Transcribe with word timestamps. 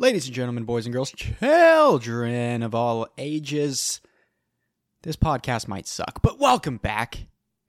Ladies 0.00 0.26
and 0.26 0.34
gentlemen, 0.34 0.62
boys 0.62 0.86
and 0.86 0.92
girls, 0.92 1.10
children 1.10 2.62
of 2.62 2.72
all 2.72 3.08
ages, 3.18 4.00
this 5.02 5.16
podcast 5.16 5.66
might 5.66 5.88
suck, 5.88 6.22
but 6.22 6.38
welcome 6.38 6.76
back 6.76 7.26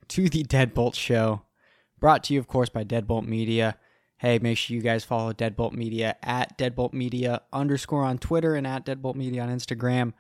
to 0.09 0.29
the 0.29 0.43
Deadbolt 0.43 0.93
Show. 0.93 1.41
Brought 1.99 2.23
to 2.25 2.35
you, 2.35 2.39
of 2.39 2.47
course, 2.47 2.69
by 2.69 2.83
Deadbolt 2.83 3.25
Media. 3.25 3.77
Hey, 4.17 4.37
make 4.37 4.59
sure 4.59 4.75
you 4.75 4.83
guys 4.83 5.03
follow 5.03 5.33
Deadbolt 5.33 5.73
Media 5.73 6.17
at 6.21 6.55
Deadbolt 6.55 6.93
Media 6.93 7.41
underscore 7.51 8.03
on 8.03 8.19
Twitter 8.19 8.53
and 8.53 8.67
at 8.67 8.85
Deadbolt 8.85 9.15
Media 9.15 9.41
on 9.41 9.49
Instagram. 9.49 10.13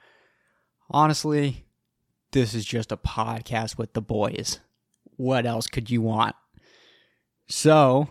Honestly, 0.89 1.67
this 2.31 2.55
is 2.55 2.65
just 2.65 2.91
a 2.91 2.97
podcast 2.97 3.77
with 3.77 3.93
the 3.93 4.01
boys. 4.01 4.61
What 5.17 5.45
else 5.45 5.67
could 5.67 5.91
you 5.91 6.01
want? 6.01 6.35
So, 7.47 8.09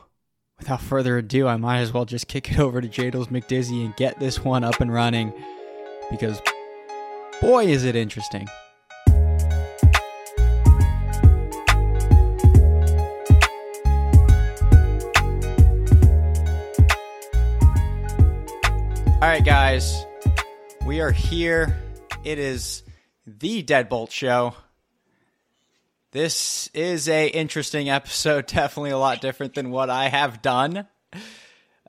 without 0.59 0.81
further 0.81 1.19
ado, 1.19 1.47
I 1.47 1.57
might 1.57 1.79
as 1.79 1.93
well 1.93 2.05
just 2.05 2.29
kick 2.29 2.51
it 2.53 2.59
over 2.59 2.81
to 2.81 2.89
Jadles 2.89 3.29
McDizzy 3.29 3.85
and 3.85 3.95
get 3.97 4.19
this 4.19 4.45
one 4.45 4.65
up 4.65 4.81
and 4.81 4.93
running 4.93 5.33
because 6.11 6.41
boy, 7.41 7.67
is 7.67 7.85
it 7.85 7.97
interesting. 7.97 8.49
All 19.21 19.27
right, 19.35 19.45
guys, 19.45 20.07
we 20.87 21.01
are 21.01 21.11
here. 21.11 21.77
It 22.25 22.39
is 22.39 22.83
the 23.27 23.63
Deadbolt 23.63 24.11
Show. 24.11 24.55
This 26.11 26.71
is 26.73 27.07
a 27.07 27.29
interesting 27.29 27.91
episode, 27.91 28.47
definitely 28.49 28.91
a 28.91 28.99
lot 28.99 29.21
different 29.21 29.55
than 29.55 29.71
what 29.71 29.91
I 29.91 30.09
have 30.09 30.41
done. 30.41 30.87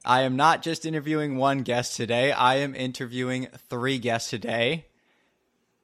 I 0.04 0.24
am 0.24 0.36
not 0.36 0.62
just 0.62 0.86
interviewing 0.86 1.38
one 1.38 1.60
guest 1.60 1.96
today, 1.96 2.34
I 2.34 2.56
am 2.56 2.76
interviewing 2.76 3.48
three 3.70 3.98
guests 3.98 4.30
today. 4.30 4.88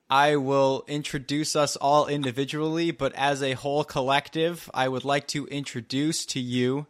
I 0.10 0.36
will 0.36 0.84
introduce 0.88 1.56
us 1.56 1.78
all 1.78 2.08
individually, 2.08 2.92
but 2.92 3.14
as 3.16 3.42
a 3.42 3.54
whole 3.54 3.86
collective, 3.86 4.70
I 4.74 4.90
would 4.90 5.06
like 5.06 5.28
to 5.30 5.48
introduce 5.48 6.26
to 6.28 6.42
you 6.42 6.88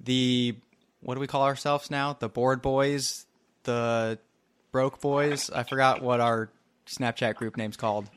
the 0.00 0.56
what 1.00 1.14
do 1.14 1.20
we 1.20 1.28
call 1.28 1.44
ourselves 1.44 1.88
now? 1.88 2.14
The 2.14 2.28
board 2.28 2.62
boys, 2.62 3.26
the 3.62 4.18
broke 4.72 5.00
boys. 5.00 5.50
I 5.50 5.62
forgot 5.62 6.02
what 6.02 6.20
our 6.20 6.50
Snapchat 6.88 7.36
group 7.36 7.56
name's 7.56 7.76
called. 7.76 8.10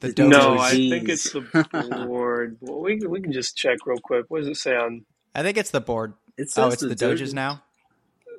The 0.00 0.08
No, 0.26 0.28
Dojos. 0.56 0.58
I 0.58 0.74
Jeez. 0.74 0.90
think 0.90 1.08
it's 1.08 1.32
the 1.32 2.04
board. 2.06 2.56
well, 2.60 2.80
we 2.80 2.98
we 3.06 3.20
can 3.20 3.32
just 3.32 3.56
check 3.56 3.78
real 3.86 3.98
quick. 3.98 4.26
What 4.28 4.40
does 4.40 4.48
it 4.48 4.56
say 4.56 4.76
on? 4.76 5.04
I 5.34 5.42
think 5.42 5.56
it's 5.56 5.70
the 5.70 5.80
board. 5.80 6.14
It 6.36 6.48
Oh, 6.56 6.68
it's 6.68 6.80
the 6.82 6.94
Doges 6.94 7.34
now. 7.34 7.62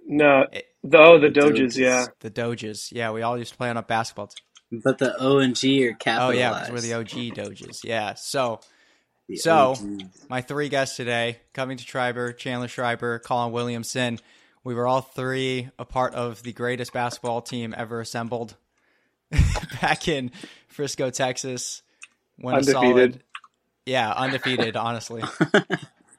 No, 0.07 0.45
It- 0.51 0.65
the 0.83 0.97
oh 0.97 1.19
the 1.19 1.29
The 1.29 1.39
Doges. 1.41 1.75
Doges. 1.75 1.77
Yeah, 1.77 2.05
The 2.21 2.29
Doges. 2.29 2.91
Yeah, 2.91 3.11
we 3.11 3.21
all 3.21 3.37
used 3.37 3.51
to 3.51 3.57
play 3.57 3.69
on 3.69 3.77
a 3.77 3.83
basketball 3.83 4.27
team. 4.27 4.81
But 4.83 4.97
the 4.99 5.15
O 5.19 5.39
and 5.39 5.55
G 5.55 5.85
are 5.87 5.93
capitalized. 5.93 6.35
Oh 6.37 6.39
yeah, 6.39 6.59
because 6.59 6.71
we're 6.71 6.81
the 6.81 6.93
OG 6.93 7.35
Doges. 7.35 7.83
Yeah. 7.83 8.13
So 8.13 8.61
The 9.27 9.35
So- 9.35 9.71
OG. 9.71 10.03
my 10.29 10.41
three 10.41 10.69
guests 10.69 10.95
today, 10.95 11.39
Covington 11.53 11.85
Schreiber, 11.85 12.31
Chandler 12.33 12.67
Schreiber, 12.69 13.19
Colin 13.19 13.51
Williamson. 13.51 14.19
We 14.63 14.73
were 14.73 14.87
all 14.87 15.01
three 15.01 15.69
a 15.77 15.85
part 15.85 16.13
of 16.15 16.43
the 16.43 16.53
greatest 16.53 16.93
basketball 16.93 17.41
team 17.41 17.73
ever 17.77 17.99
assembled 18.01 18.55
back 19.81 20.07
in 20.07 20.31
Frisco, 20.67 21.09
Texas. 21.09 21.81
When 22.37 22.55
a 22.55 22.63
solid, 22.63 22.87
Undefeated. 22.87 23.23
yeah, 23.85 24.11
undefeated, 24.11 24.75
honestly, 24.77 25.21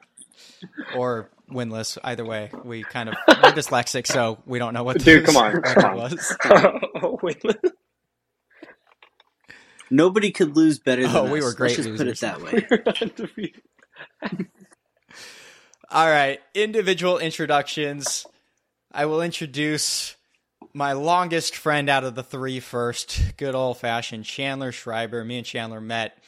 or 0.95 1.31
winless. 1.51 1.97
Either 2.05 2.25
way, 2.25 2.51
we 2.65 2.83
kind 2.83 3.09
of 3.09 3.15
we're 3.27 3.53
dyslexic, 3.53 4.07
so 4.07 4.39
we 4.47 4.59
don't 4.59 4.75
know 4.75 4.85
what 4.85 4.99
the 4.99 5.05
Dude, 5.05 5.25
come 5.27 5.37
on, 5.39 5.55
record 5.55 5.77
come 5.83 5.91
on. 5.93 5.97
was. 5.97 6.37
oh 7.03 7.19
wait. 7.23 7.43
Nobody 9.91 10.31
could 10.31 10.55
lose 10.57 10.79
better 10.79 11.03
than 11.03 11.17
Oh, 11.17 11.25
us. 11.27 11.31
we 11.33 11.41
were 11.43 11.53
great 11.53 11.77
Let's 11.77 11.89
just 11.89 11.99
put 11.99 12.07
it 12.07 12.21
that 12.21 12.41
way. 12.43 12.67
Undefeated. 13.01 13.63
All 15.91 16.09
right, 16.09 16.39
individual 16.55 17.19
introductions. 17.19 18.25
I 18.93 19.07
will 19.07 19.23
introduce 19.23 20.15
my 20.73 20.93
longest 20.93 21.57
friend 21.57 21.89
out 21.89 22.05
of 22.05 22.15
the 22.15 22.23
three 22.23 22.61
first. 22.61 23.21
Good 23.37 23.55
old 23.55 23.79
fashioned 23.79 24.25
Chandler 24.25 24.73
Schreiber. 24.73 25.25
Me 25.25 25.39
and 25.39 25.47
Chandler 25.47 25.81
met 25.81 26.19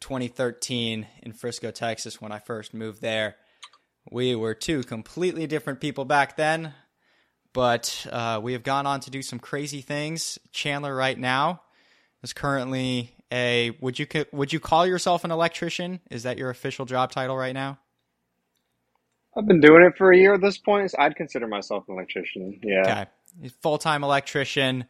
2013 0.00 1.06
in 1.22 1.32
Frisco, 1.32 1.70
Texas 1.70 2.20
when 2.20 2.32
I 2.32 2.38
first 2.38 2.74
moved 2.74 3.00
there. 3.00 3.36
We 4.10 4.34
were 4.34 4.54
two 4.54 4.82
completely 4.82 5.46
different 5.46 5.80
people 5.80 6.04
back 6.04 6.36
then, 6.36 6.74
but 7.52 8.06
uh, 8.10 8.40
we 8.42 8.52
have 8.52 8.64
gone 8.64 8.86
on 8.86 9.00
to 9.00 9.10
do 9.10 9.22
some 9.22 9.38
crazy 9.38 9.80
things. 9.80 10.38
Chandler 10.52 10.94
right 10.94 11.18
now 11.18 11.62
is 12.22 12.32
currently 12.32 13.14
a 13.32 13.76
would 13.80 13.98
you 13.98 14.06
would 14.32 14.52
you 14.52 14.60
call 14.60 14.86
yourself 14.86 15.24
an 15.24 15.30
electrician? 15.30 16.00
Is 16.10 16.24
that 16.24 16.36
your 16.36 16.50
official 16.50 16.84
job 16.84 17.12
title 17.12 17.36
right 17.36 17.54
now? 17.54 17.78
I've 19.36 19.46
been 19.46 19.60
doing 19.60 19.82
it 19.84 19.96
for 19.96 20.12
a 20.12 20.16
year 20.16 20.34
at 20.34 20.42
this 20.42 20.58
point, 20.58 20.90
so 20.90 20.98
I'd 20.98 21.16
consider 21.16 21.46
myself 21.46 21.84
an 21.88 21.94
electrician. 21.94 22.60
Yeah. 22.62 22.80
Okay. 22.80 23.06
He's 23.40 23.52
full 23.52 23.78
time 23.78 24.04
electrician, 24.04 24.84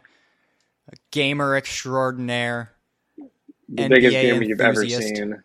a 0.91 0.97
gamer 1.11 1.57
extraordinaire, 1.57 2.73
The 3.69 3.83
NBA 3.85 3.89
biggest 3.89 4.13
gamer 4.13 4.43
you've 4.43 4.61
ever 4.61 4.83
enthusiast. 4.83 5.17
seen. 5.17 5.43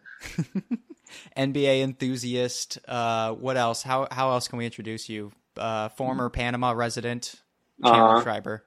NBA 1.37 1.81
enthusiast. 1.83 2.79
Uh, 2.87 3.33
what 3.33 3.57
else? 3.57 3.83
How 3.83 4.07
how 4.11 4.31
else 4.31 4.47
can 4.47 4.57
we 4.57 4.65
introduce 4.65 5.09
you? 5.09 5.31
Uh, 5.55 5.89
former 5.89 6.29
Panama 6.29 6.71
resident, 6.71 7.35
Chandler 7.83 8.03
Uh-huh. 8.15 8.21
Schreiber. 8.23 8.63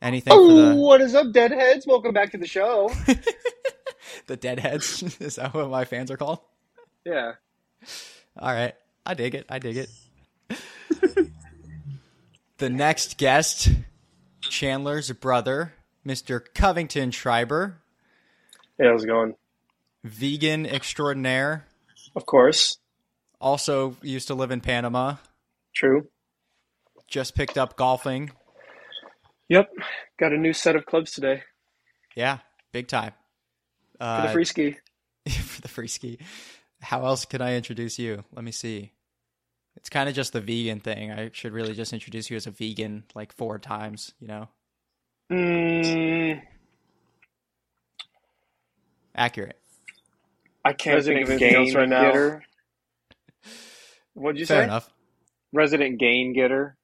Anything 0.00 0.32
for 0.32 0.40
Oh, 0.40 0.68
the 0.70 0.74
what 0.76 1.00
is 1.00 1.14
up, 1.14 1.32
Deadheads? 1.32 1.86
Welcome 1.86 2.12
back 2.12 2.32
to 2.32 2.38
the 2.38 2.46
show. 2.46 2.90
the 4.26 4.36
deadheads? 4.36 5.02
Is 5.20 5.36
that 5.36 5.54
what 5.54 5.70
my 5.70 5.84
fans 5.84 6.10
are 6.10 6.16
called? 6.16 6.40
Yeah. 7.04 7.34
All 8.38 8.52
right, 8.52 8.74
I 9.06 9.14
dig 9.14 9.34
it. 9.36 9.46
I 9.48 9.58
dig 9.60 9.76
it. 9.76 11.28
The 12.62 12.70
next 12.70 13.18
guest, 13.18 13.70
Chandler's 14.40 15.10
brother, 15.10 15.72
Mr. 16.06 16.40
Covington 16.54 17.10
Schreiber. 17.10 17.82
Hey, 18.78 18.86
how's 18.86 19.02
it 19.02 19.08
going? 19.08 19.34
vegan 20.04 20.64
extraordinaire. 20.66 21.66
Of 22.14 22.24
course, 22.24 22.78
Also 23.40 23.96
used 24.00 24.28
to 24.28 24.34
live 24.34 24.52
in 24.52 24.60
Panama. 24.60 25.16
true. 25.74 26.06
Just 27.08 27.34
picked 27.34 27.58
up 27.58 27.76
golfing. 27.76 28.30
Yep, 29.48 29.68
got 30.20 30.32
a 30.32 30.38
new 30.38 30.52
set 30.52 30.76
of 30.76 30.86
clubs 30.86 31.10
today 31.10 31.42
Yeah, 32.14 32.38
big 32.70 32.86
time. 32.86 33.12
for 33.98 34.04
Uh, 34.04 34.26
the 34.28 34.32
free 34.32 34.44
ski. 34.44 34.76
for 35.28 35.60
the 35.62 35.68
free 35.68 35.88
ski. 35.88 36.18
How 36.80 37.04
else 37.06 37.24
can 37.24 37.42
I 37.42 37.56
introduce 37.56 37.98
you? 37.98 38.22
Let 38.32 38.44
me 38.44 38.52
see. 38.52 38.92
It's 39.76 39.88
kind 39.88 40.08
of 40.08 40.14
just 40.14 40.32
the 40.32 40.40
vegan 40.40 40.80
thing. 40.80 41.10
I 41.10 41.30
should 41.32 41.52
really 41.52 41.74
just 41.74 41.92
introduce 41.92 42.30
you 42.30 42.36
as 42.36 42.46
a 42.46 42.50
vegan 42.50 43.04
like 43.14 43.32
four 43.32 43.58
times, 43.58 44.12
you 44.20 44.28
know? 44.28 44.48
Mm, 45.32 46.42
Accurate. 49.14 49.58
I 50.64 50.72
can't 50.72 51.02
think 51.04 51.22
of 51.24 51.30
anything 51.30 51.54
else 51.54 51.74
right 51.74 51.88
now. 51.88 52.02
getter. 52.02 52.44
What'd 54.14 54.38
you 54.38 54.46
Fair 54.46 54.60
say? 54.60 54.64
enough. 54.64 54.90
Resident 55.52 55.98
gain 55.98 56.32
getter. 56.34 56.76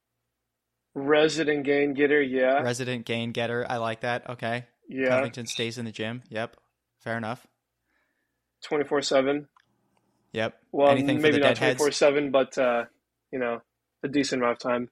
Resident 0.94 1.65
gain 1.65 1.94
getter. 1.94 2.20
Yeah, 2.20 2.60
Resident 2.62 3.06
gain 3.06 3.32
getter. 3.32 3.65
I 3.69 3.76
like 3.76 4.00
that. 4.00 4.28
Okay. 4.31 4.66
yeah. 4.88 5.09
Covington 5.10 5.47
stays 5.47 5.78
in 5.78 5.84
the 5.84 5.93
gym. 5.93 6.22
Yep. 6.28 6.56
Fair 7.00 7.16
enough. 7.16 7.47
Twenty 8.62 8.84
four 8.84 9.00
seven. 9.03 9.49
Yep. 10.38 10.59
Well, 10.72 10.88
Anything 10.91 11.16
for 11.16 11.22
maybe 11.22 11.32
the 11.34 11.38
not 11.41 11.47
twenty 11.56 11.60
deadheads? 11.60 11.78
four 11.78 11.91
seven, 11.91 12.31
but 12.31 12.56
uh, 12.56 12.84
you 13.32 13.38
know, 13.41 13.60
a 14.04 14.09
decent 14.09 14.41
amount 14.41 14.53
of 14.53 14.59
time. 14.70 14.88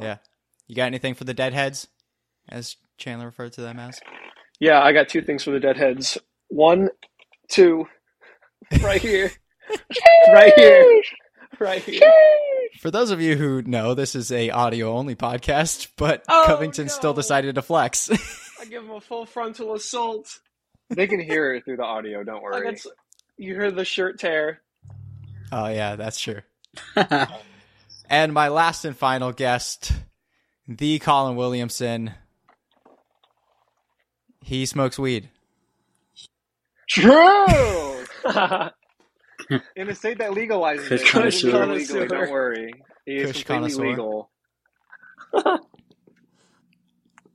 Yeah. 0.00 0.18
You 0.68 0.76
got 0.76 0.84
anything 0.86 1.14
for 1.14 1.24
the 1.24 1.34
deadheads, 1.34 1.88
as 2.48 2.76
Chandler 2.96 3.26
referred 3.26 3.54
to 3.54 3.60
them 3.62 3.78
as? 3.80 3.98
Yeah, 4.60 4.80
I 4.82 4.92
got 4.92 5.08
two 5.08 5.22
things 5.22 5.42
for 5.42 5.50
the 5.50 5.58
deadheads. 5.60 6.16
One, 6.48 6.90
two, 7.48 7.86
right 8.82 9.00
here, 9.00 9.32
right 10.32 10.52
here, 10.56 11.02
right 11.58 11.82
here. 11.82 12.00
For 12.80 12.90
those 12.92 13.10
of 13.10 13.20
you 13.20 13.34
who 13.36 13.62
know, 13.62 13.94
this 13.94 14.14
is 14.14 14.30
a 14.30 14.50
audio 14.50 14.92
only 14.92 15.16
podcast, 15.16 15.88
but 15.96 16.22
Oh, 16.28 16.44
Covington 16.46 16.88
still 16.88 17.14
decided 17.14 17.56
to 17.56 17.62
flex. 17.62 18.10
I 18.60 18.66
give 18.66 18.84
him 18.84 18.90
a 18.90 19.00
full 19.00 19.26
frontal 19.26 19.74
assault. 19.74 20.38
They 20.90 21.06
can 21.06 21.20
hear 21.20 21.54
it 21.54 21.64
through 21.64 21.78
the 21.78 21.84
audio. 21.84 22.22
Don't 22.22 22.38
I 22.38 22.42
worry. 22.42 22.72
got, 22.72 22.80
you 23.36 23.54
hear 23.54 23.70
the 23.70 23.84
shirt 23.84 24.18
tear. 24.20 24.60
Oh 25.52 25.68
yeah, 25.68 25.96
that's 25.96 26.20
true. 26.20 26.40
And 28.10 28.32
my 28.32 28.48
last 28.48 28.86
and 28.86 28.96
final 28.96 29.32
guest, 29.32 29.92
the 30.66 30.98
Colin 30.98 31.36
Williamson. 31.36 32.12
He 34.42 34.64
smokes 34.64 34.98
weed. 34.98 35.28
True. 36.88 37.44
In 39.76 39.88
a 39.88 39.94
state 39.94 40.18
that 40.18 40.30
legalizes 40.30 41.04
Chris 41.04 41.42
it, 41.44 41.48
it 41.48 41.48
is 41.48 41.52
Connoisseur. 41.52 41.52
not 41.52 41.68
legally. 41.68 42.06
Don't 42.08 42.30
worry. 42.30 42.72
He 43.04 43.16
is 43.16 43.32
Kush 43.32 43.44
completely 43.44 43.70
connoisseur. 43.72 43.90
legal. 43.90 44.30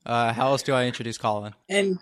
Uh, 0.06 0.33
how 0.33 0.48
else 0.48 0.63
do 0.63 0.74
I 0.74 0.83
introduce 0.83 1.18
Colin? 1.18 1.54
And 1.69 1.98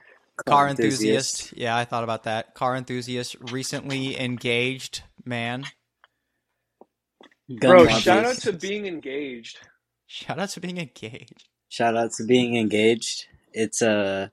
Car 0.47 0.67
enthusiast. 0.69 1.53
Yeah, 1.55 1.77
I 1.77 1.85
thought 1.85 2.03
about 2.03 2.23
that. 2.23 2.55
Car 2.55 2.75
enthusiast, 2.75 3.35
recently 3.51 4.19
engaged 4.19 5.03
man. 5.23 5.65
Gun 7.59 7.71
Bro, 7.71 7.79
lobbyist. 7.83 8.01
shout 8.03 8.25
out 8.25 8.35
to 8.37 8.53
being 8.53 8.85
engaged. 8.87 9.59
Shout 10.07 10.39
out 10.39 10.49
to 10.49 10.59
being 10.59 10.77
engaged. 10.77 11.45
Shout 11.69 11.95
out 11.95 12.11
to 12.13 12.23
being 12.25 12.55
engaged. 12.57 13.25
It's 13.53 13.81
uh 13.81 14.29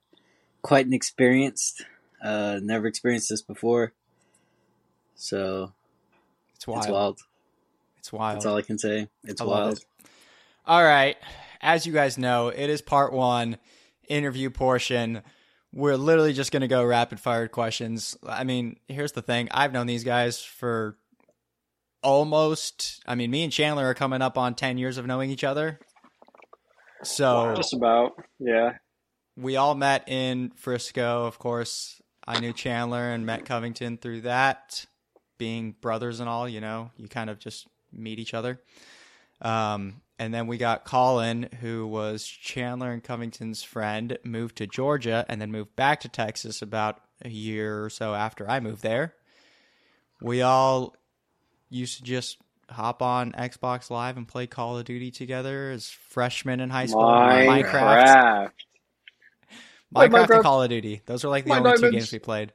quite 0.63 0.87
an 0.87 0.93
experience. 0.93 1.81
Uh, 2.23 2.59
never 2.63 2.89
experienced 2.89 3.29
this 3.31 3.43
before, 3.43 3.93
so 5.15 5.73
It's 6.57 6.67
wild. 6.67 6.83
it's 6.85 6.91
wild. 6.93 7.21
It's 7.99 8.13
wild. 8.13 8.37
That's 8.37 8.47
all 8.47 8.57
I 8.57 8.63
can 8.63 8.79
say. 8.79 9.09
It's 9.25 9.41
I 9.41 9.45
wild. 9.45 9.79
it. 9.79 9.85
All 10.67 10.83
right. 10.83 11.17
As 11.61 11.87
you 11.87 11.93
guys 11.93 12.19
know, 12.19 12.49
it 12.49 12.69
is 12.71 12.83
part 12.83 13.13
one 13.13 13.57
interview 14.09 14.51
portion. 14.51 15.23
We're 15.73 15.97
literally 15.97 16.33
just 16.33 16.51
going 16.51 16.63
to 16.63 16.69
go 16.69 16.85
rapid 16.85 17.21
fire 17.21 17.47
questions. 17.47 18.17
I 18.27 18.43
mean, 18.45 18.79
here's 18.89 19.13
the 19.13 19.23
thing 19.23 19.49
I've 19.53 19.73
known 19.73 19.87
these 19.87 20.05
guys 20.05 20.41
for 20.43 20.97
almost, 22.03 23.03
I 23.07 23.15
mean, 23.15 23.31
me 23.31 23.45
and 23.45 23.53
Chandler 23.53 23.87
are 23.87 23.95
coming 23.95 24.23
up 24.23 24.39
on 24.39 24.55
10 24.55 24.79
years 24.79 24.99
of 24.99 25.07
knowing 25.07 25.31
each 25.31 25.45
other. 25.45 25.79
So 27.03 27.55
Just 27.57 27.75
about. 27.75 28.13
Yeah. 28.39 28.73
we 29.37 29.57
all 29.57 29.75
met 29.75 30.09
in 30.09 30.51
Frisco, 30.57 31.27
of 31.27 31.39
course. 31.39 32.01
I 32.27 32.41
knew 32.41 32.53
Chandler 32.53 33.11
and 33.11 33.25
met 33.25 33.45
Covington 33.45 33.97
through 33.99 34.23
that. 34.23 34.85
Being 35.39 35.77
brothers 35.81 36.21
and 36.21 36.29
all, 36.29 36.49
you 36.49 36.61
know, 36.61 36.91
you 36.97 37.09
kind 37.09 37.31
of 37.31 37.39
just 37.39 37.67
meet 37.93 38.19
each 38.19 38.35
other. 38.35 38.61
Um, 39.41 40.03
and 40.19 40.35
then 40.35 40.49
we 40.49 40.59
got 40.59 40.85
Colin, 40.85 41.49
who 41.61 41.87
was 41.87 42.27
Chandler 42.27 42.91
and 42.91 43.03
Covington's 43.05 43.63
friend, 43.63 44.19
moved 44.25 44.57
to 44.57 44.67
Georgia 44.67 45.25
and 45.29 45.41
then 45.41 45.53
moved 45.53 45.77
back 45.77 46.01
to 46.01 46.09
Texas 46.09 46.61
about 46.61 47.01
a 47.23 47.29
year 47.29 47.85
or 47.85 47.89
so 47.89 48.15
after 48.15 48.51
I 48.51 48.59
moved 48.59 48.83
there. 48.83 49.15
We 50.21 50.43
all 50.43 50.97
used 51.71 51.99
to 51.99 52.03
just 52.03 52.39
hop 52.71 53.03
on 53.03 53.33
Xbox 53.33 53.91
Live 53.91 54.17
and 54.17 54.27
play 54.29 54.47
Call 54.47 54.79
of 54.79 54.85
Duty 54.85 55.11
together 55.11 55.71
as 55.71 55.89
freshmen 55.89 56.61
in 56.61 56.71
high 56.71 56.87
school. 56.87 57.03
Minecraft. 57.03 57.65
Minecraft. 57.65 58.51
Minecraft, 59.95 60.11
Minecraft. 60.11 60.35
and 60.35 60.43
Call 60.43 60.63
of 60.63 60.69
Duty. 60.71 61.03
Those 61.07 61.25
are 61.25 61.29
like 61.29 61.45
the 61.45 61.51
My 61.51 61.59
only 61.59 61.79
two 61.79 61.91
games 61.91 62.13
we 62.13 62.19
played. 62.19 62.53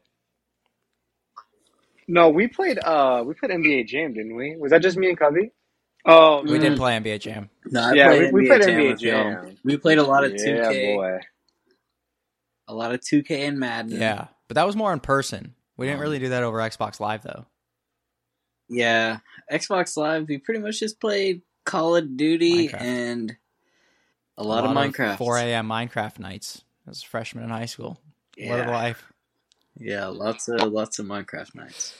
No, 2.07 2.29
we 2.29 2.47
played. 2.47 2.79
Uh, 2.79 3.23
we 3.25 3.33
played 3.33 3.51
NBA 3.51 3.87
Jam, 3.87 4.13
didn't 4.13 4.35
we? 4.35 4.55
Was 4.57 4.71
that 4.71 4.81
just 4.81 4.97
me 4.97 5.09
and 5.09 5.17
Covey? 5.17 5.51
Oh, 6.05 6.41
We 6.43 6.49
Mm. 6.57 6.61
didn't 6.61 6.77
play 6.77 6.95
NBA 6.97 7.17
Jam. 7.19 7.49
No, 7.71 7.81
I 7.81 7.93
Yeah, 7.93 8.07
played 8.09 8.33
we- 8.33 8.41
we 8.41 8.47
played 8.47 8.61
Jam 8.63 8.69
NBA 8.71 8.91
with 8.91 9.01
y'all. 9.01 9.23
Jam. 9.31 9.57
We 9.63 9.77
played 9.77 9.97
a 9.99 10.03
lot 10.03 10.25
of 10.25 10.31
yeah, 10.33 10.45
2K, 10.69 10.95
boy. 10.95 11.19
a 12.67 12.73
lot 12.73 12.93
of 12.93 12.99
2K 13.01 13.47
and 13.47 13.57
Madden. 13.57 13.91
Yeah, 13.99 14.27
but 14.49 14.55
that 14.55 14.65
was 14.67 14.75
more 14.75 14.91
in 14.91 14.99
person. 14.99 15.55
We 15.77 15.85
didn't 15.87 15.99
Um, 15.99 16.01
really 16.03 16.19
do 16.19 16.29
that 16.29 16.43
over 16.43 16.57
Xbox 16.59 16.99
Live 16.99 17.23
though. 17.23 17.45
Yeah, 18.73 19.19
Xbox 19.51 19.95
Live. 19.97 20.27
We 20.27 20.37
pretty 20.37 20.59
much 20.59 20.79
just 20.79 20.99
played 20.99 21.41
Call 21.65 21.95
of 21.95 22.17
Duty 22.17 22.69
Minecraft. 22.69 22.81
and 22.81 23.37
a 24.37 24.43
lot, 24.43 24.65
of 24.65 24.71
Minecraft. 24.71 25.17
4 25.17 25.37
a.m. 25.37 25.67
Minecraft 25.67 26.19
nights 26.19 26.63
as 26.87 27.03
a 27.03 27.05
freshman 27.05 27.43
in 27.43 27.49
high 27.49 27.65
school. 27.65 27.99
What 28.37 28.67
a 28.67 28.71
life! 28.71 29.11
yeah, 29.77 30.07
lots 30.07 30.47
of 30.47 30.61
lots 30.71 30.99
of 30.99 31.05
Minecraft 31.05 31.55
nights. 31.55 31.95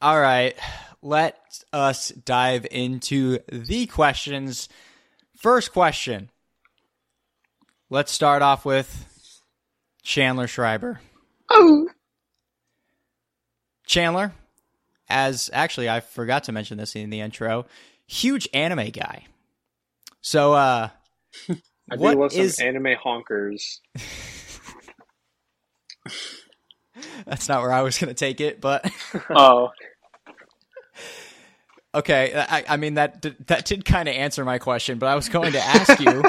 All 0.00 0.20
right, 0.20 0.56
let 1.00 1.38
us 1.72 2.08
dive 2.08 2.66
into 2.70 3.38
the 3.50 3.86
questions. 3.86 4.68
First 5.36 5.72
question. 5.72 6.30
Let's 7.88 8.10
start 8.10 8.42
off 8.42 8.64
with 8.64 9.42
Chandler 10.02 10.46
Schreiber. 10.46 11.00
Oh. 11.50 11.88
Chandler, 13.86 14.32
as 15.12 15.50
actually 15.52 15.88
I 15.88 16.00
forgot 16.00 16.44
to 16.44 16.52
mention 16.52 16.78
this 16.78 16.96
in 16.96 17.10
the 17.10 17.20
intro, 17.20 17.66
huge 18.06 18.48
anime 18.54 18.90
guy. 18.90 19.26
So 20.22 20.54
uh 20.54 20.88
I 21.90 21.96
What 21.96 22.12
do 22.12 22.20
love 22.20 22.32
some 22.32 22.66
anime 22.66 22.96
honkers. 22.96 23.80
that's 27.26 27.48
not 27.48 27.62
where 27.62 27.72
I 27.72 27.82
was 27.82 27.98
gonna 27.98 28.14
take 28.14 28.40
it, 28.40 28.60
but 28.60 28.90
Oh. 29.30 29.70
okay. 31.94 32.32
I, 32.48 32.64
I 32.68 32.76
mean 32.76 32.94
that 32.94 33.20
did, 33.22 33.46
that 33.48 33.64
did 33.66 33.84
kind 33.84 34.08
of 34.08 34.14
answer 34.14 34.44
my 34.44 34.58
question, 34.58 34.98
but 34.98 35.06
I 35.06 35.14
was 35.14 35.28
going 35.28 35.52
to 35.52 35.60
ask 35.60 36.00
you. 36.00 36.22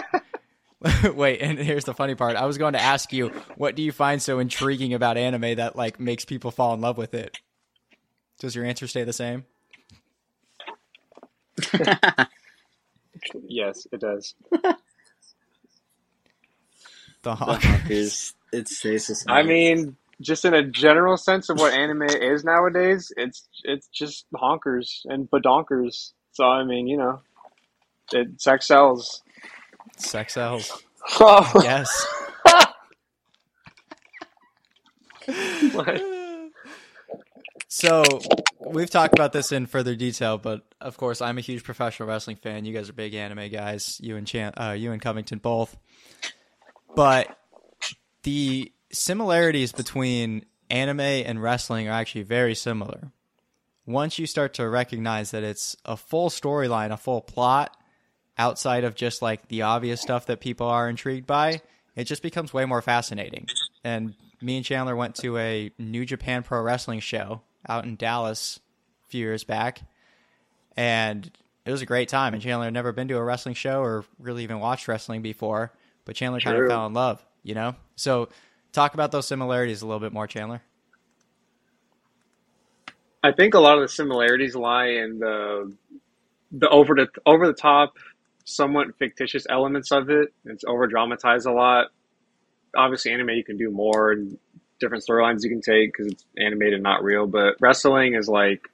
Wait, 1.14 1.40
and 1.42 1.58
here's 1.58 1.86
the 1.86 1.94
funny 1.94 2.14
part. 2.14 2.36
I 2.36 2.46
was 2.46 2.58
going 2.58 2.74
to 2.74 2.82
ask 2.82 3.14
you, 3.14 3.30
what 3.56 3.74
do 3.76 3.82
you 3.82 3.94
find 3.94 4.22
so 4.22 4.40
intriguing 4.40 4.94
about 4.94 5.16
anime 5.16 5.56
that 5.56 5.78
like 5.78 5.98
makes 5.98 6.26
people 6.26 6.52
fall 6.52 6.74
in 6.74 6.82
love 6.82 6.98
with 6.98 7.14
it? 7.14 7.38
Does 8.44 8.56
your 8.56 8.66
answer 8.66 8.88
stay 8.88 9.06
the 9.06 9.14
same? 9.14 9.46
Yes, 13.48 13.88
it 13.94 14.02
does. 14.02 14.36
The 14.52 14.76
The 17.22 17.36
hawk. 17.36 17.62
Honkers, 17.62 18.34
it 18.52 18.68
stays 18.68 19.08
the 19.08 19.16
same. 19.16 19.34
I 19.34 19.44
mean, 19.44 19.96
just 20.20 20.44
in 20.44 20.54
a 20.54 20.62
general 20.62 21.16
sense 21.16 21.48
of 21.48 21.58
what 21.58 21.74
anime 21.74 22.04
is 22.04 22.44
nowadays, 22.44 23.14
it's 23.16 23.48
it's 23.64 23.88
just 23.88 24.26
honkers 24.34 25.06
and 25.06 25.32
badonkers. 25.32 26.12
So 26.34 26.44
I 26.44 26.66
mean, 26.66 26.88
you 26.88 26.98
know, 26.98 27.22
it 28.12 28.42
sex 28.42 28.68
sells. 28.68 29.22
Sex 29.96 30.34
sells. 30.34 30.70
Oh. 31.22 31.50
Yes. 31.64 32.06
What? 35.72 36.13
So 37.76 38.04
we've 38.60 38.92
talked 38.92 39.16
about 39.16 39.34
this 39.34 39.52
in 39.52 39.66
further 39.66 39.96
detail, 39.96 40.38
but 40.38 40.62
of 40.80 40.96
course, 40.96 41.24
I'm 41.24 41.40
a 41.40 41.42
huge 41.42 41.64
professional 41.64 42.08
wrestling 42.08 42.36
fan. 42.36 42.66
You 42.66 42.74
guys 42.74 42.88
are 42.88 42.94
big 42.94 43.16
anime 43.16 43.50
guys. 43.50 44.00
You 44.00 44.16
and 44.16 44.28
Chan, 44.28 44.54
uh, 44.58 44.76
you 44.78 44.92
and 44.92 45.02
Covington 45.02 45.40
both. 45.40 45.76
But 46.96 47.36
the 48.22 48.72
similarities 48.92 49.72
between 49.72 50.46
anime 50.70 51.00
and 51.00 51.42
wrestling 51.42 51.88
are 51.88 51.94
actually 51.94 52.22
very 52.22 52.54
similar. 52.54 53.12
Once 53.88 54.20
you 54.20 54.28
start 54.28 54.54
to 54.54 54.70
recognize 54.70 55.32
that 55.32 55.42
it's 55.42 55.76
a 55.84 55.98
full 55.98 56.30
storyline, 56.30 56.92
a 56.92 56.98
full 56.98 57.22
plot, 57.22 57.76
outside 58.38 58.84
of 58.84 58.94
just 58.94 59.24
like 59.24 59.48
the 59.48 59.64
obvious 59.64 60.00
stuff 60.00 60.28
that 60.28 60.42
people 60.42 60.68
are 60.68 60.88
intrigued 60.88 61.26
by, 61.26 61.60
it 61.96 62.04
just 62.04 62.22
becomes 62.22 62.54
way 62.54 62.66
more 62.66 62.84
fascinating. 62.84 63.48
And 63.84 64.14
me 64.44 64.58
and 64.58 64.66
Chandler 64.66 64.96
went 64.96 65.16
to 65.16 65.40
a 65.40 65.72
New 65.80 66.06
Japan 66.06 66.44
Pro 66.44 66.62
Wrestling 66.62 67.00
show 67.00 67.42
out 67.68 67.86
in 67.86 67.96
Dallas 67.96 68.60
a 69.06 69.10
few 69.10 69.22
years 69.22 69.44
back, 69.44 69.82
and 70.76 71.30
it 71.66 71.72
was 71.72 71.82
a 71.82 71.86
great 71.86 72.10
time. 72.10 72.34
And 72.34 72.42
Chandler 72.42 72.66
had 72.66 72.74
never 72.74 72.92
been 72.92 73.08
to 73.08 73.18
a 73.18 73.24
wrestling 73.24 73.56
show 73.56 73.82
or 73.82 74.06
really 74.20 74.44
even 74.44 74.60
watched 74.60 74.88
wrestling 74.88 75.22
before, 75.22 75.72
but 76.06 76.16
Chandler 76.16 76.40
kind 76.40 76.58
of 76.58 76.68
fell 76.68 76.86
in 76.86 76.94
love, 76.94 77.26
you 77.44 77.56
know? 77.56 77.76
So 77.96 78.30
talk 78.72 78.94
about 78.94 79.12
those 79.12 79.28
similarities 79.28 79.82
a 79.82 79.88
little 79.88 80.00
bit 80.00 80.14
more, 80.14 80.28
Chandler. 80.28 80.62
I 83.24 83.32
think 83.32 83.54
a 83.54 83.60
lot 83.60 83.78
of 83.78 83.84
the 83.84 83.88
similarities 83.88 84.56
lie 84.56 84.88
in 84.88 85.20
the 85.20 85.74
the 86.52 86.70
over 86.70 86.94
the 86.94 87.08
over 87.26 87.48
the 87.48 87.54
top, 87.54 87.98
somewhat 88.44 88.88
fictitious 89.00 89.48
elements 89.50 89.92
of 89.92 90.10
it. 90.10 90.34
It's 90.46 90.66
over 90.66 90.88
dramatized 90.88 91.46
a 91.46 91.54
lot. 91.54 91.88
Obviously, 92.76 93.14
anime 93.14 93.30
you 93.30 93.44
can 93.44 93.56
do 93.56 93.72
more 93.72 94.12
and 94.12 94.38
different 94.84 95.04
storylines 95.04 95.44
you 95.44 95.50
can 95.50 95.62
take 95.62 95.94
because 95.94 96.12
it's 96.12 96.26
animated, 96.38 96.82
not 96.82 97.04
real. 97.04 97.26
But 97.26 97.56
wrestling 97.60 98.16
is 98.16 98.28
like 98.28 98.70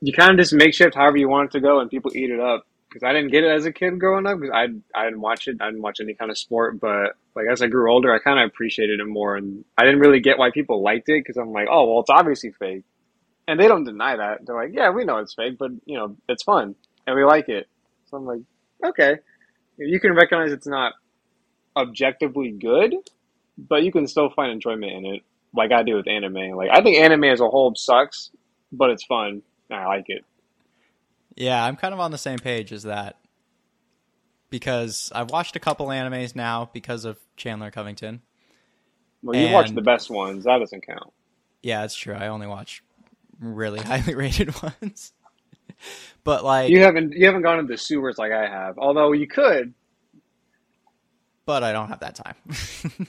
you 0.00 0.12
kind 0.12 0.30
of 0.30 0.38
just 0.38 0.52
makeshift 0.52 0.94
however 0.94 1.16
you 1.16 1.28
want 1.28 1.50
it 1.50 1.52
to 1.52 1.60
go, 1.60 1.80
and 1.80 1.90
people 1.90 2.12
eat 2.14 2.30
it 2.30 2.40
up. 2.40 2.66
Because 2.88 3.08
I 3.08 3.14
didn't 3.14 3.30
get 3.30 3.42
it 3.42 3.50
as 3.50 3.64
a 3.64 3.72
kid 3.72 3.98
growing 3.98 4.26
up, 4.26 4.38
because 4.38 4.52
I 4.54 4.66
I 4.94 5.04
didn't 5.04 5.22
watch 5.22 5.48
it. 5.48 5.56
I 5.60 5.66
didn't 5.66 5.82
watch 5.82 5.98
any 6.00 6.14
kind 6.14 6.30
of 6.30 6.36
sport. 6.38 6.78
But 6.78 7.16
like 7.34 7.46
as 7.50 7.62
I 7.62 7.66
grew 7.66 7.90
older, 7.90 8.12
I 8.12 8.18
kind 8.18 8.38
of 8.38 8.46
appreciated 8.46 9.00
it 9.00 9.06
more, 9.06 9.36
and 9.36 9.64
I 9.78 9.84
didn't 9.84 10.00
really 10.00 10.20
get 10.20 10.38
why 10.38 10.50
people 10.50 10.82
liked 10.82 11.08
it 11.08 11.24
because 11.24 11.38
I'm 11.38 11.52
like, 11.52 11.68
oh 11.70 11.90
well, 11.90 12.00
it's 12.00 12.10
obviously 12.10 12.52
fake 12.52 12.84
and 13.48 13.58
they 13.58 13.68
don't 13.68 13.84
deny 13.84 14.16
that. 14.16 14.46
They're 14.46 14.56
like, 14.56 14.72
yeah, 14.72 14.90
we 14.90 15.04
know 15.04 15.18
it's 15.18 15.34
fake, 15.34 15.58
but 15.58 15.70
you 15.84 15.96
know, 15.96 16.16
it's 16.28 16.42
fun 16.42 16.74
and 17.06 17.16
we 17.16 17.24
like 17.24 17.48
it. 17.48 17.68
So 18.06 18.16
I'm 18.16 18.26
like, 18.26 18.42
okay, 18.84 19.16
you 19.78 20.00
can 20.00 20.14
recognize 20.14 20.52
it's 20.52 20.66
not 20.66 20.92
objectively 21.76 22.50
good, 22.50 22.94
but 23.58 23.82
you 23.82 23.92
can 23.92 24.06
still 24.06 24.30
find 24.30 24.50
enjoyment 24.52 24.92
in 24.92 25.06
it, 25.06 25.22
like 25.54 25.72
I 25.72 25.82
do 25.82 25.96
with 25.96 26.08
anime. 26.08 26.56
Like 26.56 26.70
I 26.72 26.82
think 26.82 26.98
anime 26.98 27.24
as 27.24 27.40
a 27.40 27.48
whole 27.48 27.74
sucks, 27.74 28.30
but 28.72 28.90
it's 28.90 29.04
fun 29.04 29.42
I 29.70 29.86
like 29.86 30.06
it. 30.08 30.24
Yeah, 31.36 31.64
I'm 31.64 31.76
kind 31.76 31.94
of 31.94 32.00
on 32.00 32.10
the 32.10 32.18
same 32.18 32.38
page 32.38 32.72
as 32.72 32.82
that 32.82 33.16
because 34.50 35.10
I've 35.14 35.30
watched 35.30 35.56
a 35.56 35.60
couple 35.60 35.86
animes 35.86 36.36
now 36.36 36.68
because 36.72 37.04
of 37.06 37.18
Chandler 37.36 37.70
Covington. 37.70 38.20
Well, 39.22 39.38
you 39.40 39.52
watch 39.52 39.68
And- 39.68 39.76
the 39.78 39.82
best 39.82 40.10
ones. 40.10 40.44
That 40.44 40.58
doesn't 40.58 40.86
count. 40.86 41.12
Yeah, 41.62 41.80
that's 41.82 41.94
true. 41.94 42.14
I 42.14 42.26
only 42.28 42.46
watch 42.48 42.82
really 43.40 43.80
highly 43.84 44.14
rated 44.14 44.52
ones. 44.82 45.12
but 46.24 46.44
like, 46.44 46.70
You 46.70 46.80
haven't 46.82 47.12
you 47.12 47.24
haven't 47.26 47.42
gone 47.42 47.60
into 47.60 47.72
the 47.72 47.78
sewers 47.78 48.18
like 48.18 48.32
I 48.32 48.46
have. 48.48 48.78
Although 48.78 49.12
you 49.12 49.26
could. 49.26 49.72
but 51.46 51.62
I 51.62 51.72
don't 51.72 51.88
have 51.88 52.00
that 52.00 52.14
time. 52.16 52.34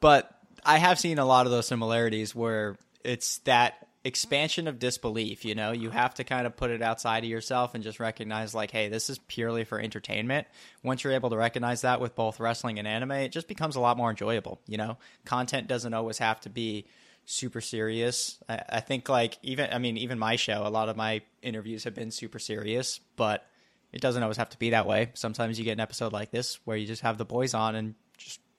but 0.00 0.30
I 0.64 0.78
have 0.78 0.98
seen 0.98 1.18
a 1.18 1.24
lot 1.24 1.46
of 1.46 1.52
those 1.52 1.66
similarities 1.66 2.34
where 2.34 2.76
it's 3.04 3.38
that 3.38 3.86
expansion 4.06 4.68
of 4.68 4.78
disbelief, 4.78 5.44
you 5.44 5.54
know, 5.54 5.72
you 5.72 5.90
have 5.90 6.14
to 6.14 6.24
kind 6.24 6.46
of 6.46 6.56
put 6.56 6.70
it 6.70 6.80
outside 6.80 7.24
of 7.24 7.30
yourself 7.30 7.74
and 7.74 7.82
just 7.82 7.98
recognize 7.98 8.54
like, 8.54 8.70
hey, 8.70 8.88
this 8.88 9.10
is 9.10 9.18
purely 9.26 9.64
for 9.64 9.80
entertainment. 9.80 10.46
Once 10.84 11.02
you're 11.02 11.12
able 11.12 11.30
to 11.30 11.36
recognize 11.36 11.80
that 11.80 12.00
with 12.00 12.14
both 12.14 12.38
wrestling 12.38 12.78
and 12.78 12.86
anime, 12.86 13.12
it 13.12 13.32
just 13.32 13.48
becomes 13.48 13.74
a 13.74 13.80
lot 13.80 13.96
more 13.96 14.10
enjoyable, 14.10 14.60
you 14.66 14.76
know. 14.76 14.96
Content 15.24 15.66
doesn't 15.66 15.92
always 15.92 16.18
have 16.18 16.40
to 16.42 16.50
be 16.50 16.86
super 17.24 17.60
serious. 17.60 18.38
I, 18.48 18.62
I 18.68 18.80
think 18.80 19.08
like 19.08 19.38
even 19.42 19.70
I 19.72 19.78
mean, 19.78 19.96
even 19.96 20.18
my 20.18 20.36
show, 20.36 20.64
a 20.64 20.70
lot 20.70 20.88
of 20.88 20.96
my 20.96 21.22
interviews 21.42 21.84
have 21.84 21.94
been 21.94 22.12
super 22.12 22.38
serious, 22.38 23.00
but 23.16 23.44
it 23.92 24.00
doesn't 24.00 24.22
always 24.22 24.36
have 24.36 24.50
to 24.50 24.58
be 24.58 24.70
that 24.70 24.86
way. 24.86 25.10
Sometimes 25.14 25.58
you 25.58 25.64
get 25.64 25.72
an 25.72 25.80
episode 25.80 26.12
like 26.12 26.30
this 26.30 26.60
where 26.64 26.76
you 26.76 26.86
just 26.86 27.02
have 27.02 27.18
the 27.18 27.24
boys 27.24 27.54
on 27.54 27.74
and 27.74 27.94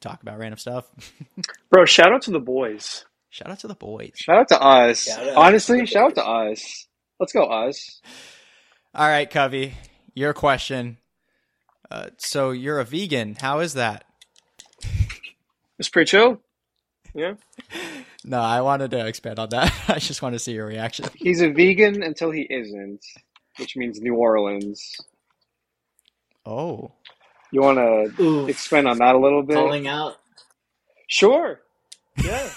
talk 0.02 0.22
about 0.22 0.38
random 0.40 0.58
stuff. 0.58 0.90
Bro, 1.70 1.86
shout 1.86 2.14
out 2.14 2.24
to 2.24 2.32
the 2.32 2.40
boys. 2.40 3.06
Shout 3.30 3.50
out 3.50 3.60
to 3.60 3.68
the 3.68 3.76
boys. 3.76 4.14
Shout 4.16 4.38
out 4.38 4.48
to 4.50 4.62
us. 4.62 5.04
Shout 5.04 5.28
out 5.28 5.36
Honestly, 5.36 5.82
the 5.82 5.86
shout 5.86 6.06
out 6.12 6.16
to 6.16 6.26
us. 6.26 6.88
Let's 7.20 7.34
go 7.34 7.46
us. 7.46 8.02
All 8.96 9.08
right, 9.08 9.30
Covey, 9.30 9.74
your 10.14 10.34
question. 10.34 10.98
Uh, 11.90 12.08
so 12.18 12.52
you're 12.52 12.80
a 12.80 12.86
vegan. 12.86 13.36
How 13.40 13.60
is 13.60 13.74
that? 13.74 14.04
It's 15.80 15.90
pretty 15.90 16.10
chill. 16.10 16.42
Yeah. 17.14 17.34
No, 18.24 18.42
I 18.42 18.60
wanted 18.60 18.92
to 18.92 19.08
expand 19.08 19.40
on 19.40 19.48
that. 19.50 19.72
I 19.88 20.00
just 20.00 20.22
want 20.22 20.34
to 20.34 20.40
see 20.40 20.52
your 20.52 20.66
reaction. 20.66 21.06
He's 21.16 21.40
a 21.40 21.50
vegan 21.50 22.04
until 22.04 22.30
he 22.30 22.42
isn't, 22.42 23.00
which 23.58 23.78
means 23.78 24.02
New 24.02 24.16
Orleans. 24.16 24.98
Oh, 26.46 26.92
You 27.52 27.62
want 27.62 27.78
to 27.80 28.14
Ooh, 28.22 28.48
expand 28.50 28.88
on 28.88 29.00
that 29.00 29.16
a 29.16 29.20
little 29.20 29.44
bit? 29.44 29.56
calling 29.56 29.88
out. 29.88 30.18
Sure. 31.08 31.62
Yeah. 32.18 32.50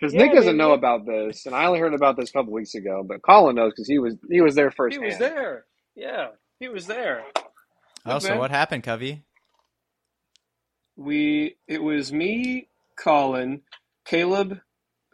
Because 0.00 0.14
Yeah, 0.14 0.20
Nick 0.20 0.32
doesn't 0.34 0.56
man, 0.56 0.58
know 0.58 0.72
yeah. 0.72 0.74
about 0.74 1.06
this, 1.06 1.46
and 1.46 1.54
I 1.54 1.66
only 1.66 1.80
heard 1.80 1.94
about 1.94 2.16
this 2.16 2.30
a 2.30 2.32
couple 2.32 2.52
weeks 2.52 2.74
ago. 2.74 3.04
But 3.06 3.22
Colin 3.22 3.56
knows 3.56 3.72
because 3.72 3.88
he 3.88 3.98
was 3.98 4.16
he 4.30 4.40
was 4.42 4.54
there 4.56 4.70
first. 4.70 4.94
he 4.94 4.98
was 4.98 5.18
there. 5.18 5.66
Yeah. 5.96 6.28
He 6.60 6.68
was 6.68 6.86
there. 6.86 7.24
oh. 8.06 8.18
So 8.18 8.30
man. 8.30 8.38
what 8.38 8.50
happened, 8.50 8.84
Covey? 8.84 9.24
we 10.96 11.56
it 11.68 11.82
was 11.82 12.12
me, 12.12 12.68
Colin, 12.98 13.62
Caleb, 14.06 14.60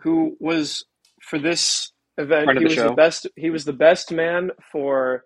who 0.00 0.36
was 0.40 0.84
for 1.22 1.38
this 1.38 1.92
event. 2.18 2.46
Friend 2.46 2.58
of 2.58 2.62
he 2.62 2.64
the 2.64 2.70
was 2.70 2.76
show. 2.76 2.84
the 2.84 2.90
best. 2.90 3.26
He 3.36 3.50
was 3.50 3.64
the 3.66 3.72
best 3.74 4.12
man 4.12 4.50
for 4.72 5.24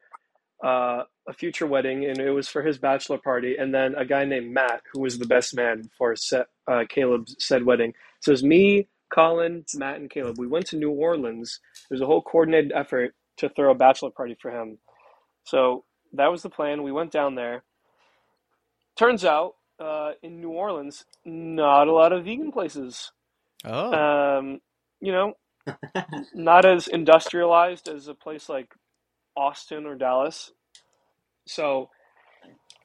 uh, 0.65 1.05
a 1.29 1.33
future 1.33 1.67
wedding, 1.67 2.05
and 2.05 2.19
it 2.19 2.31
was 2.31 2.49
for 2.49 2.63
his 2.63 2.79
bachelor 2.79 3.19
party. 3.19 3.57
And 3.59 3.75
then 3.75 3.95
a 3.97 4.05
guy 4.05 4.25
named 4.25 4.53
Matt, 4.53 4.83
who 4.93 5.01
was 5.01 5.19
the 5.19 5.27
best 5.27 5.55
man 5.55 5.91
for 5.97 6.15
set, 6.17 6.47
uh, 6.71 6.85
Caleb's 6.89 7.37
said 7.39 7.65
wedding. 7.65 7.95
So 8.21 8.31
it 8.31 8.35
was 8.35 8.45
me, 8.45 8.89
Colin, 9.15 9.65
Matt, 9.75 9.97
and 9.97 10.11
Caleb. 10.11 10.39
We 10.39 10.47
went 10.47 10.67
to 10.67 10.77
New 10.77 10.91
Orleans. 10.91 11.61
There's 11.89 12.01
a 12.03 12.07
whole 12.07 12.23
coordinated 12.23 12.73
effort 12.75 13.15
to 13.39 13.49
throw 13.49 13.71
a 13.71 13.75
bachelor 13.77 14.11
party 14.11 14.37
for 14.41 14.51
him. 14.51 14.79
So 15.45 15.85
that 16.13 16.31
was 16.31 16.43
the 16.43 16.51
plan. 16.51 16.83
We 16.83 16.93
went 16.93 17.13
down 17.13 17.35
there. 17.35 17.63
Turns 18.97 19.25
out, 19.25 19.55
uh, 19.79 20.13
in 20.23 20.41
New 20.41 20.51
Orleans, 20.51 21.05
not 21.25 21.89
a 21.89 21.93
lot 21.93 22.13
of 22.13 22.25
vegan 22.25 22.53
places. 22.53 23.13
Oh, 23.65 23.93
Um, 24.39 24.61
you 25.01 25.13
know, 25.13 25.35
not 26.35 26.67
as 26.67 26.87
industrialized 26.89 27.89
as 27.89 28.09
a 28.09 28.15
place 28.15 28.49
like 28.49 28.75
Austin 29.37 29.87
or 29.87 29.95
Dallas. 29.95 30.53
So, 31.47 31.91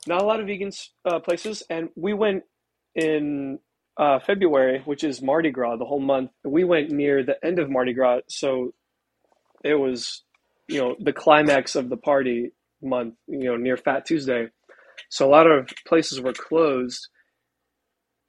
not 0.07 0.21
a 0.21 0.25
lot 0.25 0.39
of 0.39 0.47
vegan 0.47 0.71
uh, 1.05 1.19
places. 1.19 1.63
And 1.69 1.89
we 1.95 2.13
went 2.13 2.43
in 2.95 3.59
uh, 3.97 4.19
February, 4.19 4.81
which 4.85 5.03
is 5.03 5.21
Mardi 5.21 5.51
Gras, 5.51 5.77
the 5.77 5.85
whole 5.85 5.99
month. 5.99 6.31
We 6.43 6.63
went 6.63 6.91
near 6.91 7.23
the 7.23 7.37
end 7.43 7.59
of 7.59 7.69
Mardi 7.69 7.93
Gras, 7.93 8.21
so 8.27 8.73
it 9.63 9.75
was, 9.75 10.23
you 10.67 10.79
know, 10.79 10.95
the 10.99 11.13
climax 11.13 11.75
of 11.75 11.89
the 11.89 11.97
party 11.97 12.51
month. 12.81 13.15
You 13.27 13.45
know, 13.45 13.57
near 13.57 13.77
Fat 13.77 14.05
Tuesday. 14.05 14.47
So 15.09 15.27
a 15.27 15.31
lot 15.31 15.49
of 15.49 15.69
places 15.87 16.21
were 16.21 16.33
closed. 16.33 17.09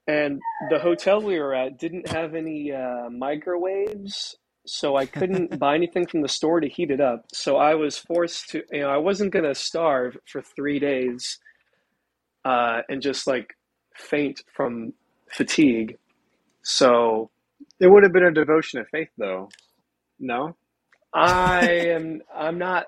And 0.08 0.40
the 0.70 0.78
hotel 0.78 1.20
we 1.20 1.38
were 1.38 1.54
at 1.54 1.78
didn't 1.78 2.08
have 2.08 2.34
any 2.34 2.72
uh, 2.72 3.10
microwaves, 3.10 4.36
so 4.66 4.96
I 4.96 5.06
couldn't 5.06 5.58
buy 5.60 5.74
anything 5.74 6.06
from 6.06 6.22
the 6.22 6.28
store 6.28 6.60
to 6.60 6.68
heat 6.68 6.90
it 6.90 7.00
up. 7.00 7.26
So 7.32 7.56
I 7.56 7.74
was 7.74 7.98
forced 7.98 8.50
to, 8.50 8.62
you 8.72 8.80
know, 8.80 8.90
I 8.90 8.98
wasn't 8.98 9.32
gonna 9.32 9.54
starve 9.54 10.16
for 10.30 10.42
three 10.42 10.78
days 10.78 11.38
uh, 12.44 12.82
and 12.88 13.02
just 13.02 13.26
like 13.26 13.54
faint 13.94 14.42
from 14.54 14.92
fatigue. 15.30 15.96
So 16.62 17.30
It 17.80 17.88
would 17.88 18.02
have 18.02 18.12
been 18.12 18.24
a 18.24 18.32
devotion 18.32 18.80
of 18.80 18.88
faith, 18.88 19.08
though. 19.18 19.48
No. 20.18 20.56
I 21.14 21.68
am, 21.68 22.20
I'm 22.34 22.58
not 22.58 22.86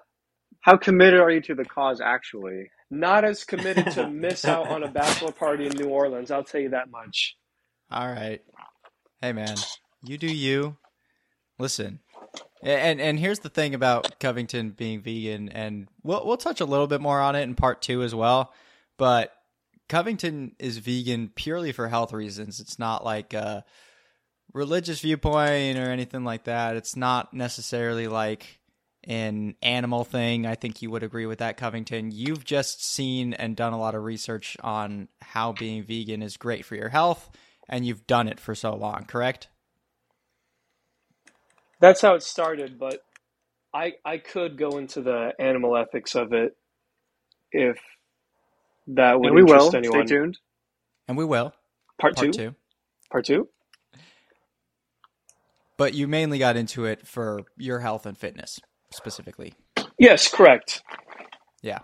How 0.61 0.77
committed 0.77 1.21
are 1.21 1.31
you 1.31 1.41
to 1.43 1.55
the 1.55 1.65
cause, 1.65 2.01
actually? 2.01 2.71
not 2.91 3.23
as 3.25 3.45
committed 3.45 3.91
to 3.93 4.09
miss 4.11 4.45
out 4.47 4.69
on 4.69 4.83
a 4.83 4.89
bachelor 4.91 5.33
party 5.33 5.67
in 5.67 5.73
New 5.77 5.89
Orleans. 5.91 6.31
I'll 6.31 6.43
tell 6.45 6.61
you 6.61 6.71
that 6.71 6.91
much. 6.91 7.37
all 7.91 8.09
right. 8.09 8.41
Hey, 9.21 9.33
man, 9.33 9.57
you 10.03 10.17
do 10.19 10.27
you. 10.27 10.77
Listen, 11.59 12.01
and 12.63 13.01
and 13.01 13.19
here's 13.19 13.41
the 13.41 13.49
thing 13.49 13.75
about 13.75 14.19
Covington 14.21 14.71
being 14.71 15.01
vegan, 15.01 15.49
and 15.49 15.89
we'll 16.03 16.25
we'll 16.27 16.37
touch 16.37 16.61
a 16.61 16.67
little 16.67 16.87
bit 16.87 17.01
more 17.01 17.21
on 17.21 17.37
it 17.37 17.43
in 17.43 17.55
part 17.55 17.83
two 17.83 18.03
as 18.03 18.15
well. 18.15 18.53
But 18.97 19.33
Covington 19.89 20.55
is 20.59 20.79
vegan 20.79 21.31
purely 21.35 21.73
for 21.73 21.89
health 21.89 22.13
reasons. 22.13 22.61
It's 22.61 22.79
not 22.79 23.05
like 23.05 23.35
a 23.35 23.65
religious 24.53 25.01
viewpoint 25.01 25.79
or 25.79 25.91
anything 25.91 26.25
like 26.25 26.45
that. 26.45 26.77
It's 26.77 26.97
not 26.97 27.33
necessarily 27.35 28.07
like 28.09 28.61
an 29.05 29.55
animal 29.63 30.05
thing. 30.05 30.47
I 30.47 30.55
think 30.55 30.83
you 30.83 30.91
would 30.91 31.03
agree 31.03 31.27
with 31.27 31.39
that, 31.39 31.57
Covington. 31.57 32.11
You've 32.13 32.45
just 32.45 32.85
seen 32.85 33.33
and 33.35 33.57
done 33.57 33.73
a 33.73 33.79
lot 33.79 33.95
of 33.95 34.05
research 34.05 34.57
on 34.63 35.09
how 35.23 35.53
being 35.53 35.83
vegan 35.83 36.23
is 36.23 36.37
great 36.37 36.65
for 36.65 36.77
your 36.77 36.91
health, 36.91 37.31
and 37.69 37.87
you've 37.87 38.07
done 38.07 38.29
it 38.29 38.39
for 38.41 38.55
so 38.55 38.75
long, 38.75 39.05
correct? 39.07 39.49
That's 41.81 42.01
how 42.01 42.15
it 42.15 42.23
started, 42.23 42.79
but 42.79 43.01
I 43.75 43.95
I 44.05 44.19
could 44.19 44.59
go 44.59 44.79
into 44.79 45.03
the 45.03 45.33
animal 45.39 45.77
ethics 45.77 46.15
of 46.15 46.33
it 46.33 46.57
if 47.53 47.79
that 48.89 49.21
would 49.21 49.37
interest 49.37 49.75
anyone. 49.75 50.01
And 50.01 50.09
we 50.09 50.09
will. 50.09 50.09
interest 50.09 50.09
Stay 50.09 50.15
tuned. 50.17 50.39
And 51.07 51.17
we 51.17 51.25
will. 51.25 51.55
Part, 52.01 52.17
Part 52.17 52.33
two? 52.33 52.33
two. 52.33 52.55
Part 53.11 53.25
two? 53.27 53.49
But 55.77 55.95
you 55.95 56.09
mainly 56.09 56.39
got 56.39 56.57
into 56.57 56.85
it 56.85 57.07
for 57.07 57.43
your 57.57 57.81
health 57.81 58.07
and 58.07 58.19
fitness 58.19 58.61
specifically. 58.93 59.55
Yes, 59.99 60.29
correct. 60.29 60.83
Yeah. 61.63 61.81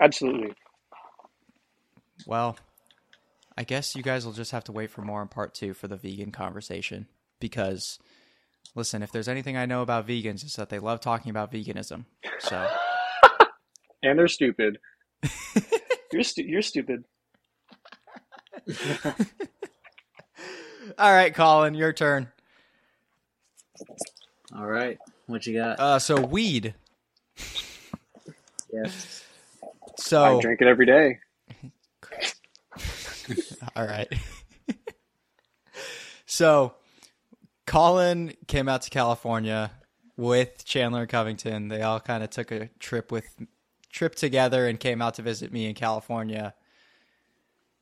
Absolutely. 0.00 0.54
Well, 2.26 2.56
I 3.56 3.64
guess 3.64 3.94
you 3.94 4.02
guys 4.02 4.24
will 4.24 4.32
just 4.32 4.50
have 4.52 4.64
to 4.64 4.72
wait 4.72 4.90
for 4.90 5.02
more 5.02 5.22
in 5.22 5.28
part 5.28 5.54
two 5.54 5.72
for 5.74 5.88
the 5.88 5.96
vegan 5.96 6.32
conversation. 6.32 7.06
Because, 7.40 7.98
listen, 8.74 9.02
if 9.02 9.12
there's 9.12 9.28
anything 9.28 9.56
I 9.56 9.66
know 9.66 9.82
about 9.82 10.06
vegans, 10.06 10.44
is 10.44 10.54
that 10.56 10.68
they 10.68 10.78
love 10.78 11.00
talking 11.00 11.30
about 11.30 11.52
veganism. 11.52 12.04
So, 12.40 12.68
And 14.02 14.18
they're 14.18 14.28
stupid. 14.28 14.78
You're 16.12 16.22
stu- 16.22 16.44
you're 16.44 16.62
stupid. 16.62 17.04
all 20.98 21.12
right, 21.12 21.34
Colin, 21.34 21.74
your 21.74 21.92
turn. 21.92 22.28
All 24.56 24.66
right, 24.66 24.98
what 25.26 25.46
you 25.46 25.58
got? 25.58 25.78
Uh, 25.78 25.98
so 25.98 26.18
weed. 26.18 26.74
yes. 28.72 29.22
So, 29.98 30.38
I 30.38 30.40
drink 30.40 30.62
it 30.62 30.66
every 30.66 30.86
day. 30.86 31.18
All 33.76 33.86
right. 33.86 34.10
so, 36.24 36.74
Colin 37.68 38.32
came 38.46 38.68
out 38.68 38.82
to 38.82 38.90
California 38.90 39.70
with 40.16 40.64
Chandler 40.64 41.02
and 41.02 41.08
Covington. 41.08 41.68
They 41.68 41.82
all 41.82 42.00
kind 42.00 42.24
of 42.24 42.30
took 42.30 42.50
a 42.50 42.68
trip 42.78 43.12
with 43.12 43.26
trip 43.90 44.14
together 44.14 44.66
and 44.66 44.80
came 44.80 45.02
out 45.02 45.14
to 45.14 45.22
visit 45.22 45.52
me 45.52 45.66
in 45.66 45.74
California. 45.74 46.54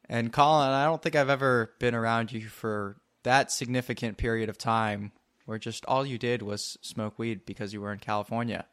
And 0.09 0.33
Colin, 0.33 0.71
I 0.71 0.85
don't 0.85 1.01
think 1.01 1.15
I've 1.15 1.31
ever 1.31 1.73
been 1.79 1.95
around 1.95 2.33
you 2.33 2.49
for 2.49 2.97
that 3.23 3.53
significant 3.53 4.19
period 4.19 4.49
of 4.49 4.59
time 4.59 5.13
where 5.47 5.59
just 5.59 5.85
all 5.87 6.05
you 6.05 6.19
did 6.19 6.43
was 6.43 6.77
smoke 6.83 7.19
weed 7.19 7.47
because 7.47 7.73
you 7.73 7.81
were 7.81 7.93
in 7.93 7.99
California. 7.99 8.67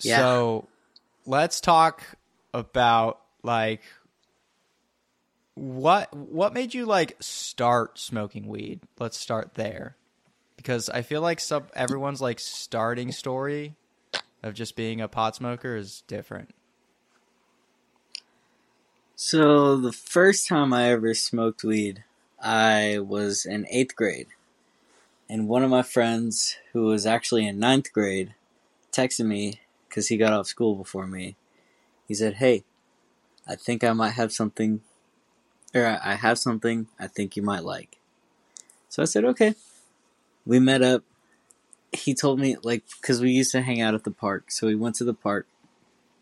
Yeah. 0.00 0.18
So, 0.18 0.68
let's 1.26 1.60
talk 1.60 2.02
about 2.52 3.20
like 3.42 3.82
what 5.58 6.14
what 6.14 6.54
made 6.54 6.74
you 6.74 6.86
like 6.86 7.16
start 7.20 7.98
smoking 7.98 8.46
weed? 8.48 8.80
Let's 8.98 9.18
start 9.18 9.54
there. 9.54 9.96
because 10.56 10.90
I 10.90 11.02
feel 11.02 11.22
like 11.22 11.40
some 11.40 11.66
everyone's 11.74 12.20
like 12.20 12.40
starting 12.40 13.12
story 13.12 13.74
of 14.42 14.54
just 14.54 14.76
being 14.76 15.00
a 15.00 15.08
pot 15.08 15.36
smoker 15.36 15.76
is 15.76 16.02
different. 16.06 16.50
So 19.16 19.76
the 19.76 19.92
first 19.92 20.46
time 20.46 20.72
I 20.72 20.90
ever 20.90 21.14
smoked 21.14 21.64
weed, 21.64 22.04
I 22.40 22.98
was 23.00 23.46
in 23.46 23.66
eighth 23.70 23.96
grade, 23.96 24.28
and 25.28 25.48
one 25.48 25.64
of 25.64 25.70
my 25.70 25.82
friends, 25.82 26.56
who 26.72 26.84
was 26.84 27.06
actually 27.06 27.46
in 27.46 27.58
ninth 27.58 27.92
grade, 27.92 28.34
texted 28.92 29.26
me 29.26 29.60
because 29.88 30.08
he 30.08 30.16
got 30.16 30.32
off 30.32 30.46
school 30.46 30.74
before 30.76 31.06
me. 31.06 31.36
He 32.06 32.14
said, 32.14 32.34
"Hey, 32.34 32.64
I 33.46 33.56
think 33.56 33.84
I 33.84 33.92
might 33.92 34.12
have 34.12 34.32
something, 34.32 34.82
or 35.74 35.86
I 36.02 36.14
have 36.14 36.38
something 36.38 36.86
I 36.98 37.06
think 37.06 37.36
you 37.36 37.42
might 37.42 37.64
like." 37.64 37.98
So 38.88 39.02
I 39.02 39.06
said, 39.06 39.24
"Okay." 39.24 39.54
We 40.46 40.58
met 40.58 40.82
up. 40.82 41.02
He 41.92 42.14
told 42.14 42.40
me 42.40 42.56
like 42.62 42.84
because 43.00 43.20
we 43.20 43.30
used 43.30 43.52
to 43.52 43.62
hang 43.62 43.80
out 43.80 43.94
at 43.94 44.04
the 44.04 44.10
park, 44.10 44.50
so 44.50 44.66
we 44.66 44.74
went 44.74 44.94
to 44.96 45.04
the 45.04 45.14
park, 45.14 45.46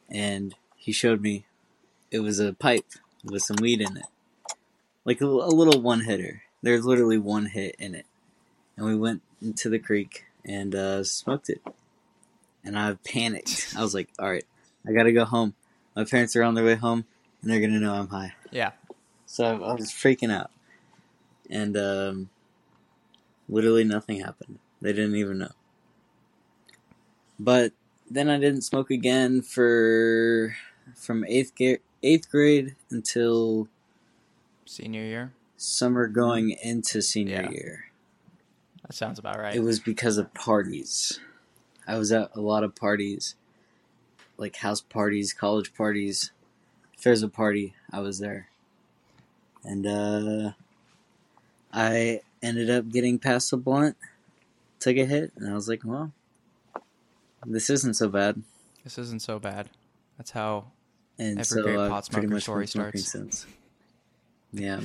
and 0.08 0.54
he 0.76 0.92
showed 0.92 1.20
me 1.20 1.46
it 2.10 2.20
was 2.20 2.38
a 2.40 2.52
pipe 2.52 2.86
with 3.24 3.42
some 3.42 3.56
weed 3.60 3.80
in 3.80 3.96
it. 3.96 4.06
Like 5.04 5.20
a, 5.20 5.26
a 5.26 5.50
little 5.50 5.80
one 5.80 6.00
hitter. 6.00 6.42
There's 6.62 6.84
literally 6.84 7.18
one 7.18 7.46
hit 7.46 7.76
in 7.78 7.94
it. 7.94 8.06
And 8.76 8.86
we 8.86 8.96
went 8.96 9.22
into 9.40 9.68
the 9.68 9.78
creek 9.78 10.24
and 10.44 10.74
uh, 10.74 11.04
smoked 11.04 11.48
it. 11.48 11.60
And 12.64 12.78
I 12.78 12.94
panicked. 13.04 13.74
I 13.76 13.82
was 13.82 13.94
like, 13.94 14.08
all 14.18 14.30
right, 14.30 14.44
I 14.86 14.92
gotta 14.92 15.12
go 15.12 15.24
home. 15.24 15.54
My 15.94 16.04
parents 16.04 16.34
are 16.36 16.42
on 16.42 16.54
their 16.54 16.64
way 16.64 16.74
home 16.74 17.04
and 17.42 17.50
they're 17.50 17.60
gonna 17.60 17.80
know 17.80 17.94
I'm 17.94 18.08
high. 18.08 18.34
Yeah. 18.50 18.72
So 19.36 19.44
I 19.44 19.74
was 19.74 19.90
freaking 19.90 20.32
out. 20.32 20.50
And 21.50 21.76
um, 21.76 22.30
literally 23.50 23.84
nothing 23.84 24.18
happened. 24.20 24.60
They 24.80 24.94
didn't 24.94 25.14
even 25.16 25.36
know. 25.36 25.50
But 27.38 27.72
then 28.10 28.30
I 28.30 28.38
didn't 28.38 28.62
smoke 28.62 28.90
again 28.90 29.42
for 29.42 30.56
from 30.94 31.22
eighth 31.28 31.54
grade, 31.54 31.80
eighth 32.02 32.30
grade 32.30 32.76
until 32.90 33.68
Senior 34.64 35.02
year. 35.02 35.32
summer 35.58 36.08
going 36.08 36.52
into 36.62 37.02
senior 37.02 37.42
Yeah. 37.42 37.50
year. 37.50 37.84
That 38.86 38.94
sounds 38.94 39.18
about 39.18 39.38
right. 39.38 39.54
It 39.54 39.60
was 39.60 39.80
because 39.80 40.16
of 40.16 40.32
parties. 40.32 41.20
I 41.86 41.98
was 41.98 42.10
at 42.10 42.30
a 42.34 42.40
lot 42.40 42.64
of 42.64 42.74
parties, 42.74 43.34
like 44.38 44.56
house 44.56 44.80
parties, 44.80 45.34
college 45.34 45.74
parties. 45.74 46.32
If 46.94 47.02
there's 47.02 47.22
a 47.22 47.28
party, 47.28 47.74
I 47.92 48.00
was 48.00 48.18
there. 48.18 48.48
And 49.66 49.86
uh, 49.86 50.52
I 51.72 52.20
ended 52.42 52.70
up 52.70 52.88
getting 52.88 53.18
past 53.18 53.50
the 53.50 53.56
blunt, 53.56 53.96
took 54.78 54.96
a 54.96 55.04
hit, 55.04 55.32
and 55.36 55.50
I 55.50 55.54
was 55.54 55.68
like, 55.68 55.82
well, 55.84 56.12
this 57.44 57.68
isn't 57.70 57.94
so 57.94 58.08
bad. 58.08 58.42
this 58.84 58.96
isn't 58.98 59.22
so 59.22 59.38
bad. 59.38 59.68
That's 60.18 60.30
how 60.30 60.66
And 61.18 61.32
Every 61.40 61.44
so 61.44 61.62
great 61.62 61.78
I've 61.78 61.90
pot 61.90 62.04
smoker 62.06 62.28
much 62.28 62.42
story 62.44 62.66
starts. 62.66 63.10
since. 63.10 63.46
Yeah. 64.52 64.80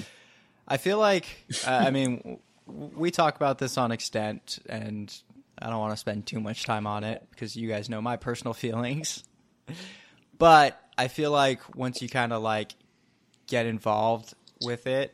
I 0.67 0.77
feel 0.77 0.97
like 0.97 1.25
uh, 1.65 1.71
I 1.71 1.91
mean 1.91 2.39
we 2.67 3.11
talk 3.11 3.35
about 3.35 3.57
this 3.59 3.77
on 3.77 3.91
extent, 3.91 4.59
and 4.67 5.13
I 5.59 5.69
don't 5.69 5.79
want 5.79 5.93
to 5.93 5.97
spend 5.97 6.25
too 6.25 6.39
much 6.39 6.63
time 6.65 6.87
on 6.87 7.03
it 7.03 7.25
because 7.29 7.55
you 7.55 7.67
guys 7.69 7.89
know 7.89 8.01
my 8.01 8.17
personal 8.17 8.53
feelings. 8.65 9.23
But 10.37 10.79
I 10.97 11.07
feel 11.07 11.31
like 11.31 11.75
once 11.75 12.01
you 12.01 12.09
kind 12.09 12.33
of 12.33 12.41
like 12.41 12.73
get 13.47 13.65
involved 13.65 14.33
with 14.63 14.87
it, 14.87 15.13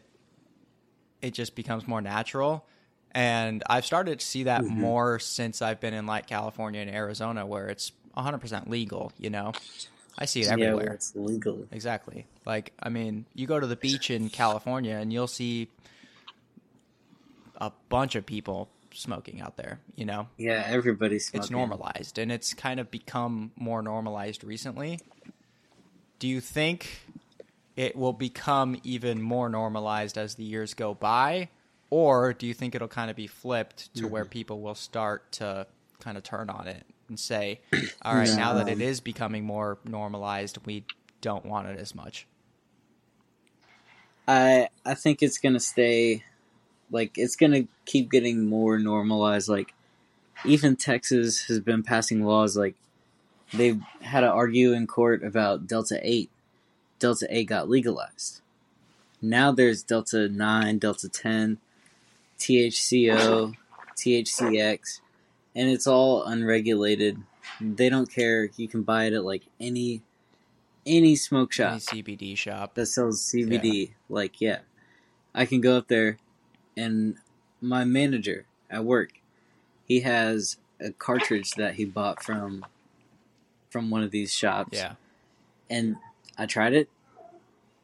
it 1.22 1.34
just 1.34 1.56
becomes 1.56 1.88
more 1.88 2.01
natural. 2.01 2.66
And 3.12 3.63
I've 3.70 3.86
started 3.86 4.20
to 4.20 4.25
see 4.25 4.44
that 4.44 4.62
Mhm. 4.62 4.70
more 4.70 5.20
since 5.20 5.62
I've 5.62 5.80
been 5.80 5.94
in 5.94 6.06
like 6.06 6.27
California 6.27 6.82
and 6.82 6.89
Arizona, 6.89 7.46
where 7.46 7.68
it's 7.68 7.92
100% 8.16 8.70
legal. 8.70 9.12
You 9.18 9.30
know, 9.30 9.54
I 10.18 10.25
see 10.25 10.42
it 10.42 10.50
everywhere. 10.50 10.75
where 10.75 10.94
it's 10.94 11.16
legal. 11.16 11.68
Exactly. 11.72 12.27
Like, 12.46 12.74
I 12.79 12.90
mean, 12.90 13.25
you 13.33 13.48
go 13.48 13.60
to 13.60 13.68
the 13.68 13.75
beach 13.75 14.10
in 14.12 14.29
California 14.29 14.96
and 14.96 15.12
you'll 15.12 15.27
see 15.27 15.70
a 17.55 17.72
bunch 17.90 18.16
of 18.16 18.25
people 18.25 18.70
smoking 18.94 19.42
out 19.42 19.57
there, 19.57 19.79
you 19.96 20.05
know? 20.05 20.27
Yeah, 20.38 20.64
everybody's 20.68 21.27
smoking. 21.27 21.44
It's 21.44 21.51
normalized 21.51 22.18
and 22.20 22.31
it's 22.31 22.53
kind 22.53 22.79
of 22.79 22.90
become 22.92 23.51
more 23.55 23.81
normalized 23.81 24.44
recently. 24.44 25.00
Do 26.20 26.27
you 26.27 26.42
think 26.42 27.01
it 27.77 27.96
will 27.96 28.11
become 28.11 28.75
even 28.83 29.22
more 29.22 29.48
normalized 29.48 30.18
as 30.18 30.35
the 30.35 30.44
years 30.44 30.74
go 30.74 30.94
by? 30.94 31.48
Or 31.90 32.33
do 32.33 32.46
you 32.46 32.53
think 32.53 32.75
it'll 32.75 32.90
kind 32.90 33.09
of 33.09 33.16
be 33.16 33.27
flipped 33.27 33.94
to 33.96 34.07
where 34.07 34.24
mm-hmm. 34.24 34.31
people 34.31 34.59
will 34.59 34.75
start 34.75 35.31
to 35.33 35.68
kind 36.01 36.18
of 36.18 36.24
turn 36.24 36.50
on 36.50 36.68
it 36.68 36.85
and 37.07 37.18
say, 37.18 37.61
all 38.01 38.16
right, 38.16 38.35
now 38.35 38.55
that 38.55 38.68
it 38.68 38.81
is 38.81 39.00
becoming 39.00 39.46
more 39.46 39.77
normalized, 39.85 40.57
we 40.66 40.83
don't 41.22 41.46
want 41.46 41.68
it 41.68 41.79
as 41.79 41.96
much? 41.96 42.27
I 44.27 44.68
I 44.85 44.96
think 44.96 45.24
it's 45.24 45.37
gonna 45.37 45.59
stay 45.59 46.25
like 46.92 47.18
it's 47.18 47.37
gonna 47.37 47.68
keep 47.85 48.11
getting 48.11 48.48
more 48.48 48.77
normalized. 48.77 49.48
Like 49.48 49.74
even 50.44 50.75
Texas 50.75 51.44
has 51.48 51.61
been 51.61 51.83
passing 51.83 52.25
laws 52.25 52.57
like 52.57 52.75
they've 53.53 53.81
had 54.01 54.22
to 54.22 54.27
argue 54.27 54.74
in 54.74 54.87
court 54.87 55.24
about 55.24 55.68
Delta 55.68 56.00
eight. 56.03 56.29
Delta 57.00 57.27
eight 57.29 57.46
got 57.48 57.70
legalized. 57.70 58.42
Now 59.22 59.51
there's 59.51 59.83
Delta 59.83 60.29
nine, 60.29 60.77
Delta 60.79 61.10
ten, 61.10 61.57
THCO, 62.40 63.55
THCX, 63.96 65.01
and 65.55 65.70
it's 65.70 65.88
all 65.88 66.24
unregulated. 66.24 67.18
They 67.60 67.90
don't 67.90 68.12
care. 68.12 68.50
You 68.57 68.68
can 68.68 68.83
buy 68.83 69.05
it 69.05 69.14
at 69.14 69.24
like 69.24 69.44
any 69.60 70.01
any 70.86 71.16
smoke 71.16 71.51
shop 71.51 71.72
Any 71.74 72.03
CBD 72.03 72.38
shop. 72.38 72.75
that 72.75 72.86
sells 72.86 73.22
CBD. 73.22 73.92
Like, 74.10 74.40
yeah, 74.40 74.60
I 75.36 75.46
can 75.46 75.60
go 75.62 75.77
up 75.77 75.88
there, 75.88 76.18
and 76.77 77.16
my 77.62 77.83
manager 77.83 78.46
at 78.70 78.86
work, 78.86 79.14
he 79.86 80.01
has 80.01 80.57
a 80.79 80.92
cartridge 80.92 81.51
that 81.51 81.75
he 81.75 81.86
bought 81.86 82.24
from 82.24 82.66
from 83.70 83.90
one 83.90 84.03
of 84.03 84.12
these 84.12 84.33
shops. 84.33 84.77
Yeah. 84.77 84.94
and 85.70 85.98
I 86.37 86.45
tried 86.45 86.73
it. 86.73 86.89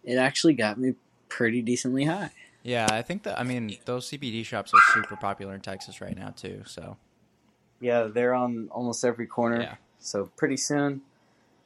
It 0.03 0.15
actually 0.17 0.53
got 0.53 0.77
me 0.77 0.95
pretty 1.29 1.61
decently 1.61 2.05
high. 2.05 2.31
Yeah, 2.61 2.87
I 2.91 3.01
think 3.01 3.23
that, 3.23 3.39
I 3.39 3.43
mean, 3.43 3.77
those 3.85 4.09
CBD 4.09 4.45
shops 4.45 4.73
are 4.73 4.79
super 4.93 5.15
popular 5.15 5.53
in 5.53 5.61
Texas 5.61 5.99
right 6.01 6.15
now, 6.17 6.29
too. 6.29 6.63
So, 6.65 6.97
Yeah, 7.81 8.03
they're 8.03 8.33
on 8.33 8.69
almost 8.71 9.03
every 9.03 9.27
corner. 9.27 9.61
Yeah. 9.61 9.75
So 9.99 10.29
pretty 10.37 10.57
soon, 10.57 11.01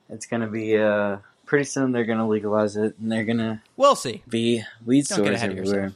it's 0.10 0.26
gonna 0.26 0.48
be. 0.48 0.78
uh 0.78 1.18
Pretty 1.46 1.64
soon 1.64 1.94
they're 1.94 2.04
gonna 2.04 2.28
legalize 2.28 2.76
it, 2.76 2.96
and 3.00 3.10
they're 3.12 3.24
gonna 3.24 3.64
we'll 3.78 3.96
see. 3.96 4.22
be 4.28 4.64
weed 4.86 5.06
Don't 5.08 5.20
get 5.20 5.26
stores 5.28 5.36
ahead 5.36 5.52
everywhere. 5.58 5.82
yourself. 5.84 5.94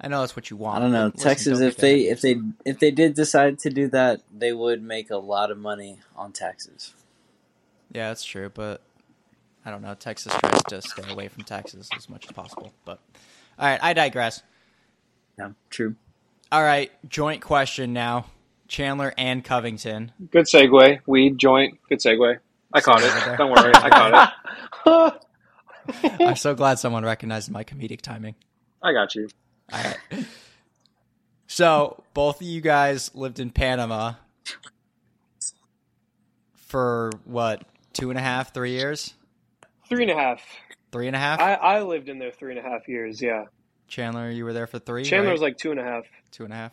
I 0.00 0.08
know 0.08 0.20
that's 0.20 0.36
what 0.36 0.50
you 0.50 0.56
want. 0.56 0.76
I 0.78 0.80
don't 0.82 0.92
know 0.92 1.08
but 1.10 1.16
listen, 1.16 1.28
Texas. 1.28 1.58
don't 1.58 1.68
If 1.68 1.76
they 1.78 2.00
if 2.02 2.20
they 2.20 2.36
if 2.64 2.78
they 2.78 2.90
did 2.90 3.14
decide 3.14 3.58
to 3.60 3.70
do 3.70 3.88
that, 3.88 4.20
they 4.32 4.52
would 4.52 4.82
make 4.82 5.10
a 5.10 5.16
lot 5.16 5.50
of 5.50 5.58
money 5.58 5.98
on 6.14 6.32
taxes. 6.32 6.94
Yeah, 7.92 8.08
that's 8.08 8.24
true, 8.24 8.50
but 8.52 8.82
I 9.64 9.70
don't 9.70 9.82
know. 9.82 9.94
Texas 9.94 10.34
tries 10.38 10.62
to 10.64 10.82
stay 10.82 11.10
away 11.10 11.28
from 11.28 11.44
taxes 11.44 11.88
as 11.96 12.08
much 12.08 12.26
as 12.26 12.32
possible. 12.32 12.72
But, 12.84 13.00
all 13.58 13.66
right, 13.68 13.78
I 13.82 13.92
digress. 13.92 14.42
Yeah, 15.38 15.50
true. 15.70 15.96
All 16.52 16.62
right, 16.62 16.90
joint 17.08 17.42
question 17.42 17.92
now. 17.92 18.26
Chandler 18.68 19.14
and 19.16 19.44
Covington. 19.44 20.12
Good 20.30 20.46
segue. 20.46 21.00
Weed 21.06 21.38
joint. 21.38 21.78
Good 21.88 22.00
segue. 22.00 22.38
I 22.72 22.80
caught 22.80 23.00
Segue 23.00 23.24
there. 23.24 23.34
it. 23.34 23.38
Don't 23.38 23.50
worry. 23.50 23.72
I 23.74 23.88
caught 24.84 25.20
it. 26.04 26.20
I'm 26.20 26.36
so 26.36 26.54
glad 26.54 26.80
someone 26.80 27.04
recognized 27.04 27.48
my 27.50 27.62
comedic 27.62 28.00
timing. 28.00 28.34
I 28.82 28.92
got 28.92 29.14
you. 29.14 29.28
All 29.72 29.82
right. 29.82 30.26
So 31.46 32.02
both 32.12 32.40
of 32.40 32.46
you 32.46 32.60
guys 32.60 33.14
lived 33.14 33.38
in 33.38 33.50
Panama 33.50 34.14
for 36.54 37.12
what, 37.24 37.62
two 37.96 38.10
and 38.10 38.18
a 38.18 38.22
half, 38.22 38.52
three 38.54 38.72
years, 38.72 39.14
Three 39.88 40.02
and 40.02 40.10
a 40.10 40.16
half. 40.16 40.40
three 40.92 41.06
and 41.06 41.16
a 41.16 41.18
half. 41.18 41.40
I, 41.40 41.54
I 41.54 41.82
lived 41.82 42.08
in 42.08 42.18
there 42.18 42.32
three 42.32 42.56
and 42.56 42.64
a 42.64 42.68
half 42.68 42.88
years. 42.88 43.20
Yeah, 43.22 43.44
Chandler, 43.88 44.30
you 44.30 44.44
were 44.44 44.52
there 44.52 44.66
for 44.66 44.78
three. 44.78 45.04
Chandler 45.04 45.28
right? 45.28 45.32
was 45.32 45.40
like 45.42 45.56
two 45.56 45.70
and 45.70 45.80
a 45.80 45.84
half. 45.84 46.04
two 46.30 46.44
and 46.44 46.52
a 46.52 46.56
half. 46.56 46.72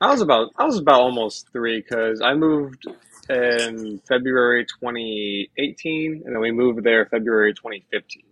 I 0.00 0.10
was 0.10 0.20
about 0.20 0.50
I 0.58 0.64
was 0.64 0.78
about 0.78 1.00
almost 1.00 1.48
three 1.52 1.80
because 1.80 2.20
I 2.20 2.34
moved 2.34 2.84
in 3.28 4.00
February 4.08 4.64
2018, 4.66 6.22
and 6.24 6.34
then 6.34 6.40
we 6.40 6.52
moved 6.52 6.82
there 6.84 7.06
February 7.06 7.54
2015, 7.54 8.22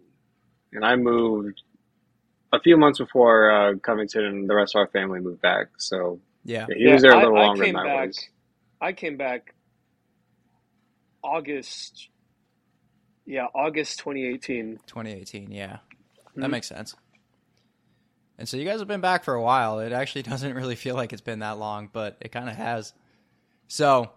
and 0.75 0.85
I 0.85 0.97
moved 0.97 1.63
a 2.53 2.61
few 2.61 2.77
months 2.77 2.99
before 2.99 3.51
uh, 3.51 3.75
Covington 3.83 4.25
and 4.25 4.49
the 4.49 4.55
rest 4.55 4.75
of 4.77 4.81
our 4.81 4.87
family 4.89 5.21
moved 5.21 5.41
back. 5.43 5.67
So 5.79 6.21
Yeah. 6.45 6.67
yeah, 6.69 6.77
he 6.77 6.93
was 6.93 7.03
there 7.03 7.13
a 7.13 7.19
little 7.21 7.37
I, 7.37 7.47
longer 7.47 7.63
I 7.63 7.67
came 7.67 7.75
than 7.75 7.83
I 7.87 7.89
back. 7.97 8.07
was. 8.09 8.29
I 8.81 8.93
came 8.93 9.17
back 9.17 9.55
August. 11.23 12.09
Yeah, 13.27 13.47
August 13.55 13.99
2018. 14.01 14.81
2018. 14.87 15.51
Yeah, 15.51 15.79
that 16.37 16.47
Mhm. 16.47 16.51
makes 16.51 16.67
sense. 16.69 16.95
And 18.37 18.49
so 18.49 18.57
you 18.57 18.65
guys 18.65 18.81
have 18.81 18.89
been 18.89 19.01
back 19.01 19.23
for 19.25 19.35
a 19.35 19.43
while. 19.43 19.79
It 19.81 19.93
actually 19.93 20.23
doesn't 20.31 20.55
really 20.55 20.75
feel 20.77 20.95
like 20.97 21.13
it's 21.13 21.23
been 21.23 21.39
that 21.39 21.59
long, 21.59 21.89
but 21.93 22.17
it 22.21 22.33
kind 22.33 22.49
of 22.49 22.57
has. 22.57 22.93
So, 23.69 24.11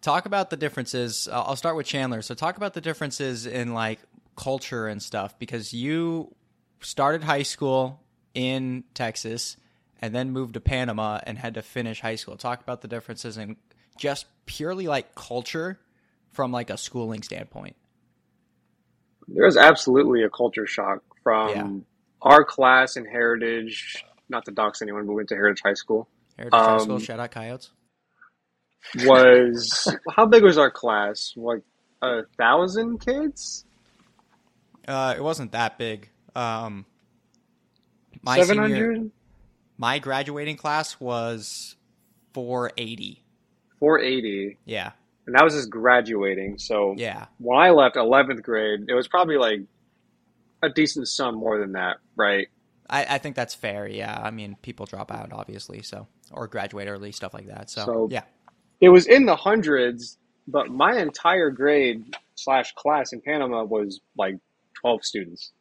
talk 0.00 0.26
about 0.26 0.50
the 0.50 0.56
differences. 0.56 1.28
I'll 1.30 1.56
start 1.56 1.76
with 1.76 1.86
Chandler. 1.86 2.22
So, 2.22 2.34
talk 2.34 2.56
about 2.56 2.74
the 2.74 2.80
differences 2.80 3.46
in 3.46 3.74
like 3.74 4.00
culture 4.36 4.86
and 4.88 5.02
stuff 5.02 5.38
because 5.38 5.72
you 5.74 6.34
started 6.80 7.22
high 7.22 7.42
school 7.42 8.02
in 8.34 8.84
Texas 8.94 9.56
and 10.00 10.14
then 10.14 10.30
moved 10.30 10.54
to 10.54 10.60
Panama 10.60 11.20
and 11.24 11.36
had 11.38 11.54
to 11.54 11.62
finish 11.62 12.00
high 12.00 12.14
school. 12.14 12.36
Talk 12.36 12.62
about 12.62 12.80
the 12.80 12.88
differences 12.88 13.36
in 13.36 13.56
just 13.98 14.24
purely 14.46 14.86
like 14.88 15.14
culture 15.14 15.78
from 16.32 16.50
like 16.50 16.70
a 16.70 16.78
schooling 16.78 17.22
standpoint. 17.22 17.76
There 19.32 19.44
was 19.44 19.56
absolutely 19.56 20.22
a 20.24 20.30
culture 20.30 20.66
shock 20.66 21.02
from 21.22 21.48
Yeah. 21.50 21.68
our 22.22 22.44
class 22.44 22.96
in 22.96 23.04
Heritage. 23.04 24.04
Not 24.28 24.44
to 24.46 24.50
dox 24.52 24.82
anyone, 24.82 25.06
but 25.06 25.12
we 25.12 25.16
went 25.16 25.28
to 25.30 25.34
Heritage 25.34 25.62
High 25.64 25.74
School. 25.74 26.08
Heritage 26.36 26.58
High 26.58 26.78
School, 26.78 26.94
Um, 26.96 27.00
shout 27.00 27.20
out 27.20 27.30
Coyotes. 27.30 27.70
Was 29.04 29.94
how 30.16 30.26
big 30.26 30.42
was 30.42 30.58
our 30.58 30.70
class? 30.70 31.32
Like 31.36 31.62
a 32.02 32.22
thousand 32.38 32.98
kids? 33.04 33.64
Uh, 34.88 35.14
it 35.16 35.22
wasn't 35.22 35.52
that 35.52 35.78
big. 35.78 36.08
Um, 36.34 36.86
my 38.22 38.40
Seven 38.40 38.64
senior, 38.66 38.96
my 39.76 39.98
graduating 39.98 40.56
class 40.56 40.98
was 40.98 41.76
480. 42.34 43.22
Four 43.78 43.98
eighty. 44.00 44.58
Yeah, 44.64 44.92
And 45.30 45.36
that 45.36 45.44
was 45.44 45.54
just 45.54 45.70
graduating. 45.70 46.58
So 46.58 46.96
yeah, 46.98 47.26
when 47.38 47.56
I 47.56 47.70
left 47.70 47.94
eleventh 47.94 48.42
grade, 48.42 48.86
it 48.88 48.94
was 48.94 49.06
probably 49.06 49.36
like 49.36 49.60
a 50.60 50.68
decent 50.68 51.06
sum 51.06 51.36
more 51.36 51.56
than 51.60 51.70
that, 51.74 51.98
right? 52.16 52.48
I, 52.88 53.06
I 53.14 53.18
think 53.18 53.36
that's 53.36 53.54
fair. 53.54 53.86
Yeah, 53.86 54.20
I 54.20 54.32
mean, 54.32 54.56
people 54.60 54.86
drop 54.86 55.12
out 55.12 55.32
obviously, 55.32 55.82
so 55.82 56.08
or 56.32 56.48
graduate 56.48 56.88
early, 56.88 57.12
stuff 57.12 57.32
like 57.32 57.46
that. 57.46 57.70
So, 57.70 57.84
So- 57.84 58.08
yeah, 58.10 58.22
It 58.80 58.88
was 58.88 59.06
in 59.06 59.24
the 59.24 59.36
hundreds, 59.36 60.18
but 60.48 60.68
my 60.68 60.98
entire 60.98 61.50
grade 61.50 62.16
slash 62.34 62.72
class 62.74 63.12
in 63.12 63.20
Panama 63.20 63.62
was 63.62 64.00
like 64.18 64.34
twelve 64.80 65.04
students. 65.04 65.52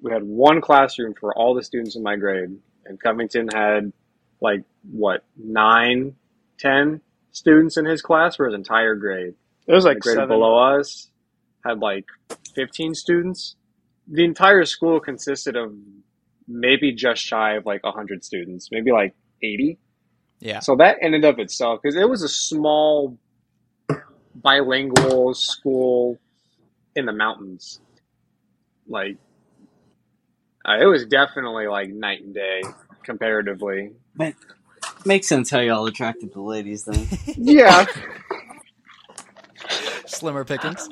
We 0.00 0.10
had 0.10 0.22
one 0.22 0.62
classroom 0.62 1.12
for 1.20 1.36
all 1.36 1.52
the 1.54 1.62
students 1.62 1.96
in 1.96 2.02
my 2.02 2.16
grade, 2.16 2.56
and 2.86 2.98
Covington 2.98 3.48
had 3.52 3.92
like 4.40 4.62
what 4.90 5.22
nine, 5.36 6.16
ten 6.56 7.02
students 7.32 7.76
in 7.76 7.84
his 7.84 8.02
class 8.02 8.36
for 8.36 8.46
his 8.46 8.54
entire 8.54 8.94
grade. 8.94 9.34
It 9.66 9.72
was 9.74 9.84
the 9.84 9.90
like 9.90 10.00
grade 10.00 10.14
seven. 10.14 10.28
below 10.28 10.78
us 10.78 11.10
had 11.64 11.80
like 11.80 12.04
15 12.54 12.94
students. 12.94 13.56
The 14.08 14.24
entire 14.24 14.64
school 14.64 15.00
consisted 15.00 15.56
of 15.56 15.72
maybe 16.48 16.92
just 16.92 17.22
shy 17.22 17.54
of 17.54 17.66
like 17.66 17.82
100 17.84 18.24
students, 18.24 18.68
maybe 18.70 18.90
like 18.92 19.14
80. 19.42 19.78
yeah, 20.40 20.58
So 20.60 20.76
that 20.76 20.98
in 21.00 21.14
and 21.14 21.24
of 21.24 21.38
itself, 21.38 21.80
because 21.82 21.96
it 21.96 22.08
was 22.08 22.22
a 22.22 22.28
small 22.28 23.16
bilingual 24.34 25.34
school 25.34 26.18
in 26.96 27.06
the 27.06 27.12
mountains. 27.12 27.80
Like, 28.88 29.16
uh, 30.64 30.78
it 30.80 30.86
was 30.86 31.06
definitely 31.06 31.66
like 31.66 31.88
night 31.90 32.22
and 32.22 32.34
day 32.34 32.62
comparatively. 33.04 33.92
Makes 35.04 35.26
sense 35.28 35.50
how 35.50 35.58
y'all 35.60 35.86
attracted 35.86 36.32
the 36.32 36.40
ladies 36.40 36.84
then. 36.84 37.06
Yeah, 37.36 37.86
slimmer 40.06 40.44
pickings. 40.44 40.88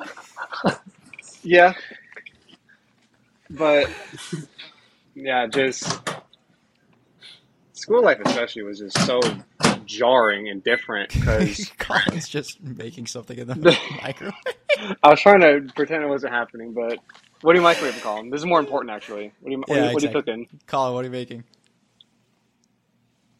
Yeah. 1.42 1.74
But 3.50 3.88
yeah, 5.14 5.46
just 5.46 6.00
school 7.72 8.02
life 8.02 8.18
especially 8.24 8.62
was 8.62 8.78
just 8.78 8.98
so 9.06 9.20
jarring 9.86 10.48
and 10.48 10.62
different 10.62 11.10
because 11.12 11.70
Colin's 11.78 12.28
just 12.28 12.62
making 12.62 13.06
something 13.06 13.38
in 13.38 13.46
the 13.48 13.54
microwave. 14.02 14.34
I 15.02 15.10
was 15.10 15.20
trying 15.20 15.40
to 15.40 15.72
pretend 15.74 16.02
it 16.04 16.08
wasn't 16.08 16.32
happening, 16.32 16.72
but 16.72 16.98
what 17.42 17.52
do 17.54 17.58
you 17.58 17.62
microwave 17.62 18.00
call 18.02 18.16
them? 18.18 18.30
This 18.30 18.40
is 18.40 18.46
more 18.46 18.60
important 18.60 18.90
actually. 18.92 19.32
What 19.40 19.50
do 19.50 19.52
you 19.52 19.58
what, 19.66 19.68
Yeah, 19.68 19.82
are 19.82 19.86
you- 19.88 19.94
what 19.94 20.02
are 20.02 20.06
you 20.06 20.12
cooking? 20.12 20.48
Colin, 20.66 20.94
what 20.94 21.00
are 21.00 21.08
you 21.08 21.12
making? 21.12 21.44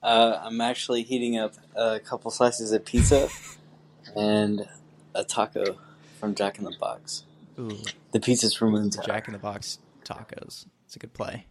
Uh, 0.03 0.39
I'm 0.43 0.61
actually 0.61 1.03
heating 1.03 1.37
up 1.37 1.55
a 1.77 2.01
couple 2.01 2.31
slices 2.31 2.73
of 2.73 2.85
pizza 2.85 3.29
and 4.17 4.67
a 5.15 5.25
taco 5.25 5.79
from 6.19 6.35
Jack 6.35 6.59
in 6.59 6.65
the 6.65 6.75
Box. 6.81 7.25
Ooh, 7.59 7.77
The 8.13 8.21
pizza's 8.21 8.55
from 8.55 8.71
Moon 8.73 8.91
Jack 9.05 9.29
in 9.29 9.33
the 9.33 9.39
Box 9.39 9.79
tacos. 10.05 10.67
It's 10.87 10.97
a 10.97 10.99
good 10.99 11.13
play. 11.13 11.47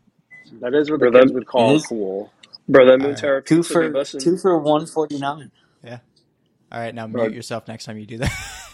That 0.61 0.73
is 0.73 0.89
what 0.89 0.99
the 0.99 1.11
Bro, 1.11 1.21
kids 1.21 1.33
would 1.33 1.45
call 1.45 1.71
It 1.71 1.75
is- 1.75 1.85
cool. 1.87 2.31
Bro, 2.67 2.85
that 2.85 2.97
Moon 2.99 3.07
Alright. 3.07 3.17
Tower 3.21 3.41
Two 3.41 3.63
for 3.63 3.89
bussin'. 3.89 4.21
two 4.21 4.37
for 4.37 4.57
one 4.57 4.85
forty 4.85 5.17
nine. 5.17 5.51
Yeah. 5.83 5.99
All 6.71 6.79
right, 6.79 6.93
now 6.93 7.07
Bro. 7.07 7.23
mute 7.23 7.33
yourself 7.33 7.67
next 7.67 7.85
time 7.85 7.97
you 7.97 8.05
do 8.05 8.19
that. 8.19 8.31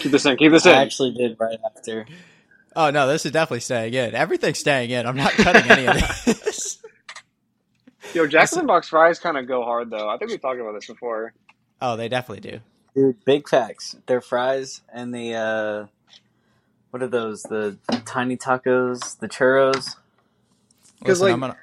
Keep 0.00 0.12
this 0.12 0.26
in. 0.26 0.36
Keep 0.36 0.52
this 0.52 0.66
I 0.66 0.70
in. 0.72 0.76
actually 0.78 1.12
did 1.12 1.36
right 1.38 1.58
after. 1.64 2.06
oh 2.76 2.90
no, 2.90 3.06
this 3.06 3.24
is 3.26 3.32
definitely 3.32 3.60
staying 3.60 3.94
in. 3.94 4.14
Everything's 4.14 4.58
staying 4.58 4.90
in. 4.90 5.06
I'm 5.06 5.16
not 5.16 5.32
cutting 5.32 5.70
any 5.70 5.86
of 5.86 5.94
this. 6.24 6.73
Yo, 8.14 8.26
Jackson 8.26 8.60
in 8.60 8.66
the 8.66 8.68
Box 8.68 8.88
fries 8.88 9.18
kind 9.18 9.36
of 9.36 9.46
go 9.48 9.64
hard 9.64 9.90
though. 9.90 10.08
I 10.08 10.16
think 10.18 10.30
we 10.30 10.38
talked 10.38 10.60
about 10.60 10.72
this 10.74 10.86
before. 10.86 11.32
oh, 11.80 11.96
they 11.96 12.08
definitely 12.08 12.48
do. 12.50 12.60
Dude, 12.94 13.24
big 13.24 13.48
facts. 13.48 13.96
Their 14.06 14.20
fries 14.20 14.82
and 14.92 15.12
the 15.14 15.34
uh 15.34 15.86
what 16.90 17.02
are 17.02 17.08
those? 17.08 17.42
The 17.42 17.76
tiny 18.04 18.36
tacos, 18.36 19.18
the 19.18 19.28
churros. 19.28 19.96
'Cause, 21.04 21.20
Listen, 21.20 21.24
like, 21.26 21.32
I'm 21.34 21.40
gonna. 21.40 21.56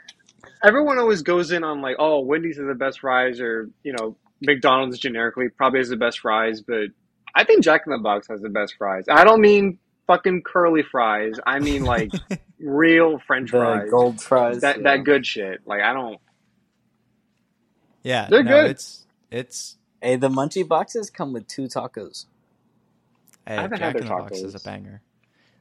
everyone 0.64 1.00
always 1.00 1.22
goes 1.22 1.52
in 1.52 1.64
on 1.64 1.82
like, 1.82 1.96
oh, 2.00 2.20
Wendy's 2.20 2.58
is 2.60 2.68
the 2.68 2.76
best 2.76 3.00
fries, 3.00 3.40
or 3.40 3.70
you 3.84 3.94
know, 3.94 4.16
McDonald's 4.42 5.00
generically 5.00 5.48
probably 5.50 5.80
has 5.80 5.88
the 5.90 5.96
best 5.96 6.20
fries, 6.20 6.62
but 6.62 6.88
I 7.34 7.46
think 7.46 7.64
Jack 7.64 7.84
in 7.88 7.94
the 7.94 7.98
Box 7.98 8.28
has 8.28 8.42
the 8.42 8.50
best 8.50 8.76
fries. 8.78 9.06
I 9.10 9.24
don't 9.24 9.40
mean 9.40 9.80
fucking 10.08 10.42
curly 10.44 10.84
fries. 10.84 11.36
I 11.48 11.60
mean 11.60 11.86
like 11.86 12.12
real 12.60 13.20
French 13.26 13.52
The 13.52 13.58
fries. 13.60 13.90
gold 13.90 14.22
fries. 14.22 14.62
that 14.62 14.78
yeah. 14.78 14.84
that 14.84 15.04
good 15.06 15.26
shit. 15.26 15.62
Like 15.66 15.82
I 15.82 15.94
don't. 15.94 16.20
Yeah, 18.04 18.28
They're 18.30 18.44
no, 18.44 18.64
good. 18.64 18.72
It's 18.72 19.06
it's. 19.30 19.78
Hey, 20.02 20.16
the 20.16 20.30
munchie 20.30 20.68
boxes 20.68 21.10
come 21.10 21.34
with 21.34 21.48
two 21.48 21.64
tacos. 21.64 22.26
Hey, 23.46 23.58
I 23.58 23.62
haven't 23.62 23.78
Jack 23.80 23.94
had 23.94 23.96
in 23.98 24.04
the 24.04 24.10
their 24.10 24.18
Box 24.20 24.40
is 24.40 24.56
a 24.56 24.60
banger. 24.60 25.02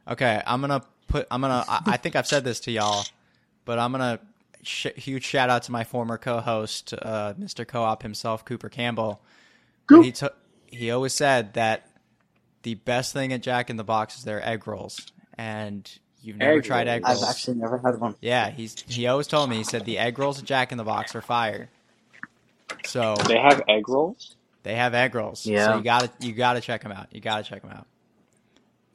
Okay, 0.08 0.42
I'm 0.46 0.60
gonna 0.60 0.82
put. 1.08 1.26
I'm 1.30 1.40
gonna. 1.40 1.64
I, 1.68 1.82
I 1.86 1.96
think 1.96 2.16
I've 2.16 2.26
said 2.26 2.44
this 2.44 2.60
to 2.60 2.70
y'all, 2.70 3.04
but 3.64 3.78
I'm 3.78 3.92
gonna. 3.92 4.20
Sh- 4.62 4.88
huge 4.96 5.24
shout 5.24 5.48
out 5.48 5.62
to 5.64 5.72
my 5.72 5.84
former 5.84 6.18
co-host, 6.18 6.92
uh, 6.92 7.32
Mr. 7.38 7.66
Co-op 7.66 8.02
himself, 8.02 8.44
Cooper 8.44 8.68
Campbell. 8.68 9.22
Coop. 9.86 10.04
He 10.04 10.12
took. 10.12 10.36
He 10.66 10.90
always 10.90 11.12
said 11.14 11.54
that 11.54 11.86
the 12.62 12.74
best 12.74 13.12
thing 13.12 13.32
at 13.32 13.42
Jack 13.42 13.70
in 13.70 13.76
the 13.76 13.84
Box 13.84 14.18
is 14.18 14.24
their 14.24 14.46
egg 14.46 14.66
rolls, 14.66 15.12
and 15.38 15.90
you've 16.22 16.36
never 16.36 16.58
Egg 16.58 16.64
tried 16.64 16.88
egg 16.88 17.04
rolls. 17.04 17.16
rolls. 17.16 17.24
I've 17.24 17.30
actually 17.30 17.56
never 17.56 17.78
had 17.78 17.98
one. 18.00 18.14
Yeah, 18.20 18.50
he's 18.50 18.80
he 18.86 19.06
always 19.06 19.26
told 19.26 19.48
me 19.50 19.56
he 19.56 19.64
said 19.64 19.84
the 19.84 19.98
egg 19.98 20.18
rolls 20.18 20.38
at 20.38 20.44
Jack 20.44 20.72
in 20.72 20.78
the 20.78 20.84
Box 20.84 21.14
are 21.14 21.22
fire. 21.22 21.68
So 22.86 23.14
They 23.26 23.38
have 23.38 23.62
egg 23.68 23.88
rolls. 23.88 24.36
they 24.62 24.74
have 24.74 24.94
egg 24.94 25.14
rolls. 25.14 25.40
So 25.40 25.50
Yeah. 25.50 25.76
you 25.76 25.82
got 25.82 26.00
to 26.20 26.26
you 26.26 26.32
got 26.32 26.54
to 26.54 26.60
check 26.60 26.82
them 26.82 26.92
out. 26.92 27.06
You 27.12 27.20
got 27.20 27.44
to 27.44 27.48
check 27.50 27.62
them 27.62 27.70
out. 27.70 27.86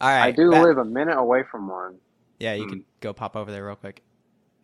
All 0.01 0.09
right. 0.09 0.23
I 0.27 0.31
do 0.31 0.51
back- 0.51 0.63
live 0.63 0.77
a 0.77 0.85
minute 0.85 1.17
away 1.17 1.43
from 1.49 1.67
one. 1.67 1.95
Yeah, 2.39 2.53
you 2.53 2.63
Hmm. 2.63 2.69
could 2.69 2.83
go 2.99 3.13
pop 3.13 3.35
over 3.35 3.51
there 3.51 3.65
real 3.65 3.75
quick. 3.75 4.01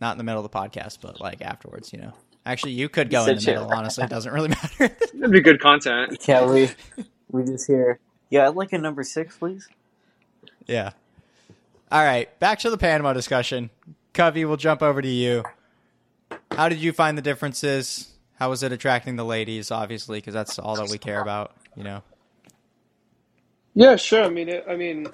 Not 0.02 0.14
in 0.14 0.18
the 0.18 0.24
middle 0.24 0.44
of 0.44 0.52
the 0.52 0.58
podcast, 0.58 0.98
but 1.02 1.22
like 1.22 1.42
afterwards, 1.42 1.94
you 1.94 2.00
know. 2.00 2.14
Actually, 2.46 2.72
you 2.74 2.90
could 2.90 3.10
go 3.12 3.24
in 3.26 3.36
the 3.36 3.42
Sit 3.42 3.52
middle. 3.54 3.70
chill. 3.70 3.78
Honestly, 3.78 4.04
it 4.04 4.10
doesn't 4.10 4.34
really 4.34 4.50
matter. 4.80 4.88
That'd 5.14 5.32
be 5.32 5.42
good 5.42 5.62
content. 5.62 6.18
Yeah, 6.28 6.46
we 6.52 6.70
we 7.30 7.44
just 7.46 7.68
hear. 7.68 8.00
Yeah, 8.30 8.48
I'd 8.48 8.56
like 8.56 8.74
a 8.74 8.78
number 8.78 9.04
six, 9.04 9.38
please. 9.38 9.68
yeah. 10.66 10.92
All 11.92 12.04
right, 12.04 12.38
back 12.40 12.60
to 12.60 12.70
the 12.70 12.78
Panama 12.78 13.14
discussion. 13.14 13.70
Covey, 14.14 14.44
we'll 14.46 14.58
jump 14.58 14.82
over 14.82 15.02
to 15.02 15.08
you. 15.08 15.44
How 16.52 16.68
did 16.70 16.80
you 16.80 16.94
find 16.94 17.18
the 17.18 17.22
differences? 17.22 18.11
How 18.42 18.50
was 18.50 18.64
it 18.64 18.72
attracting 18.72 19.18
the 19.18 19.24
ladies? 19.24 19.70
Obviously, 19.70 20.18
because 20.18 20.34
that's 20.34 20.58
all 20.58 20.76
that 20.78 20.90
we 20.90 20.98
care 20.98 21.22
about. 21.22 21.52
You 21.76 21.84
know. 21.84 22.02
Yeah, 23.76 23.98
sure. 23.98 24.24
I 24.24 24.30
mean, 24.30 24.50
it, 24.50 24.66
I 24.68 24.76
mean, 24.76 25.06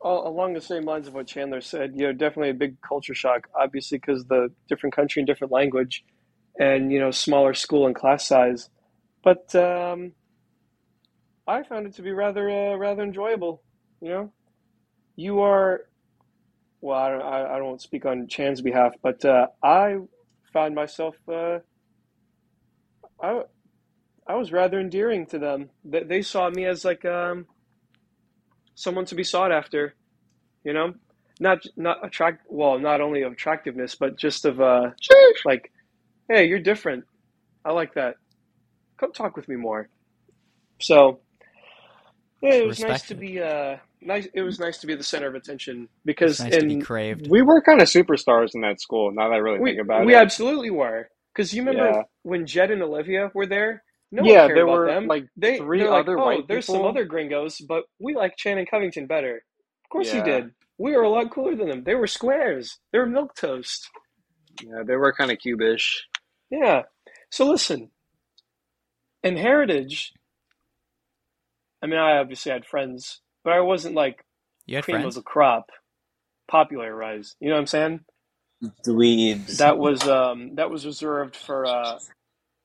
all, 0.00 0.28
along 0.28 0.52
the 0.52 0.60
same 0.60 0.84
lines 0.84 1.08
of 1.08 1.14
what 1.14 1.26
Chandler 1.26 1.60
said, 1.60 1.94
you 1.96 2.06
know, 2.06 2.12
definitely 2.12 2.50
a 2.50 2.54
big 2.54 2.80
culture 2.80 3.12
shock. 3.12 3.48
Obviously, 3.60 3.98
because 3.98 4.24
the 4.26 4.52
different 4.68 4.94
country 4.94 5.18
and 5.18 5.26
different 5.26 5.52
language, 5.52 6.04
and 6.60 6.92
you 6.92 7.00
know, 7.00 7.10
smaller 7.10 7.54
school 7.54 7.86
and 7.86 7.96
class 7.96 8.24
size. 8.24 8.70
But 9.24 9.52
um, 9.56 10.12
I 11.48 11.64
found 11.64 11.88
it 11.88 11.94
to 11.94 12.02
be 12.02 12.12
rather, 12.12 12.48
uh, 12.48 12.76
rather 12.76 13.02
enjoyable. 13.02 13.64
You 14.00 14.08
know, 14.10 14.32
you 15.16 15.40
are. 15.40 15.86
Well, 16.80 16.96
I 16.96 17.10
don't. 17.10 17.22
I, 17.22 17.54
I 17.56 17.58
don't 17.58 17.82
speak 17.82 18.06
on 18.06 18.28
Chan's 18.28 18.60
behalf, 18.60 18.94
but 19.02 19.24
uh, 19.24 19.48
I 19.60 19.96
found 20.52 20.74
myself. 20.74 21.16
Uh, 21.28 21.58
I 23.22 23.42
I 24.26 24.34
was 24.36 24.52
rather 24.52 24.80
endearing 24.80 25.26
to 25.26 25.38
them. 25.38 25.70
They, 25.84 26.02
they 26.04 26.22
saw 26.22 26.50
me 26.50 26.66
as 26.66 26.84
like 26.84 27.04
um, 27.04 27.46
someone 28.74 29.06
to 29.06 29.14
be 29.14 29.24
sought 29.24 29.52
after, 29.52 29.94
you 30.64 30.72
know. 30.72 30.94
not 31.40 31.58
not 31.76 32.04
attract 32.04 32.46
well, 32.48 32.78
not 32.78 33.00
only 33.00 33.22
of 33.22 33.32
attractiveness, 33.32 33.96
but 33.96 34.16
just 34.18 34.44
of 34.44 34.60
uh, 34.60 34.90
like, 35.44 35.72
hey, 36.28 36.46
you're 36.46 36.60
different. 36.60 37.04
I 37.64 37.72
like 37.72 37.94
that. 37.94 38.14
Come 38.98 39.12
talk 39.12 39.36
with 39.36 39.48
me 39.48 39.56
more. 39.56 39.88
So, 40.80 41.20
yeah, 42.42 42.54
it 42.54 42.66
was 42.66 42.80
nice 42.80 43.02
to 43.08 43.14
be 43.14 43.40
uh 43.40 43.76
nice. 44.06 44.28
It 44.34 44.42
was 44.42 44.60
nice 44.60 44.78
to 44.80 44.86
be 44.88 44.94
the 44.96 45.04
center 45.04 45.28
of 45.28 45.34
attention 45.34 45.88
It's 46.20 46.38
because 46.38 46.38
nice 46.38 46.56
to 46.58 46.66
be 46.66 46.76
craved. 46.76 47.28
We 47.28 47.42
were 47.42 47.62
kind 47.62 47.82
of 47.82 47.88
superstars 47.88 48.54
in 48.54 48.62
that 48.62 48.80
school. 48.80 49.12
Now 49.12 49.28
that 49.30 49.36
I 49.36 49.38
really 49.38 49.60
we 49.60 49.64
think 49.64 49.80
about 49.80 50.08
we 50.08 50.14
it, 50.14 50.22
we 50.22 50.22
absolutely 50.22 50.70
were 50.70 51.08
because 51.34 51.54
you 51.54 51.62
remember 51.62 51.88
Yeah. 51.88 52.02
when 52.22 52.46
Jed 52.46 52.70
and 52.70 52.82
Olivia 52.82 53.30
were 53.34 53.46
there. 53.46 53.84
No 54.12 54.24
Yeah, 54.24 54.38
one 54.38 54.40
cared 54.42 54.58
there 54.58 54.62
about 54.62 54.84
were, 54.84 54.84
them. 54.84 55.08
like, 55.08 55.26
they 55.36 55.62
three 55.62 55.78
they're 55.78 55.90
like, 55.92 56.06
other 56.06 56.18
oh, 56.18 56.20
white 56.20 56.46
there's 56.48 56.68
some 56.68 56.84
other 56.84 57.04
gringos, 57.04 57.60
but 57.60 57.84
we 58.00 58.14
like 58.14 58.36
Channing 58.36 58.66
Covington 58.66 59.06
better. 59.06 59.36
Of 59.84 59.90
course 59.90 60.12
you 60.12 60.20
Yeah. 60.20 60.22
did. 60.22 60.54
We 60.78 60.92
were 60.96 61.02
a 61.04 61.10
lot 61.10 61.30
cooler 61.32 61.56
than 61.56 61.68
them. 61.68 61.84
They 61.84 61.94
were 61.96 62.08
squares. 62.08 62.78
They 62.92 62.98
were 63.00 63.06
milquetoast. 63.08 63.88
yeah, 64.60 64.82
they 64.86 64.96
were 64.96 65.12
kind 65.14 65.30
of 65.32 65.38
cubish. 65.38 66.00
Yeah. 66.50 66.84
So 67.30 67.46
listen, 67.46 67.90
in 69.24 69.36
Heritage, 69.38 70.12
I 71.82 71.88
mean, 71.88 72.00
I 72.00 72.18
obviously 72.18 72.52
had 72.52 72.66
friends, 72.66 73.21
but 73.44 73.52
I 73.52 73.60
wasn't 73.60 73.94
like 73.94 74.24
You 74.66 74.76
had 74.76 74.84
cream 74.84 74.98
friends? 74.98 75.16
of 75.16 75.24
the 75.24 75.28
crop, 75.28 75.70
popularized. 76.48 77.36
You 77.40 77.48
know 77.48 77.54
what 77.54 77.60
I'm 77.60 77.66
saying? 77.66 78.00
Dweebs. 78.86 79.58
That 79.58 79.78
was 79.78 80.06
um, 80.08 80.54
that 80.56 80.70
was 80.70 80.86
reserved 80.86 81.36
for 81.36 81.66
uh, 81.66 81.98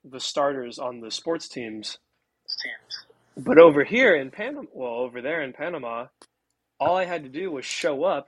the 0.04 0.20
starters 0.20 0.80
on 0.80 1.02
the 1.02 1.12
sports 1.12 1.48
teams. 1.48 1.98
But 3.36 3.60
over 3.60 3.84
here 3.84 4.16
in 4.16 4.32
Panama, 4.32 4.63
well, 4.74 4.94
over 4.94 5.22
there 5.22 5.42
in 5.44 5.54
Panama, 5.54 6.08
all 6.80 6.96
I 6.96 7.06
had 7.06 7.24
to 7.24 7.30
do 7.30 7.52
was 7.52 7.66
show 7.66 8.04
up, 8.04 8.28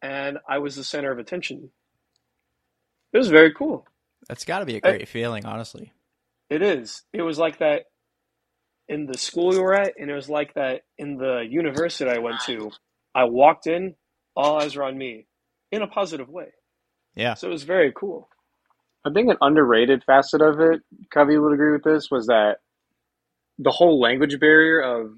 and 0.00 0.38
I 0.48 0.58
was 0.58 0.76
the 0.76 0.84
center 0.84 1.12
of 1.12 1.18
attention. 1.18 1.70
It 3.12 3.18
was 3.18 3.28
very 3.28 3.52
cool. 3.52 3.86
That's 4.28 4.44
got 4.44 4.60
to 4.60 4.64
be 4.66 4.76
a 4.76 4.80
great 4.80 5.08
feeling, 5.08 5.44
honestly. 5.44 5.92
It 6.50 6.62
is. 6.62 7.02
It 7.12 7.22
was 7.22 7.38
like 7.38 7.58
that 7.58 7.84
in 8.88 9.06
the 9.06 9.18
school 9.18 9.54
you 9.54 9.62
were 9.62 9.74
at, 9.74 9.94
and 9.98 10.10
it 10.10 10.14
was 10.14 10.28
like 10.28 10.54
that 10.54 10.82
in 10.98 11.16
the 11.16 11.46
university 11.48 12.10
I 12.10 12.18
went 12.18 12.40
to. 12.46 12.70
I 13.14 13.24
walked 13.24 13.66
in, 13.66 13.94
all 14.36 14.60
eyes 14.60 14.76
were 14.76 14.84
on 14.84 14.96
me, 14.96 15.26
in 15.70 15.82
a 15.82 15.86
positive 15.86 16.28
way. 16.28 16.52
Yeah. 17.14 17.34
So 17.34 17.48
it 17.48 17.52
was 17.52 17.64
very 17.64 17.92
cool. 17.94 18.28
I 19.04 19.10
think 19.12 19.28
an 19.30 19.36
underrated 19.40 20.04
facet 20.04 20.40
of 20.40 20.60
it, 20.60 20.80
Covey 21.12 21.36
would 21.36 21.52
agree 21.52 21.72
with 21.72 21.82
this, 21.82 22.10
was 22.10 22.26
that 22.26 22.58
the 23.58 23.70
whole 23.70 24.00
language 24.00 24.38
barrier 24.40 24.80
of 24.80 25.12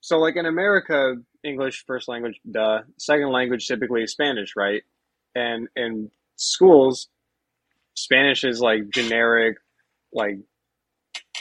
so 0.00 0.18
like 0.18 0.36
in 0.36 0.46
America, 0.46 1.16
English 1.42 1.84
first 1.86 2.08
language, 2.08 2.40
duh. 2.48 2.80
Second 2.98 3.30
language 3.30 3.66
typically 3.66 4.02
is 4.02 4.12
Spanish, 4.12 4.54
right? 4.56 4.82
And 5.34 5.68
in 5.76 6.10
schools, 6.36 7.08
Spanish 7.94 8.44
is 8.44 8.60
like 8.60 8.90
generic, 8.90 9.56
like 10.12 10.38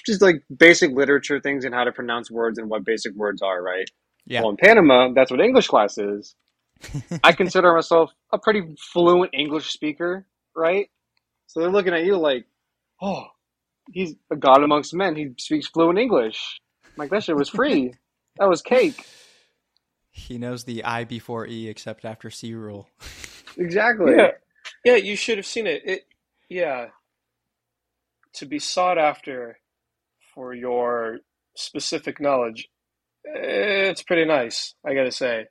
just 0.08 0.22
like 0.22 0.43
basic 0.56 0.91
literature 0.91 1.39
things 1.39 1.65
and 1.65 1.76
how 1.76 1.84
to 1.84 1.91
pronounce 1.91 2.32
words 2.32 2.58
and 2.58 2.70
what 2.70 2.84
basic 2.84 3.13
words 3.13 3.43
are, 3.43 3.62
right? 3.62 3.88
Yeah. 4.26 4.41
Well, 4.41 4.52
in 4.52 4.58
Panama, 4.58 5.13
that's 5.13 5.30
what 5.30 5.39
English 5.39 5.67
class 5.67 5.98
is. 6.00 6.36
I 7.24 7.34
consider 7.34 7.74
myself 7.74 8.12
a 8.34 8.39
pretty 8.39 8.76
fluent 8.91 9.32
English 9.34 9.72
speaker, 9.72 10.26
right? 10.56 10.89
So 11.46 11.60
they're 11.60 11.72
looking 11.72 11.93
at 11.93 12.06
you 12.06 12.17
like, 12.17 12.46
oh, 13.02 13.26
he's 13.91 14.15
a 14.32 14.36
god 14.36 14.63
amongst 14.63 14.93
men. 14.93 15.15
He 15.15 15.30
speaks 15.38 15.67
fluent 15.67 16.00
English. 16.00 16.60
I'm 16.86 16.91
like, 16.98 17.10
that 17.12 17.24
shit 17.24 17.36
was 17.36 17.50
free. 17.50 17.93
that 18.38 18.50
was 18.50 18.62
cake. 18.62 19.06
he 20.12 20.38
knows 20.38 20.63
the 20.63 20.84
I 20.84 21.04
before 21.04 21.48
E 21.48 21.67
except 21.67 22.06
after 22.06 22.30
C 22.30 22.54
rule. 22.54 22.89
Exactly. 23.60 24.15
Yeah, 24.15 24.32
yeah, 24.86 24.96
you 24.98 25.15
should 25.15 25.39
have 25.39 25.46
seen 25.48 25.65
it. 25.65 25.82
It, 25.84 26.06
yeah, 26.48 26.89
to 28.34 28.46
be 28.46 28.60
sought 28.60 29.00
after 29.00 29.58
for 30.38 30.54
your 30.54 31.17
specific 31.56 32.21
knowledge, 32.21 32.69
it's 33.23 34.04
pretty 34.04 34.23
nice, 34.23 34.76
I 34.86 34.93
gotta 34.93 35.12
say. 35.12 35.47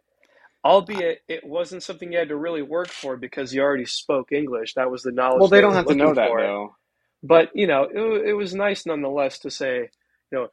Albeit, 0.64 1.22
it 1.28 1.44
wasn't 1.44 1.82
something 1.82 2.12
you 2.12 2.18
had 2.18 2.28
to 2.28 2.36
really 2.36 2.62
work 2.62 2.88
for 2.88 3.16
because 3.16 3.52
you 3.52 3.62
already 3.62 3.84
spoke 3.84 4.30
English. 4.30 4.74
That 4.74 4.88
was 4.88 5.02
the 5.02 5.10
knowledge. 5.10 5.40
Well, 5.40 5.48
they 5.48 5.60
don't 5.60 5.74
have 5.74 5.86
to 5.86 5.96
know 5.96 6.14
that 6.14 6.28
for. 6.28 6.40
though. 6.40 6.76
But 7.24 7.50
you 7.52 7.66
know, 7.66 7.88
it, 7.92 8.28
it 8.28 8.32
was 8.34 8.54
nice 8.54 8.86
nonetheless 8.86 9.40
to 9.40 9.50
say, 9.50 9.90
you 10.30 10.38
know, 10.38 10.48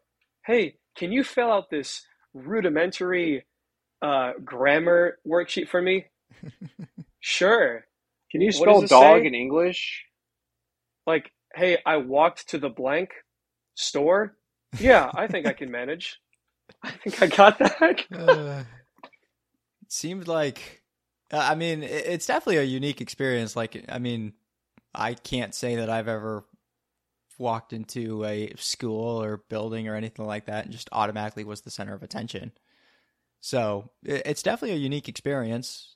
hey, 0.48 0.78
can 0.98 1.12
you 1.12 1.24
fill 1.24 1.52
out 1.52 1.70
this 1.70 2.02
rudimentary 2.34 3.46
uh, 4.02 4.32
grammar 4.44 5.20
worksheet 5.28 5.68
for 5.68 5.82
me? 5.82 6.08
Sure. 7.26 7.86
Can 8.32 8.42
you 8.42 8.52
spell 8.52 8.82
dog 8.82 9.22
say? 9.22 9.28
in 9.28 9.34
English? 9.34 10.04
Like, 11.08 11.32
hey, 11.56 11.78
I 11.86 11.96
walked 11.96 12.50
to 12.50 12.58
the 12.58 12.68
blank 12.68 13.12
store. 13.76 14.36
Yeah, 14.80 15.12
I 15.14 15.28
think 15.28 15.46
I 15.46 15.54
can 15.54 15.72
manage. 15.72 16.20
I 16.84 16.92
think 16.92 17.22
I 17.22 17.28
got 17.28 17.60
that. 17.60 18.06
uh, 18.14 18.64
it 19.84 19.92
seemed 19.92 20.28
like 20.28 20.82
uh, 21.32 21.38
i 21.38 21.56
mean 21.56 21.84
it's 21.84 22.26
definitely 22.26 22.58
a 22.58 22.64
unique 22.64 23.02
experience 23.02 23.56
like 23.56 23.84
i 23.90 24.00
mean 24.00 24.34
i 24.96 25.14
can't 25.14 25.54
say 25.54 25.76
that 25.76 25.90
i've 25.90 26.08
ever 26.08 26.46
walked 27.38 27.74
into 27.74 28.24
a 28.26 28.54
school 28.58 29.22
or 29.22 29.44
building 29.50 29.88
or 29.88 29.96
anything 29.96 30.26
like 30.26 30.46
that 30.46 30.66
and 30.66 30.72
just 30.72 30.90
automatically 30.92 31.44
was 31.44 31.62
the 31.62 31.72
center 31.72 31.94
of 31.94 32.04
attention 32.04 32.52
so 33.42 33.90
it's 34.04 34.44
definitely 34.44 34.76
a 34.76 34.80
unique 34.80 35.10
experience 35.10 35.96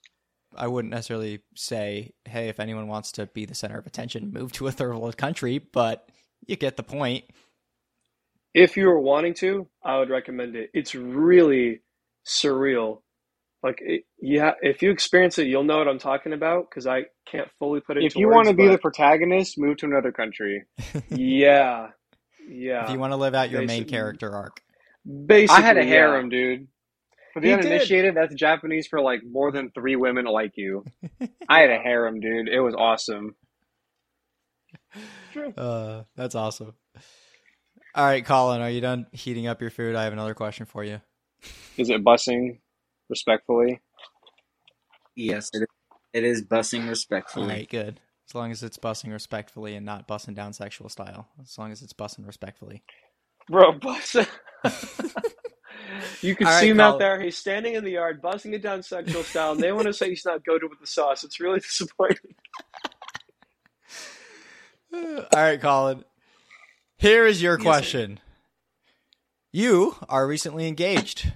i 0.55 0.67
wouldn't 0.67 0.93
necessarily 0.93 1.39
say 1.55 2.11
hey 2.25 2.49
if 2.49 2.59
anyone 2.59 2.87
wants 2.87 3.11
to 3.11 3.27
be 3.27 3.45
the 3.45 3.55
center 3.55 3.77
of 3.77 3.87
attention 3.87 4.33
move 4.33 4.51
to 4.51 4.67
a 4.67 4.71
third 4.71 4.95
world 4.95 5.17
country 5.17 5.59
but 5.59 6.09
you 6.45 6.55
get 6.55 6.75
the 6.75 6.83
point 6.83 7.23
If 8.57 8.75
you 8.75 8.87
were 8.87 8.99
wanting 8.99 9.35
to, 9.35 9.67
I 9.83 9.99
would 9.99 10.09
recommend 10.09 10.55
it. 10.55 10.71
It's 10.73 10.95
really 10.95 11.81
surreal. 12.25 13.01
Like, 13.63 13.79
it, 13.81 14.03
yeah, 14.19 14.53
if 14.61 14.81
you 14.81 14.91
experience 14.91 15.37
it, 15.37 15.47
you'll 15.47 15.63
know 15.63 15.77
what 15.77 15.87
I'm 15.87 15.99
talking 15.99 16.33
about 16.33 16.69
because 16.69 16.87
I 16.87 17.03
can't 17.29 17.47
fully 17.59 17.81
put 17.81 17.97
it 17.97 18.03
If 18.03 18.15
you 18.15 18.29
want 18.29 18.47
to 18.47 18.53
be 18.53 18.67
the 18.67 18.77
protagonist, 18.77 19.57
move 19.57 19.77
to 19.77 19.85
another 19.85 20.11
country. 20.11 20.63
yeah, 21.09 21.89
yeah. 22.49 22.85
if 22.85 22.91
you 22.91 22.99
want 22.99 23.13
to 23.13 23.17
live 23.17 23.35
out 23.35 23.49
your 23.49 23.63
main 23.63 23.85
character 23.85 24.31
arc 24.31 24.61
Basically, 25.25 25.63
I 25.63 25.65
had 25.65 25.77
a 25.77 25.83
yeah. 25.83 25.89
harem, 25.89 26.29
dude. 26.29 26.67
For 27.33 27.41
the 27.41 27.49
He 27.49 27.55
did. 27.55 27.65
uninitiated, 27.65 28.15
that's 28.15 28.33
Japanese 28.33 28.87
for 28.87 28.99
like 28.99 29.21
more 29.23 29.51
than 29.51 29.71
three 29.71 29.95
women 29.95 30.25
like 30.25 30.53
you. 30.55 30.83
I 31.49 31.61
had 31.61 31.69
a 31.69 31.77
harem, 31.77 32.19
dude. 32.19 32.49
It 32.49 32.59
was 32.59 32.75
awesome. 32.75 33.35
Uh, 35.55 36.03
that's 36.15 36.35
awesome. 36.35 36.73
All 37.97 38.05
right, 38.05 38.23
Colin, 38.23 38.61
are 38.61 38.69
you 38.69 38.81
done 38.81 39.07
heating 39.11 39.47
up 39.47 39.59
your 39.59 39.71
food? 39.71 39.95
I 39.95 40.03
have 40.05 40.13
another 40.13 40.35
question 40.35 40.67
for 40.67 40.83
you. 40.83 41.01
Is 41.77 41.89
it 41.89 42.03
bussing? 42.05 42.59
Respectfully. 43.09 43.81
Yes, 45.15 45.49
it 45.53 45.63
is, 45.63 45.67
it 46.13 46.23
is 46.23 46.43
bussing 46.45 46.87
respectfully. 46.87 47.47
right, 47.47 47.69
good. 47.69 47.99
As 48.29 48.35
long 48.35 48.51
as 48.51 48.63
it's 48.63 48.77
bussing 48.77 49.11
respectfully 49.11 49.75
and 49.75 49.85
not 49.85 50.07
bussing 50.07 50.35
down 50.35 50.53
sexual 50.53 50.89
style. 50.89 51.27
As 51.41 51.57
long 51.57 51.71
as 51.71 51.81
it's 51.81 51.93
bussing 51.93 52.27
respectfully. 52.27 52.83
Bro, 53.49 53.79
busing. 53.79 54.27
You 56.21 56.35
can 56.35 56.47
All 56.47 56.53
right, 56.53 56.59
see 56.61 56.69
him 56.69 56.77
Colin. 56.77 56.93
out 56.93 56.99
there. 56.99 57.21
He's 57.21 57.37
standing 57.37 57.75
in 57.75 57.83
the 57.83 57.91
yard, 57.91 58.21
buzzing 58.21 58.53
it 58.53 58.61
down 58.61 58.83
sexual 58.83 59.23
style, 59.23 59.51
and 59.53 59.61
they 59.61 59.71
want 59.71 59.87
to 59.87 59.93
say 59.93 60.09
he's 60.09 60.25
not 60.25 60.43
goaded 60.45 60.69
with 60.69 60.79
the 60.79 60.87
sauce. 60.87 61.23
It's 61.23 61.39
really 61.39 61.59
disappointing. 61.61 62.35
All 64.93 65.25
right, 65.33 65.61
Colin. 65.61 66.03
Here 66.97 67.25
is 67.25 67.41
your 67.41 67.57
Yes, 67.57 67.63
question. 67.63 68.19
You 69.51 69.95
are 70.09 70.27
recently 70.27 70.67
engaged. 70.67 71.31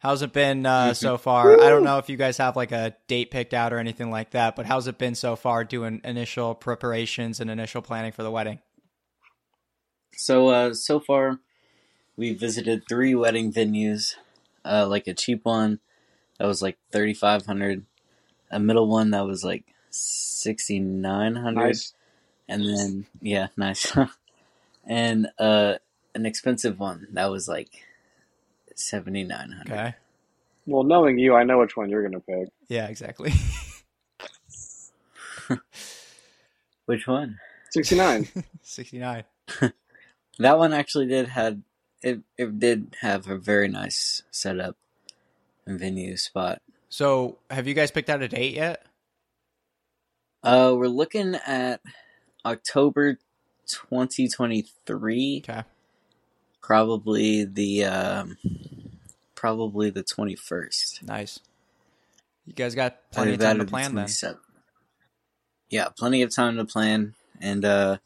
How's 0.00 0.22
it 0.22 0.32
been 0.32 0.64
uh, 0.64 0.94
so 0.94 1.18
far? 1.18 1.60
I 1.60 1.70
don't 1.70 1.82
know 1.82 1.98
if 1.98 2.08
you 2.08 2.16
guys 2.16 2.36
have 2.36 2.54
like 2.56 2.70
a 2.72 2.94
date 3.08 3.30
picked 3.30 3.52
out 3.52 3.72
or 3.72 3.78
anything 3.78 4.10
like 4.10 4.30
that, 4.30 4.54
but 4.54 4.64
how's 4.66 4.86
it 4.86 4.96
been 4.96 5.14
so 5.14 5.34
far 5.34 5.64
doing 5.64 6.00
initial 6.04 6.54
preparations 6.54 7.40
and 7.40 7.50
initial 7.50 7.82
planning 7.82 8.12
for 8.12 8.22
the 8.22 8.30
wedding? 8.30 8.60
So, 10.14 10.48
uh, 10.48 10.74
so 10.74 11.00
far, 11.00 11.40
we 12.16 12.32
visited 12.32 12.84
three 12.88 13.14
wedding 13.14 13.52
venues. 13.52 14.14
Uh, 14.64 14.86
like 14.86 15.06
a 15.06 15.14
cheap 15.14 15.44
one 15.44 15.80
that 16.38 16.46
was 16.46 16.60
like 16.60 16.76
thirty 16.92 17.14
five 17.14 17.46
hundred, 17.46 17.84
a 18.50 18.60
middle 18.60 18.86
one 18.86 19.10
that 19.12 19.26
was 19.26 19.42
like 19.42 19.64
sixty 19.90 20.78
nine 20.78 21.36
hundred, 21.36 21.68
Nice. 21.68 21.94
and 22.48 22.64
then 22.68 23.06
yeah, 23.22 23.48
nice, 23.56 23.96
and 24.88 25.28
uh, 25.38 25.74
an 26.14 26.26
expensive 26.26 26.80
one 26.80 27.06
that 27.12 27.30
was 27.30 27.46
like 27.46 27.70
seventy 28.74 29.22
nine 29.22 29.52
hundred. 29.52 29.72
Okay. 29.72 29.94
Well, 30.66 30.82
knowing 30.82 31.18
you, 31.18 31.34
I 31.34 31.44
know 31.44 31.58
which 31.58 31.76
one 31.76 31.88
you're 31.90 32.02
gonna 32.02 32.20
pick. 32.20 32.48
Yeah, 32.68 32.88
exactly. 32.88 33.32
Which 36.86 37.06
one? 37.06 37.38
Sixty 37.70 37.96
nine. 37.96 38.26
69. 38.62 39.24
That 40.40 40.56
one 40.56 40.72
actually 40.72 41.06
did 41.06 41.28
had 41.28 41.64
it. 42.00 42.20
It 42.36 42.60
did 42.60 42.94
have 43.00 43.28
a 43.28 43.36
very 43.36 43.66
nice 43.66 44.22
setup 44.30 44.76
and 45.66 45.80
venue 45.80 46.16
spot. 46.16 46.62
So, 46.88 47.38
have 47.50 47.66
you 47.66 47.74
guys 47.74 47.90
picked 47.90 48.08
out 48.08 48.22
a 48.22 48.28
date 48.28 48.54
yet? 48.54 48.86
Uh, 50.44 50.74
we're 50.76 50.86
looking 50.86 51.34
at 51.34 51.80
October 52.44 53.18
2023. 53.68 55.42
Okay. 55.44 55.62
Probably 56.60 57.44
the 57.44 57.84
um, 57.84 58.36
probably 59.34 59.90
the 59.90 60.02
21st. 60.02 61.06
Nice. 61.06 61.40
You 62.46 62.54
guys 62.54 62.74
got 62.74 63.10
plenty 63.12 63.34
of 63.34 63.40
time 63.40 63.58
to 63.58 63.64
plan 63.64 63.94
then. 63.94 64.08
Yeah, 65.70 65.88
plenty 65.96 66.22
of 66.22 66.34
time 66.34 66.56
to 66.56 66.64
plan, 66.64 67.14
and 67.40 67.64
uh, 67.64 67.98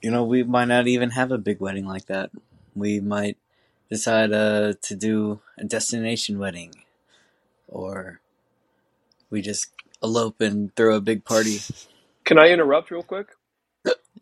you 0.00 0.10
know 0.10 0.22
we 0.24 0.44
might 0.44 0.68
not 0.68 0.86
even 0.86 1.10
have 1.10 1.32
a 1.32 1.38
big 1.38 1.60
wedding 1.60 1.84
like 1.84 2.06
that. 2.06 2.30
We 2.76 3.00
might 3.00 3.36
decide 3.90 4.32
uh, 4.32 4.74
to 4.82 4.96
do 4.96 5.40
a 5.58 5.64
destination 5.64 6.38
wedding, 6.38 6.76
or 7.66 8.20
we 9.30 9.42
just 9.42 9.72
elope 10.02 10.40
and 10.40 10.74
throw 10.76 10.96
a 10.96 11.00
big 11.00 11.24
party. 11.24 11.58
Can 12.24 12.38
I 12.38 12.48
interrupt 12.48 12.90
real 12.90 13.02
quick? 13.02 13.28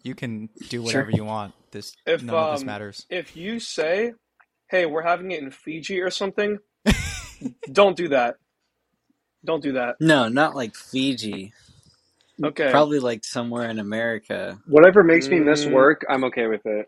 You 0.03 0.14
can 0.14 0.51
do 0.68 0.83
Sure. 0.85 1.03
whatever 1.03 1.11
you 1.11 1.25
want. 1.25 1.55
This 1.73 1.96
If, 2.07 2.23
none 2.23 2.40
of 2.40 2.51
this 2.51 2.64
um, 2.64 2.66
matters. 2.66 3.07
If 3.11 3.37
you 3.37 3.61
say, 3.61 4.14
"Hey, 4.70 4.87
we're 4.87 5.03
having 5.03 5.31
it 5.33 5.42
in 5.42 5.51
Fiji 5.51 6.01
or 6.01 6.11
something," 6.11 6.59
don't 7.73 7.96
do 7.96 8.09
that. 8.11 8.37
Don't 9.44 9.62
do 9.62 9.73
that. 9.75 9.96
No, 10.01 10.29
not 10.29 10.57
like 10.57 10.77
Fiji. 10.77 11.55
Okay. 12.44 12.85
Probably 12.85 13.01
like 13.01 13.25
somewhere 13.25 13.68
in 13.70 13.79
America. 13.79 14.61
Whatever 14.66 15.05
makes 15.05 15.31
me 15.31 15.40
miss 15.40 15.66
Mm. 15.66 15.66
work, 15.66 16.05
I'm 16.09 16.25
okay 16.25 16.46
with 16.49 16.62
it. 16.66 16.87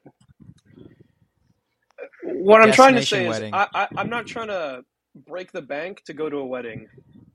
What 2.23 2.63
I'm 2.63 2.73
trying 2.73 2.97
to 2.97 3.03
Destination 3.03 3.03
say 3.03 3.29
is. 3.29 3.43
I, 3.53 3.69
I, 3.75 3.89
I'm 3.97 4.11
not 4.11 4.27
trying 4.27 4.49
to 4.49 4.83
break 5.27 5.53
the 5.53 5.63
bank 5.63 6.03
to 6.07 6.15
go 6.15 6.31
to 6.31 6.39
a 6.39 6.47
wedding. 6.47 6.89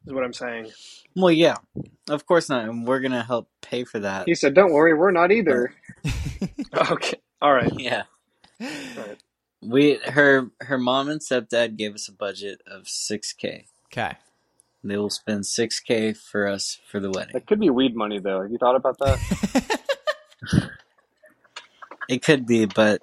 Is 0.08 0.14
what 0.14 0.24
I'm 0.24 0.34
saying. 0.34 0.72
Well, 1.16 1.32
yeah, 1.32 1.56
of 2.10 2.26
course 2.26 2.50
not. 2.50 2.64
And 2.64 2.88
we're 2.88 3.02
gonna 3.02 3.24
help 3.24 3.50
pay 3.62 3.84
for 3.84 4.00
that. 4.00 4.26
He 4.26 4.36
said, 4.36 4.54
"Don't 4.54 4.72
worry, 4.72 4.94
we're 4.94 5.12
not 5.12 5.32
either." 5.32 5.74
Okay. 6.92 7.18
All 7.42 7.54
right. 7.54 7.72
Yeah. 7.80 8.04
All 8.62 8.68
right. 8.98 9.18
We 9.62 10.00
her 10.06 10.52
her 10.62 10.78
mom 10.78 11.10
and 11.10 11.20
stepdad 11.20 11.76
gave 11.76 11.96
us 11.96 12.08
a 12.08 12.12
budget 12.12 12.62
of 12.68 12.88
six 12.88 13.34
k. 13.34 13.66
Okay. 13.88 14.16
They 14.84 14.98
will 14.98 15.10
spend 15.10 15.46
six 15.46 15.80
k 15.80 16.14
for 16.14 16.48
us 16.48 16.80
for 16.90 17.00
the 17.00 17.10
wedding. 17.10 17.36
It 17.36 17.48
could 17.48 17.60
be 17.60 17.70
weed 17.70 17.96
money, 17.96 18.20
though. 18.20 18.44
Have 18.44 18.52
you 18.52 18.58
thought 18.58 18.76
about 18.76 19.00
that? 19.00 19.80
It 22.08 22.24
could 22.24 22.46
be, 22.46 22.66
but 22.66 23.02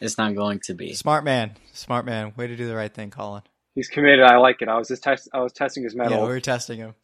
it's 0.00 0.18
not 0.18 0.34
going 0.34 0.58
to 0.64 0.74
be. 0.74 0.92
Smart 0.94 1.22
man. 1.22 1.52
Smart 1.72 2.04
man. 2.04 2.32
Way 2.36 2.48
to 2.48 2.56
do 2.56 2.66
the 2.66 2.74
right 2.74 2.92
thing, 2.92 3.10
Colin. 3.10 3.42
He's 3.74 3.88
committed. 3.88 4.22
I 4.24 4.36
like 4.36 4.62
it. 4.62 4.68
I 4.68 4.76
was 4.76 4.88
just 4.88 5.02
test. 5.02 5.28
I 5.32 5.40
was 5.40 5.52
testing 5.52 5.82
his 5.82 5.94
mettle. 5.94 6.18
Yeah, 6.18 6.22
we 6.22 6.28
were 6.28 6.40
testing 6.40 6.78
him. 6.78 6.94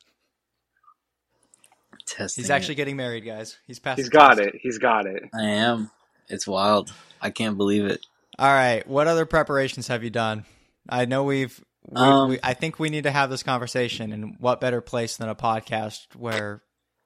Testing. 2.07 2.43
He's 2.43 2.51
actually 2.51 2.77
getting 2.77 2.97
married, 2.97 3.25
guys. 3.25 3.59
He's 3.67 3.79
passed. 3.79 3.99
He's 3.99 4.07
the 4.07 4.13
got 4.17 4.37
test. 4.37 4.49
it. 4.49 4.55
He's 4.63 4.79
got 4.79 5.07
it. 5.07 5.25
I 5.35 5.43
am. 5.43 5.91
It's 6.29 6.47
wild. 6.47 6.93
I 7.21 7.31
can't 7.31 7.57
believe 7.57 7.85
it. 7.87 8.07
All 8.39 8.53
right. 8.53 8.87
What 8.87 9.07
other 9.07 9.27
preparations 9.27 9.89
have 9.89 10.05
you 10.05 10.11
done? 10.11 10.45
I 10.89 11.05
know 11.05 11.25
we've. 11.25 11.63
We, 11.89 11.97
Um, 11.97 12.31
we, 12.31 12.39
I 12.43 12.55
think 12.55 12.79
we 12.79 12.89
need 12.89 13.05
to 13.05 13.11
have 13.11 13.31
this 13.31 13.43
conversation, 13.43 14.13
and 14.13 14.37
what 14.39 14.61
better 14.61 14.81
place 14.81 15.17
than 15.17 15.29
a 15.29 15.35
podcast 15.35 16.15
where 16.17 16.63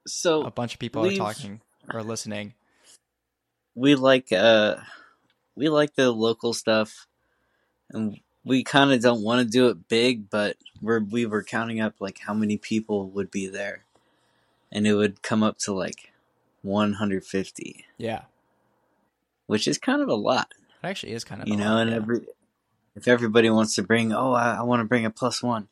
so 0.07 0.43
a 0.43 0.51
bunch 0.51 0.75
of 0.75 0.81
people 0.81 1.07
are 1.07 1.17
talking 1.17 1.61
or 1.93 2.03
listening? 2.03 2.55
we 3.75 3.95
like 3.95 4.33
uh 4.33 4.77
we 5.57 5.69
like 5.69 5.95
the 5.95 6.11
local 6.11 6.53
stuff, 6.53 7.07
and 7.91 8.19
we 8.45 8.63
kind 8.63 8.93
of 8.93 9.01
don't 9.01 9.23
want 9.23 9.41
to 9.41 9.51
do 9.51 9.69
it 9.69 9.89
big, 9.89 10.29
but 10.31 10.57
we're 10.83 11.01
we 11.01 11.27
were 11.27 11.43
counting 11.43 11.81
up 11.81 11.95
like 12.01 12.19
how 12.21 12.35
many 12.35 12.57
people 12.57 13.09
would 13.11 13.31
be 13.31 13.47
there, 13.47 13.85
and 14.71 14.87
it 14.87 14.95
would 14.95 15.23
come 15.23 15.43
up 15.43 15.59
to 15.61 15.73
like 15.73 16.13
150, 16.63 17.85
Yeah, 17.99 18.23
which 19.47 19.67
is 19.69 19.79
kind 19.79 20.03
of 20.03 20.09
a 20.09 20.15
lot. 20.15 20.53
it 20.83 20.87
actually 20.87 21.13
is 21.13 21.25
kind 21.25 21.43
of 21.43 21.49
you 21.49 21.55
a 21.55 21.59
know 21.59 21.75
lot, 21.75 21.81
and 21.83 21.91
yeah. 21.91 21.97
every 21.97 22.21
if 22.97 23.09
everybody 23.09 23.51
wants 23.51 23.75
to 23.75 23.83
bring 23.83 24.13
oh 24.13 24.33
i, 24.33 24.57
I 24.57 24.63
want 24.63 24.81
to 24.81 24.85
bring 24.85 25.05
a 25.05 25.11
plus 25.11 25.43
one 25.43 25.69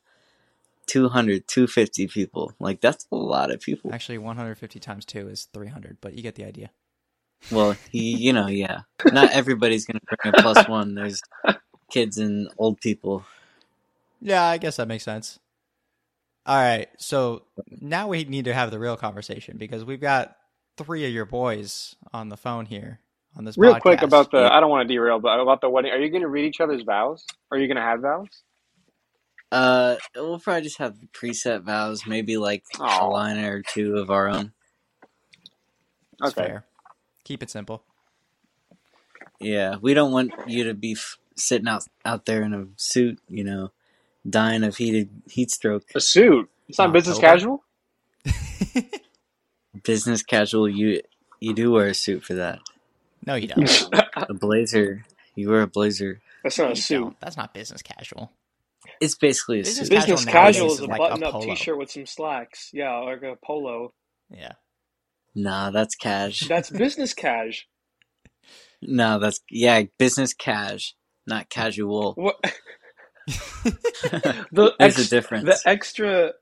200 0.86 1.46
250 1.46 2.08
people. 2.08 2.52
Like 2.58 2.80
that's 2.80 3.06
a 3.12 3.16
lot 3.16 3.50
of 3.52 3.60
people. 3.60 3.94
Actually 3.94 4.18
150 4.18 4.80
times 4.80 5.04
two 5.04 5.28
is 5.28 5.48
300, 5.54 5.98
but 6.00 6.14
you 6.14 6.22
get 6.22 6.34
the 6.34 6.44
idea. 6.44 6.70
well 7.50 7.76
he, 7.90 8.16
you 8.16 8.32
know 8.32 8.48
yeah. 8.48 8.80
Not 9.12 9.30
everybody's 9.30 9.84
gonna 9.86 10.00
bring 10.22 10.34
a 10.34 10.42
plus 10.42 10.68
one. 10.68 10.94
There's 10.94 11.22
kids 11.92 12.18
and 12.18 12.48
old 12.58 12.80
people 12.80 13.24
Yeah, 14.20 14.44
I 14.44 14.58
guess 14.58 14.76
that 14.76 14.88
makes 14.88 15.04
sense. 15.04 15.38
All 16.46 16.56
right, 16.56 16.88
so 16.98 17.44
now 17.80 18.08
we 18.08 18.24
need 18.24 18.46
to 18.46 18.54
have 18.54 18.70
the 18.72 18.78
real 18.80 18.96
conversation 18.96 19.58
because 19.58 19.84
we've 19.84 20.00
got 20.00 20.36
three 20.78 21.06
of 21.06 21.12
your 21.12 21.26
boys 21.26 21.96
on 22.12 22.30
the 22.30 22.36
phone 22.38 22.66
here 22.66 23.00
on 23.36 23.44
this. 23.44 23.56
Real 23.56 23.76
quick 23.76 24.02
about 24.02 24.30
the. 24.30 24.38
I 24.52 24.60
don't 24.60 24.70
want 24.70 24.88
to 24.88 24.94
derail, 24.94 25.20
but 25.20 25.38
about 25.40 25.60
the 25.60 25.70
wedding. 25.70 25.92
Are 25.92 25.98
you 26.00 26.10
going 26.10 26.22
to 26.22 26.28
read 26.28 26.46
each 26.46 26.60
other's 26.60 26.82
vows? 26.84 27.24
Are 27.50 27.58
you 27.58 27.68
going 27.68 27.76
to 27.76 27.82
have 27.82 28.00
vows? 28.00 28.28
uh 29.50 29.96
we'll 30.16 30.38
probably 30.38 30.62
just 30.62 30.78
have 30.78 30.96
preset 31.14 31.62
vows 31.62 32.06
maybe 32.06 32.36
like 32.36 32.64
a 33.00 33.06
Aw. 33.06 33.06
line 33.06 33.38
or 33.38 33.62
two 33.62 33.96
of 33.98 34.10
our 34.10 34.28
own 34.28 34.52
That's 36.20 36.32
Okay. 36.32 36.34
fair. 36.34 36.66
Keep 37.24 37.42
it 37.42 37.50
simple. 37.50 37.84
yeah 39.40 39.76
we 39.82 39.94
don't 39.94 40.12
want 40.12 40.34
you 40.44 40.64
to 40.64 40.74
be 40.74 40.92
f- 40.92 41.18
sitting 41.36 41.68
out 41.68 41.84
out 42.04 42.26
there 42.26 42.42
in 42.42 42.54
a 42.54 42.66
suit 42.76 43.20
you 43.28 43.44
know 43.44 43.70
dying 44.28 44.64
of 44.64 44.76
heated 44.76 45.10
heat 45.30 45.50
stroke 45.50 45.86
A 45.94 46.00
suit. 46.00 46.50
It's 46.68 46.78
not 46.78 46.88
Oh, 46.88 46.92
business 46.92 47.18
October? 47.18 47.18
casual. 47.18 47.64
business 49.84 50.22
casual 50.22 50.68
you 50.68 51.02
you 51.40 51.54
do 51.54 51.72
wear 51.72 51.88
a 51.88 51.94
suit 51.94 52.24
for 52.24 52.34
that 52.34 52.60
no, 53.26 53.34
you 53.36 53.48
don't. 53.48 53.88
a 54.28 54.34
blazer 54.34 55.04
you 55.36 55.50
wear 55.50 55.62
a 55.62 55.66
blazer 55.68 56.20
That's 56.44 56.58
not 56.58 56.70
You 56.70 56.72
a 56.72 56.76
suit. 56.76 57.00
don't. 57.00 57.20
That's 57.20 57.36
not 57.36 57.54
business 57.54 57.82
casual. 57.82 58.32
it's 59.00 59.16
basically 59.16 59.60
a 59.60 59.64
Business 59.64 59.88
suit 59.88 59.90
Business 59.90 60.24
Casual 60.24 60.24
casual 60.24 60.66
is, 60.66 60.74
is 60.74 60.80
a 60.80 60.88
like 60.88 60.98
button-up 60.98 61.40
t-shirt 61.40 61.78
with 61.78 61.90
some 61.90 62.06
slacks. 62.06 62.70
Yeah, 62.72 62.98
like 63.00 63.22
a 63.22 63.36
polo. 63.44 63.92
Yeah. 64.30 64.52
nah 65.34 65.70
that's 65.70 65.94
cash 65.96 66.40
That's 66.48 66.70
business 66.70 67.14
cash. 67.14 67.68
no 68.82 69.18
that's 69.20 69.40
yeah 69.50 69.84
business 69.98 70.34
cash 70.34 70.94
not 71.26 71.48
casual 71.48 72.14
What? 72.14 72.36
the 73.26 74.74
there's 74.78 74.98
ex- 74.98 75.06
a 75.06 75.10
difference 75.10 75.44
the 75.44 75.70
extra 75.70 76.32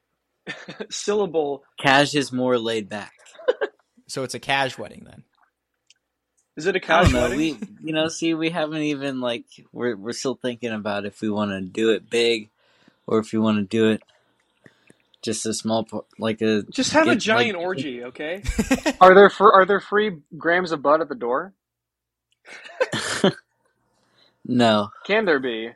syllable 0.90 1.62
cash 1.78 2.14
is 2.14 2.32
more 2.32 2.58
laid 2.58 2.88
back 2.88 3.12
So 4.08 4.22
it's 4.22 4.34
a 4.34 4.40
cash 4.40 4.78
wedding 4.78 5.04
then. 5.04 5.24
is 6.56 6.66
it 6.66 6.74
a 6.76 6.80
cash 6.80 7.12
wedding? 7.12 7.36
We, 7.38 7.58
you 7.82 7.92
know, 7.92 8.08
see, 8.08 8.34
we 8.34 8.50
haven't 8.50 8.82
even 8.82 9.20
like 9.20 9.44
we're 9.72 9.94
we're 9.96 10.12
still 10.12 10.34
thinking 10.34 10.72
about 10.72 11.04
if 11.06 11.20
we 11.20 11.30
want 11.30 11.50
to 11.52 11.60
do 11.60 11.90
it 11.90 12.10
big, 12.10 12.50
or 13.06 13.18
if 13.20 13.32
we 13.32 13.38
want 13.38 13.58
to 13.58 13.64
do 13.64 13.90
it 13.90 14.02
just 15.22 15.44
a 15.46 15.52
small, 15.54 15.86
like 16.18 16.40
a. 16.42 16.62
Just 16.72 16.92
have 16.94 17.06
a 17.06 17.14
giant 17.14 17.56
like- 17.56 17.64
orgy, 17.66 18.02
okay? 18.04 18.42
Are 19.00 19.14
there 19.14 19.30
fr- 19.30 19.52
are 19.52 19.66
there 19.66 19.78
free 19.80 20.16
grams 20.36 20.72
of 20.72 20.82
bud 20.82 21.00
at 21.02 21.08
the 21.08 21.14
door? 21.14 21.52
No, 24.50 24.90
Can 25.06 25.24
there 25.24 25.40
be? 25.40 25.70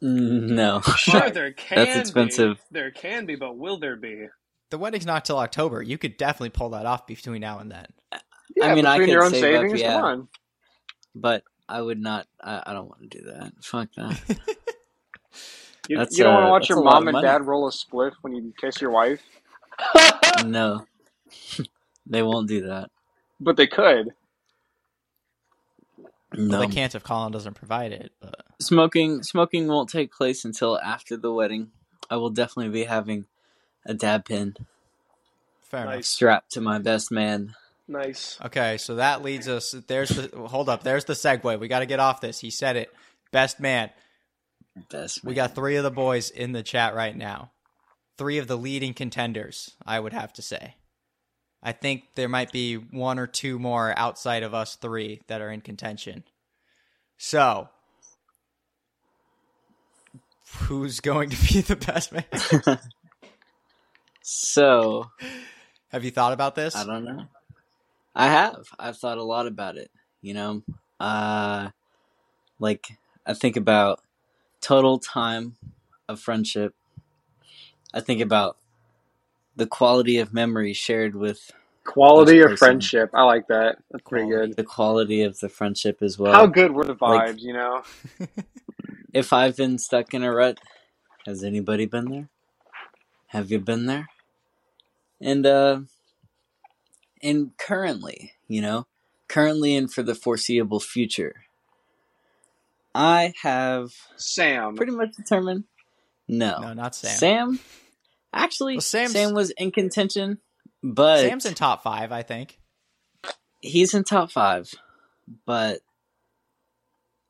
no. 0.00 0.80
Sure, 0.96 1.30
there 1.30 1.52
can. 1.52 1.84
That's 1.84 1.98
expensive. 2.00 2.56
Be. 2.56 2.62
There 2.72 2.90
can 2.90 3.26
be, 3.26 3.36
but 3.36 3.56
will 3.56 3.78
there 3.78 3.96
be? 3.96 4.26
the 4.70 4.78
wedding's 4.78 5.04
not 5.06 5.24
till 5.26 5.38
October. 5.38 5.82
You 5.82 5.98
could 5.98 6.16
definitely 6.16 6.48
pull 6.50 6.70
that 6.70 6.86
off 6.86 7.06
between 7.06 7.42
now 7.42 7.58
and 7.58 7.70
then. 7.70 7.86
Yeah, 8.56 8.74
mean, 8.74 8.86
I 8.86 8.96
between 8.96 9.08
could 9.08 9.12
your 9.12 9.24
own 9.24 9.30
save 9.30 9.54
up, 9.54 9.60
savings. 9.62 9.80
yeah. 9.80 9.92
Come 9.94 10.04
on. 10.04 10.28
But 11.14 11.44
I 11.68 11.80
would 11.82 12.00
not. 12.00 12.26
I, 12.42 12.62
I 12.66 12.72
don't 12.72 12.88
want 12.88 13.02
to 13.10 13.18
do 13.18 13.24
that. 13.26 13.52
Fuck 13.62 13.90
that. 13.96 14.38
You, 15.88 15.98
That's, 15.98 16.16
you 16.16 16.22
don't 16.22 16.34
want 16.34 16.46
to 16.46 16.50
watch 16.50 16.68
your 16.68 16.82
mom 16.82 17.08
and 17.08 17.20
dad 17.20 17.44
roll 17.44 17.66
a 17.66 17.70
spliff 17.72 18.12
when 18.20 18.34
you 18.34 18.54
kiss 18.60 18.80
your 18.80 18.92
wife, 18.92 19.20
no, 20.46 20.86
they 22.06 22.22
won't 22.22 22.48
do 22.48 22.68
that. 22.68 22.88
but 23.40 23.56
they 23.56 23.66
could. 23.66 24.10
No, 26.34 26.58
Well, 26.58 26.68
they 26.68 26.74
can't 26.74 26.94
if 26.94 27.02
Colin 27.02 27.32
doesn't 27.32 27.54
provide 27.54 27.92
it. 27.92 28.12
But 28.20 28.44
smoking 28.60 29.22
smoking 29.22 29.68
won't 29.68 29.90
take 29.90 30.12
place 30.12 30.44
until 30.44 30.78
after 30.80 31.16
the 31.16 31.32
wedding. 31.32 31.70
I 32.10 32.16
will 32.16 32.30
definitely 32.30 32.72
be 32.72 32.84
having 32.84 33.26
a 33.86 33.94
dab 33.94 34.26
pen 34.26 34.56
fair 35.72 35.82
enough. 35.82 35.94
Nice. 35.96 36.08
strapped 36.08 36.52
to 36.52 36.60
my 36.60 36.78
best 36.78 37.10
man. 37.10 37.54
Nice. 37.88 38.38
Okay, 38.44 38.76
so 38.78 38.96
that 38.96 39.22
leads 39.22 39.48
us. 39.48 39.74
There's 39.88 40.10
the 40.10 40.46
hold 40.46 40.68
up. 40.68 40.84
There's 40.84 41.06
the 41.06 41.14
segue. 41.14 41.58
We 41.58 41.66
got 41.66 41.80
to 41.80 41.86
get 41.86 41.98
off 41.98 42.20
this. 42.20 42.38
He 42.38 42.50
said 42.50 42.76
it. 42.76 42.92
Best 43.32 43.58
man. 43.58 43.90
Best 44.90 45.24
man. 45.24 45.30
We 45.30 45.34
got 45.34 45.54
three 45.54 45.76
of 45.76 45.82
the 45.82 45.90
boys 45.90 46.30
in 46.30 46.52
the 46.52 46.62
chat 46.62 46.94
right 46.94 47.16
now. 47.16 47.50
Three 48.18 48.38
of 48.38 48.46
the 48.46 48.56
leading 48.56 48.94
contenders, 48.94 49.74
I 49.84 49.98
would 49.98 50.12
have 50.12 50.32
to 50.34 50.42
say. 50.42 50.76
I 51.62 51.72
think 51.72 52.04
there 52.16 52.28
might 52.28 52.52
be 52.52 52.74
one 52.74 53.18
or 53.18 53.26
two 53.26 53.58
more 53.58 53.96
outside 53.96 54.42
of 54.42 54.54
us 54.54 54.76
three 54.76 55.22
that 55.28 55.40
are 55.40 55.50
in 55.50 55.60
contention. 55.60 56.24
So, 57.18 57.68
who's 60.56 61.00
going 61.00 61.30
to 61.30 61.52
be 61.52 61.60
the 61.62 61.76
best 61.76 62.12
man? 62.12 62.78
so 64.22 65.10
Have 65.88 66.04
you 66.04 66.10
thought 66.10 66.32
about 66.32 66.54
this? 66.54 66.74
I 66.74 66.84
don't 66.84 67.04
know. 67.04 67.26
I 68.14 68.28
have. 68.28 68.66
I've 68.78 68.96
thought 68.96 69.18
a 69.18 69.22
lot 69.22 69.46
about 69.46 69.76
it. 69.76 69.90
You 70.22 70.34
know, 70.34 70.62
uh, 70.98 71.70
like 72.58 72.96
I 73.26 73.34
think 73.34 73.56
about 73.56 74.00
total 74.60 74.98
time 74.98 75.56
of 76.08 76.18
friendship. 76.18 76.74
I 77.92 78.00
think 78.00 78.20
about 78.22 78.56
the 79.56 79.66
quality 79.66 80.18
of 80.18 80.32
memory 80.32 80.72
shared 80.72 81.14
with 81.14 81.52
Quality 81.84 82.40
of 82.40 82.58
friendship. 82.58 83.10
I 83.12 83.24
like 83.24 83.48
that. 83.48 83.78
That's 83.90 84.04
pretty 84.08 84.28
good. 84.28 84.56
the 84.56 84.62
quality 84.62 85.22
of 85.22 85.40
the 85.40 85.48
friendship 85.48 86.00
as 86.00 86.16
well. 86.16 86.32
How 86.32 86.46
good 86.46 86.70
were 86.70 86.84
the 86.84 86.96
like- 87.00 87.36
vibes? 87.36 87.40
You 87.40 87.54
know. 87.54 87.82
if 89.12 89.32
I've 89.32 89.56
been 89.56 89.78
stuck 89.78 90.14
in 90.14 90.22
a 90.22 90.32
rut, 90.32 90.60
has 91.26 91.42
anybody 91.42 91.86
been 91.86 92.08
there? 92.10 92.28
Have 93.28 93.50
you 93.50 93.58
been 93.58 93.86
there? 93.86 94.08
And 95.20 95.44
uh 95.44 95.80
and 97.20 97.56
currently, 97.58 98.32
you 98.46 98.60
know, 98.60 98.86
currently 99.26 99.74
and 99.74 99.92
for 99.92 100.02
the 100.02 100.14
foreseeable 100.14 100.80
future, 100.80 101.44
I 102.94 103.32
have 103.42 103.92
Sam. 104.16 104.76
pretty 104.76 104.92
much 104.92 105.16
determined 105.16 105.64
no. 106.28 106.60
no, 106.60 106.72
not 106.74 106.94
Sam. 106.94 107.16
Sam 107.16 107.60
actually 108.32 108.74
Well, 108.74 108.80
Sam's- 108.82 109.12
Sam 109.12 109.34
was 109.34 109.50
in 109.50 109.70
contention, 109.70 110.38
but 110.82 111.20
Sam's 111.20 111.46
in 111.46 111.54
top 111.54 111.82
five, 111.82 112.12
I 112.12 112.22
think. 112.22 112.58
he's 113.60 113.94
in 113.94 114.04
top 114.04 114.30
5. 114.30 114.70
But 115.46 115.80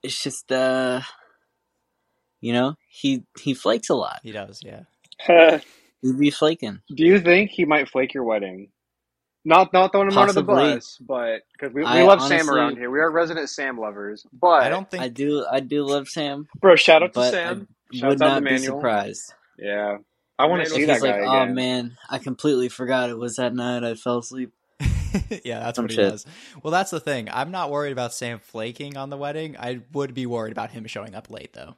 it's 0.02 0.22
just 0.22 0.50
uh 0.50 1.00
you 2.40 2.52
know, 2.52 2.74
he 2.88 3.24
he 3.40 3.54
flakes 3.54 3.88
a 3.90 3.94
lot. 3.94 4.20
He 4.22 4.32
does, 4.32 4.60
yeah. 4.64 5.60
He'd 6.00 6.18
be 6.18 6.30
flaking. 6.30 6.80
Do 6.92 7.04
you 7.04 7.20
think 7.20 7.50
he 7.50 7.64
might 7.64 7.88
flake 7.88 8.14
your 8.14 8.24
wedding? 8.24 8.70
Not 9.44 9.72
not 9.72 9.92
throwing 9.92 10.08
him 10.10 10.18
under 10.18 10.32
the 10.32 10.42
Possibly. 10.44 10.74
bus, 10.74 10.98
but 11.00 11.40
because 11.52 11.74
we, 11.74 11.82
we 11.82 11.86
I 11.86 12.02
love 12.02 12.22
Sam 12.22 12.48
around 12.50 12.76
here. 12.78 12.90
We 12.90 12.98
are 13.00 13.10
resident 13.10 13.48
Sam 13.50 13.76
lovers. 13.78 14.24
But 14.32 14.62
I 14.62 14.68
don't 14.68 14.90
think 14.90 15.02
I 15.02 15.08
do 15.08 15.44
I 15.50 15.60
do 15.60 15.84
love 15.84 16.08
Sam, 16.08 16.46
Bro, 16.60 16.76
shout 16.76 17.02
out 17.02 17.12
to 17.14 17.30
Sam. 17.30 17.68
I 17.92 17.96
Shouts 17.96 18.08
would 18.08 18.22
out 18.22 18.34
to 18.36 18.40
not 18.40 18.44
be 18.50 18.58
surprised. 18.58 19.34
yeah, 19.58 19.98
I 20.38 20.46
want 20.46 20.64
to 20.64 20.70
Manuel, 20.70 20.74
see 20.74 20.92
He's 20.92 21.00
that 21.00 21.02
like, 21.06 21.20
guy 21.24 21.42
oh 21.48 21.52
man, 21.52 21.96
I 22.10 22.18
completely 22.18 22.68
forgot 22.68 23.10
it 23.10 23.18
was 23.18 23.36
that 23.36 23.54
night. 23.54 23.84
I 23.84 23.94
fell 23.94 24.18
asleep. 24.18 24.52
yeah, 25.44 25.60
that's 25.60 25.76
Some 25.76 25.84
what 25.84 25.90
he 25.90 25.96
shit. 25.96 26.10
does. 26.10 26.26
Well, 26.62 26.70
that's 26.72 26.90
the 26.90 26.98
thing. 27.00 27.28
I'm 27.32 27.50
not 27.50 27.70
worried 27.70 27.92
about 27.92 28.12
Sam 28.14 28.38
flaking 28.40 28.96
on 28.96 29.10
the 29.10 29.16
wedding. 29.16 29.56
I 29.58 29.80
would 29.92 30.14
be 30.14 30.26
worried 30.26 30.52
about 30.52 30.70
him 30.70 30.86
showing 30.86 31.14
up 31.14 31.30
late, 31.30 31.52
though. 31.52 31.76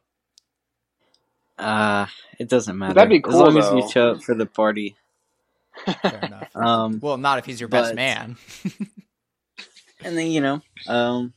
Uh 1.58 2.06
it 2.38 2.48
doesn't 2.48 2.76
matter. 2.78 2.94
That'd 2.94 3.10
be 3.10 3.20
cool 3.20 3.32
as 3.32 3.36
cool, 3.38 3.46
long 3.46 3.58
as 3.58 3.70
though. 3.70 3.76
you 3.76 3.90
show 3.90 4.10
up 4.12 4.22
for 4.22 4.34
the 4.34 4.46
party. 4.46 4.96
Fair 5.84 6.18
enough. 6.22 6.56
Um, 6.56 6.98
Well, 7.00 7.16
not 7.16 7.38
if 7.38 7.44
he's 7.44 7.60
your 7.60 7.68
best 7.68 7.90
But- 7.90 7.96
man. 7.96 8.36
and 10.04 10.16
then 10.16 10.28
you 10.28 10.40
know, 10.40 10.62
um, 10.88 11.32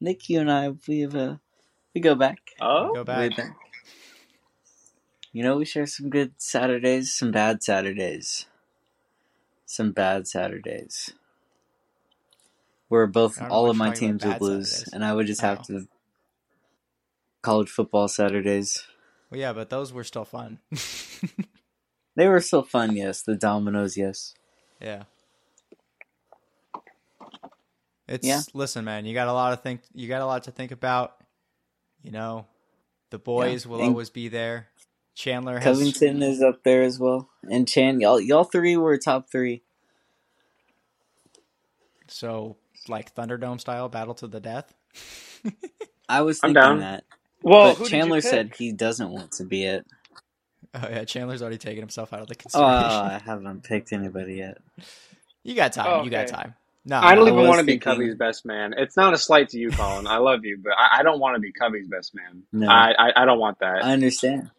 Nick, 0.00 0.28
you 0.28 0.40
and 0.40 0.50
I, 0.50 0.70
we 0.88 1.00
have 1.00 1.14
a 1.14 1.40
we 1.94 2.00
go 2.00 2.14
back, 2.16 2.38
Oh, 2.60 2.92
Go 2.94 3.00
way 3.00 3.28
back. 3.28 3.36
back. 3.36 3.56
You 5.36 5.42
know, 5.42 5.58
we 5.58 5.66
share 5.66 5.84
some 5.86 6.08
good 6.08 6.32
Saturdays, 6.38 7.12
some 7.12 7.30
bad 7.30 7.62
Saturdays, 7.62 8.46
some 9.66 9.92
bad 9.92 10.26
Saturdays. 10.26 11.12
Where 12.88 13.06
both 13.06 13.36
I 13.36 13.40
don't 13.42 13.48
know 13.50 13.54
all 13.54 13.68
of 13.68 13.76
my 13.76 13.90
teams 13.92 14.24
would 14.24 14.40
lose, 14.40 14.70
Saturdays. 14.70 14.92
and 14.94 15.04
I 15.04 15.12
would 15.12 15.26
just 15.26 15.42
have 15.42 15.62
to 15.66 15.86
college 17.42 17.68
football 17.68 18.08
Saturdays. 18.08 18.86
Well, 19.30 19.38
yeah, 19.38 19.52
but 19.52 19.68
those 19.68 19.92
were 19.92 20.04
still 20.04 20.24
fun. 20.24 20.58
They 22.16 22.28
were 22.28 22.40
still 22.40 22.62
fun, 22.62 22.96
yes. 22.96 23.20
The 23.20 23.34
dominoes, 23.34 23.98
yes. 23.98 24.32
yeah. 24.80 25.02
It's 28.08 28.26
Yeah. 28.26 28.40
listen, 28.54 28.86
man. 28.86 29.04
You 29.04 29.12
got 29.12 29.28
a 29.28 29.34
lot 29.34 29.52
of 29.52 29.62
think. 29.62 29.82
You 29.92 30.08
got 30.08 30.22
a 30.22 30.26
lot 30.26 30.44
to 30.44 30.50
think 30.50 30.70
about. 30.72 31.14
You 32.02 32.12
know, 32.12 32.46
the 33.10 33.18
boys 33.18 33.66
will 33.66 33.80
And- 33.80 33.88
always 33.90 34.08
be 34.08 34.28
there. 34.28 34.68
Chandler 35.16 35.58
has 35.58 35.78
Covington 35.78 36.22
is 36.22 36.42
up 36.42 36.62
there 36.62 36.82
as 36.82 37.00
well, 37.00 37.30
and 37.50 37.66
Chan. 37.66 38.00
Y'all, 38.00 38.20
y'all 38.20 38.44
three 38.44 38.76
were 38.76 38.96
top 38.98 39.30
three. 39.30 39.62
so 42.06 42.56
like 42.88 43.14
Thunderdome 43.14 43.58
style 43.60 43.88
battle 43.88 44.14
to 44.14 44.26
the 44.26 44.40
death. 44.40 44.72
I 46.08 46.20
was 46.20 46.38
I'm 46.42 46.48
thinking 46.50 46.62
down. 46.62 46.80
that, 46.80 47.04
Well, 47.42 47.74
but 47.76 47.88
Chandler 47.88 48.20
said 48.20 48.54
he 48.56 48.72
doesn't 48.72 49.10
want 49.10 49.32
to 49.32 49.44
be 49.44 49.64
it. 49.64 49.86
Oh 50.74 50.86
yeah, 50.90 51.04
Chandler's 51.04 51.40
already 51.40 51.58
taken 51.58 51.80
himself 51.80 52.12
out 52.12 52.20
of 52.20 52.28
the 52.28 52.34
ah, 52.34 52.42
consideration. 52.42 52.90
Oh. 52.90 53.14
I 53.14 53.18
haven't 53.24 53.64
picked 53.64 53.92
anybody 53.94 54.34
yet. 54.34 54.58
you 55.42 55.54
got 55.54 55.72
time. 55.72 55.86
Oh, 55.88 56.04
You 56.04 56.10
got 56.10 56.26
time. 56.28 56.54
No, 56.84 56.98
I 56.98 57.14
don't 57.14 57.24
no. 57.24 57.32
Even 57.32 57.40
was 57.40 57.48
want 57.48 57.60
to 57.60 57.64
be 57.64 57.72
thinking- 57.72 57.92
Covey's 57.92 58.14
best 58.14 58.44
man. 58.44 58.74
It's 58.76 58.96
not 58.96 59.14
a 59.14 59.18
slight 59.18 59.48
to 59.48 59.58
you, 59.58 59.70
Colin. 59.70 60.06
I 60.06 60.18
love 60.18 60.44
you, 60.44 60.58
but 60.62 60.74
I, 60.78 61.00
I 61.00 61.02
don't 61.02 61.18
want 61.18 61.34
to 61.34 61.40
be 61.40 61.50
Covey's 61.52 61.88
best 61.88 62.14
man. 62.14 62.42
No. 62.52 62.68
I, 62.68 62.92
I 62.98 63.22
I 63.22 63.24
don't 63.24 63.40
want 63.40 63.58
that. 63.60 63.82
I 63.82 63.92
understand. 63.92 64.50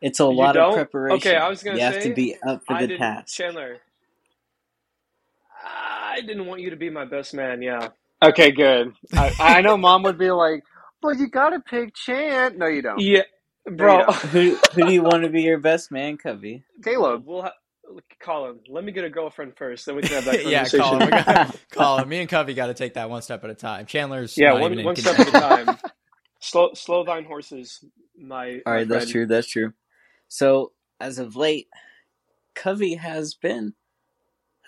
It's 0.00 0.20
a 0.20 0.24
You 0.24 0.32
lot 0.32 0.52
don't? 0.52 0.70
of 0.70 0.74
preparation. 0.90 1.16
Okay, 1.16 1.36
I 1.36 1.48
was 1.48 1.62
gonna 1.62 1.76
you 1.76 1.82
have 1.82 2.02
to 2.02 2.14
be 2.14 2.36
up 2.46 2.62
for 2.66 2.74
I 2.74 2.86
the 2.86 2.96
task. 2.96 3.34
Chandler. 3.34 3.78
I 5.64 6.20
didn't 6.20 6.46
want 6.46 6.60
you 6.60 6.70
to 6.70 6.76
be 6.76 6.90
my 6.90 7.04
best 7.04 7.34
man. 7.34 7.62
Yeah. 7.62 7.88
okay, 8.22 8.50
good. 8.50 8.92
I, 9.14 9.34
I 9.38 9.60
know 9.60 9.76
Mom 9.76 10.02
would 10.04 10.18
be 10.18 10.30
like, 10.30 10.62
"Well, 11.02 11.14
you 11.14 11.28
gotta 11.28 11.60
pick 11.60 11.94
Chant." 11.94 12.58
No, 12.58 12.66
you 12.66 12.82
don't. 12.82 13.00
Yeah, 13.00 13.22
bro. 13.68 14.00
you 14.00 14.12
who 14.12 14.56
who 14.72 14.86
do 14.86 14.92
you 14.92 15.02
want 15.02 15.24
to 15.24 15.28
be 15.30 15.42
your 15.42 15.58
best 15.58 15.90
man, 15.90 16.16
Covey? 16.16 16.64
Caleb. 16.82 17.24
We'll 17.26 17.42
ha- 17.42 17.52
him. 17.90 18.60
Let 18.68 18.84
me 18.84 18.92
get 18.92 19.04
a 19.04 19.10
girlfriend 19.10 19.56
first, 19.56 19.86
then 19.86 19.96
we 19.96 20.02
can 20.02 20.22
have 20.22 20.24
that 20.26 20.42
conversation. 20.42 20.50
yeah, 20.50 20.64
conversation. 20.64 20.82
Colin. 20.82 21.04
We 21.06 21.10
got, 21.10 21.56
Colin. 21.72 22.08
Me 22.08 22.20
and 22.20 22.28
Covey 22.28 22.54
got 22.54 22.66
to 22.66 22.74
take 22.74 22.94
that 22.94 23.10
one 23.10 23.22
step 23.22 23.42
at 23.44 23.50
a 23.50 23.54
time. 23.54 23.86
Chandler's 23.86 24.36
yeah, 24.36 24.50
not 24.50 24.60
one, 24.60 24.72
even 24.72 24.78
in 24.80 24.84
one 24.84 24.96
step 24.96 25.18
at 25.18 25.28
a 25.28 25.30
time. 25.30 25.78
slow, 26.40 26.70
slow 26.74 27.04
thine 27.04 27.24
horses. 27.24 27.84
My. 28.18 28.60
All 28.66 28.72
right, 28.72 28.88
my 28.88 28.98
that's 28.98 29.10
true. 29.10 29.26
That's 29.26 29.48
true. 29.48 29.72
So 30.28 30.72
as 31.00 31.18
of 31.18 31.36
late, 31.36 31.68
Covey 32.54 32.94
has 32.94 33.34
been 33.34 33.74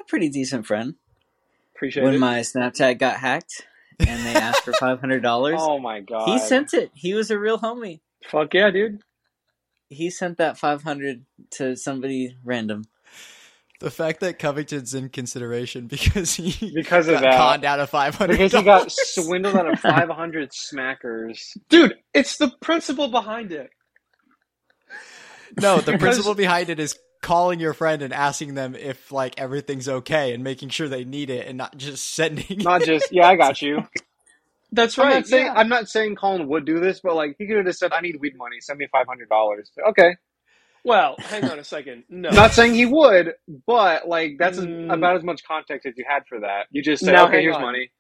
a 0.01 0.05
pretty 0.05 0.29
decent 0.29 0.67
friend. 0.67 0.95
Appreciate 1.75 2.05
when 2.05 2.15
it. 2.15 2.19
my 2.19 2.41
Snapchat 2.41 2.99
got 2.99 3.17
hacked 3.17 3.67
and 3.99 4.25
they 4.27 4.35
asked 4.35 4.63
for 4.65 4.73
five 4.75 5.01
hundred 5.01 5.23
dollars, 5.23 5.57
Oh 5.61 5.79
my 5.79 6.01
god. 6.01 6.29
he 6.29 6.39
sent 6.39 6.75
it. 6.75 6.91
He 6.95 7.15
was 7.15 7.31
a 7.31 7.39
real 7.39 7.59
homie. 7.59 8.01
Fuck 8.25 8.55
yeah, 8.55 8.71
dude. 8.71 9.01
He 9.89 10.11
sent 10.11 10.39
that 10.39 10.59
five 10.59 10.83
hundred 10.83 11.25
to 11.53 11.77
somebody 11.77 12.37
random. 12.45 12.85
The 13.81 13.91
fact 13.91 14.21
that 14.21 14.39
Covington's 14.39 14.93
in 14.93 15.09
consideration 15.09 15.87
because 15.87 16.35
he 16.35 16.71
Because 16.75 17.09
of 17.09 17.21
that. 17.21 17.35
conned 17.35 17.65
out 17.65 17.81
of 17.81 17.89
five 17.89 18.15
hundred 18.15 18.35
because 18.39 18.53
he 18.53 18.63
got 18.63 18.93
swindled 18.93 19.57
out 19.57 19.73
of 19.73 19.81
500 19.81 20.51
smackers. 20.51 21.57
Dude, 21.71 21.95
it's 22.13 22.37
the 22.37 22.53
principle 22.61 23.09
behind 23.09 23.53
it. 23.53 23.71
No, 25.61 25.81
the 25.81 25.99
principle 25.99 26.35
behind 26.35 26.71
it 26.71 26.79
is 26.81 26.99
calling 27.23 27.61
your 27.61 27.75
friend 27.75 28.03
and 28.03 28.13
asking 28.15 28.55
them 28.55 28.75
if 28.75 29.13
like 29.13 29.39
everything's 29.41 29.89
okay 29.89 30.33
and 30.33 30.43
making 30.45 30.69
sure 30.71 30.89
they 30.89 31.05
need 31.05 31.31
it 31.31 31.47
and 31.47 31.59
not 31.59 31.77
just 31.77 32.15
sending. 32.15 32.59
Not 32.59 32.83
just, 32.83 33.13
yeah, 33.13 33.27
I 33.27 33.37
got 33.37 33.61
you. 33.63 33.83
That's 34.73 34.97
I'm 34.99 35.07
right. 35.07 35.15
not 35.17 35.27
saying 35.27 35.47
yeah. 35.47 35.55
I'm 35.55 35.69
not 35.69 35.89
saying 35.89 36.15
Colin 36.15 36.47
would 36.49 36.65
do 36.65 36.79
this, 36.79 37.01
but 37.01 37.17
like 37.17 37.35
he 37.39 37.47
could 37.49 37.57
have 37.57 37.67
just 37.67 37.81
said, 37.81 37.93
"I 37.93 38.01
need 38.01 38.21
weed 38.21 38.37
money. 38.37 38.59
Send 38.61 38.79
me 38.79 38.87
five 38.93 39.07
hundred 39.09 39.29
dollars." 39.29 39.69
Okay, 39.91 40.15
Well, 40.85 41.17
hang 41.19 41.45
on 41.45 41.59
a 41.59 41.65
second. 41.65 42.05
No. 42.09 42.31
not 42.33 42.53
saying 42.53 42.75
he 42.75 42.87
would, 42.87 43.33
but 43.67 44.07
like 44.07 44.37
that's 44.39 44.59
Mm. 44.61 44.95
about 44.95 45.17
as 45.17 45.25
much 45.25 45.43
context 45.45 45.87
as 45.87 45.95
you 45.97 46.05
had 46.09 46.23
for 46.29 46.41
that. 46.41 46.67
You 46.71 46.83
just 46.83 47.05
said, 47.05 47.13
Now, 47.15 47.27
"Okay, 47.27 47.43
here's 47.43 47.57
on. 47.57 47.63
money." 47.63 47.91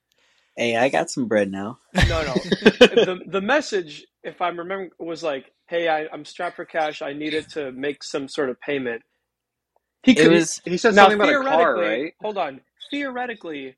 Hey, 0.56 0.76
I 0.76 0.88
got 0.90 1.10
some 1.10 1.26
bread 1.26 1.50
now. 1.50 1.78
no, 1.94 2.22
no. 2.24 2.34
the 2.34 3.20
the 3.26 3.40
message, 3.40 4.06
if 4.22 4.40
I'm 4.40 4.56
remembering, 4.58 4.90
was 4.98 5.22
like, 5.24 5.52
"Hey, 5.70 5.88
I, 5.88 6.08
I'm 6.12 6.26
strapped 6.26 6.56
for 6.56 6.66
cash. 6.66 7.02
I 7.02 7.14
needed 7.14 7.50
to 7.52 7.72
make 7.72 8.04
some 8.04 8.28
sort 8.28 8.50
of 8.50 8.60
payment." 8.60 9.02
He 10.04 10.16
could 10.16 10.32
was 10.32 10.60
He 10.66 10.78
said 10.78 10.94
now 10.94 11.08
something 11.08 11.20
about 11.20 11.30
a 11.30 11.44
car, 11.44 11.76
theoretically. 11.76 12.02
right? 12.04 12.14
Hold 12.22 12.38
on. 12.38 12.60
Theoretically, 12.90 13.76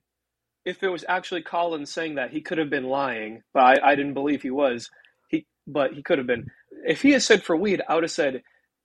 if 0.65 0.83
it 0.83 0.89
was 0.89 1.05
actually 1.09 1.43
Colin 1.43 1.87
saying 1.87 2.17
that, 2.17 2.33
he 2.33 2.41
could 2.41 2.59
have 2.59 2.71
been 2.71 2.85
lying, 2.85 3.43
but 3.55 3.63
I, 3.83 3.93
I 3.93 3.95
didn't 3.97 4.15
believe 4.15 4.43
he 4.43 4.51
was. 4.51 4.91
He, 5.29 5.47
but 5.67 5.95
he 5.95 6.03
could 6.03 6.19
have 6.19 6.27
been. 6.27 6.47
If 6.87 7.03
he 7.03 7.13
had 7.13 7.23
said 7.23 7.45
for 7.45 7.57
weed, 7.57 7.83
I 7.89 7.95
would 7.95 8.05
have 8.05 8.11
said 8.13 8.43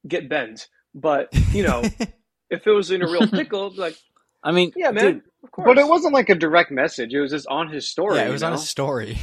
get 0.07 0.29
bent. 0.29 0.67
But 0.95 1.29
you 1.53 1.63
know, 1.63 1.83
if 2.49 2.67
it 2.67 2.71
was 2.71 2.91
in 2.91 3.03
a 3.03 3.07
real 3.07 3.27
pickle, 3.27 3.71
like 3.75 3.97
I 4.43 4.51
mean, 4.51 4.71
yeah, 4.75 4.91
man, 4.91 5.05
dude, 5.05 5.21
of 5.43 5.51
course. 5.51 5.65
But 5.67 5.77
it 5.77 5.87
wasn't 5.87 6.13
like 6.13 6.29
a 6.29 6.35
direct 6.35 6.71
message. 6.71 7.13
It 7.13 7.21
was 7.21 7.31
just 7.31 7.47
on 7.47 7.69
his 7.69 7.87
story. 7.87 8.17
yeah, 8.17 8.23
it 8.23 8.27
you 8.27 8.33
was 8.33 8.43
on 8.43 8.53
his 8.53 8.67
story. 8.67 9.17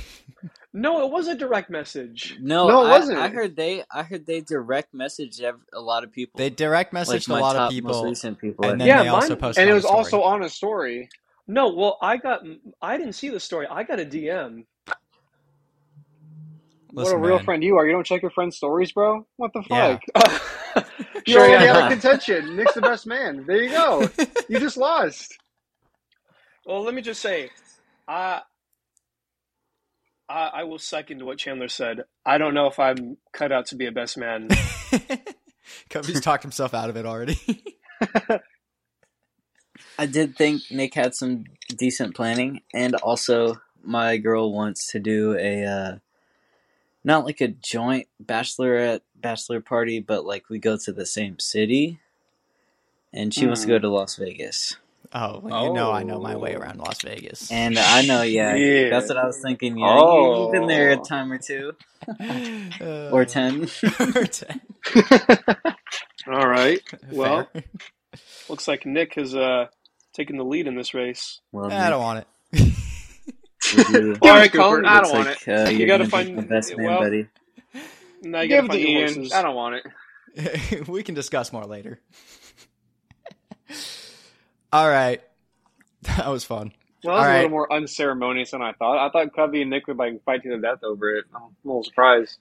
No, 0.77 1.05
it 1.07 1.11
was 1.12 1.29
a 1.29 1.37
direct 1.37 1.70
message. 1.70 2.37
no, 2.41 2.66
No, 2.66 2.83
it 2.85 2.89
I, 2.89 2.99
wasn't. 2.99 3.18
I 3.20 3.29
heard 3.29 3.55
they, 3.55 3.85
I 3.93 4.03
heard 4.03 4.27
they 4.27 4.41
direct 4.41 4.93
message 4.93 5.41
ev- 5.41 5.61
a 5.72 5.81
lot 5.81 6.03
of 6.03 6.11
people. 6.11 6.37
They 6.39 6.51
direct 6.51 6.93
like 6.93 7.07
messaged 7.07 7.29
my 7.29 7.39
a 7.39 7.43
lot 7.43 7.53
top, 7.53 7.68
of 7.68 7.75
people, 7.75 7.93
most 7.93 8.05
recent 8.05 8.41
people. 8.41 8.64
and 8.68 8.81
then. 8.81 8.89
Yeah, 8.89 9.03
they 9.05 9.09
also 9.09 9.29
mine- 9.31 9.39
posted. 9.39 9.62
and 9.62 9.70
it 9.70 9.75
was 9.75 9.85
also 9.85 10.20
on 10.22 10.43
a 10.43 10.49
story. 10.49 11.09
No, 11.47 11.68
well, 11.72 11.97
I 12.03 12.16
got, 12.16 12.41
I 12.83 12.97
didn't 12.97 13.12
see 13.12 13.29
the 13.29 13.39
story. 13.39 13.66
I 13.70 13.85
got 13.85 14.01
a 14.01 14.05
DM. 14.05 14.64
what 16.91 17.05
Listen, 17.05 17.16
a 17.18 17.20
real 17.20 17.37
man. 17.37 17.45
friend 17.45 17.62
you 17.64 17.77
are. 17.77 17.87
You 17.87 17.93
don't 17.93 18.05
check 18.07 18.22
your 18.22 18.31
friends' 18.33 18.57
stories, 18.57 18.91
bro. 18.93 19.27
What 19.37 19.53
the 19.53 19.62
Yeah. 19.70 19.99
fuck? 20.16 20.51
You're 21.27 21.39
Sure, 21.39 21.49
already 21.49 21.64
yeah. 21.66 21.77
out 21.77 21.93
of 21.93 22.01
contention. 22.01 22.57
Nick's 22.57 22.75
the 22.75 22.81
best 22.81 23.07
man. 23.07 23.45
There 23.47 23.62
you 23.62 23.70
go. 23.70 24.09
You 24.49 24.59
just 24.59 24.77
lost. 24.77 25.39
Well, 26.66 26.83
let 26.83 26.95
me 26.95 27.01
just 27.03 27.20
say, 27.22 27.51
I, 28.09 28.43
I 30.29 30.51
I 30.55 30.64
will 30.64 30.79
second 30.79 31.25
what 31.25 31.39
Chandler 31.39 31.68
said. 31.68 32.05
I 32.25 32.39
don't 32.39 32.55
know 32.55 32.66
if 32.66 32.79
I'm 32.79 33.16
cut 33.33 33.53
out 33.53 33.66
to 33.66 33.77
be 33.77 33.87
a 33.87 33.93
best 33.93 34.16
man. 34.16 34.49
Cubby's 35.91 36.20
talked 36.20 36.43
himself 36.43 36.75
out 36.75 36.91
of 36.91 36.97
it 36.97 37.07
already. 37.07 37.39
I 39.99 40.07
did 40.07 40.37
think 40.37 40.62
Nick 40.70 40.95
had 40.95 41.14
some 41.14 41.45
decent 41.68 42.14
planning, 42.14 42.62
and 42.72 42.95
also 42.97 43.61
my 43.83 44.16
girl 44.16 44.53
wants 44.53 44.91
to 44.93 44.99
do 44.99 45.37
a 45.39 45.64
uh, 45.64 45.97
not 47.03 47.25
like 47.25 47.41
a 47.41 47.49
joint 47.49 48.09
bachelorette 48.22 49.01
bachelor 49.14 49.61
party, 49.61 50.01
but 50.01 50.25
like 50.25 50.49
we 50.49 50.59
go 50.59 50.77
to 50.77 50.93
the 50.93 51.07
same 51.07 51.39
city, 51.39 52.01
and 53.12 53.33
she 53.33 53.47
wants 53.47 53.62
to 53.62 53.68
go 53.68 53.79
to 53.79 53.89
Las 53.89 54.16
Vegas. 54.16 54.77
Oh, 55.15 55.41
well, 55.43 55.65
you 55.67 55.73
know 55.73 55.91
I 55.93 56.03
know 56.03 56.19
my 56.21 56.37
way 56.37 56.55
Oh. 56.57 56.61
around 56.61 56.79
Las 56.79 57.01
Vegas. 57.03 57.51
And 57.51 57.79
I 57.79 58.03
know, 58.05 58.23
yeah, 58.23 58.55
Yeah. 58.57 58.91
that's 58.91 59.09
what 59.09 59.17
I 59.17 59.25
was 59.27 59.41
thinking. 59.43 59.79
Yeah, 59.79 59.97
you, 59.99 60.37
you've 60.43 60.53
been 60.53 60.67
there 60.67 60.91
a 60.93 60.99
Oh. 60.99 61.03
time 61.05 61.33
or 61.33 61.39
two, 61.39 61.73
Uh, 62.09 63.09
or 63.12 63.25
ten. 63.25 63.69
or 64.01 64.25
10. 64.27 64.61
All 66.27 66.47
right. 66.49 66.81
Well, 67.11 67.49
Fair. 67.53 67.65
looks 68.49 68.67
like 68.69 68.87
Nick 68.87 69.15
has 69.15 69.35
uh, 69.35 69.67
taken 70.15 70.37
the 70.37 70.45
lead 70.45 70.67
in 70.67 70.75
this 70.77 70.95
race. 70.95 71.41
Well, 71.53 71.71
I 71.71 71.91
don't 71.91 72.01
want 72.03 72.19
it. 72.21 72.27
All 74.23 74.31
right, 74.31 74.51
Cooper. 74.53 74.62
Colin. 74.62 74.87
I 74.87 75.01
don't 75.01 75.12
want 75.12 75.27
like, 75.29 75.49
Uh, 75.49 75.71
You 75.71 75.87
gotta 75.87 76.07
find- 76.07 76.37
the 76.39 76.43
best 76.43 76.77
man, 76.77 76.87
well- 76.87 77.01
buddy. 77.01 77.27
Now 78.23 78.41
you 78.41 78.49
Give 78.49 78.67
gotta 78.67 78.69
find 78.69 78.81
your 78.81 78.91
Ian. 79.03 79.15
horses. 79.15 79.33
I 79.35 79.43
don't 79.43 79.55
want 79.55 79.75
it. 79.77 80.89
we 80.89 81.03
can 81.03 81.15
discuss 81.15 81.53
more 81.53 81.65
later. 81.67 82.01
All 84.75 84.89
right. 84.89 85.20
That 86.03 86.29
was 86.31 86.45
fun. 86.45 86.72
Well, 87.03 87.14
that 87.16 87.20
was 87.20 87.25
All 87.25 87.25
a 87.25 87.29
right. 87.29 87.35
little 87.37 87.51
more 87.51 87.72
unceremonious 87.72 88.51
than 88.51 88.61
I 88.61 88.72
thought. 88.72 88.99
I 88.99 89.11
thought 89.11 89.35
Cubby 89.35 89.62
and 89.62 89.70
Nick 89.70 89.87
would 89.87 89.97
like 89.97 90.22
fight 90.25 90.43
to 90.43 90.51
the 90.51 90.59
death 90.59 90.83
over 90.83 91.16
it. 91.16 91.25
I'm 91.35 91.43
a 91.43 91.49
little 91.64 91.83
surprised. 91.83 92.37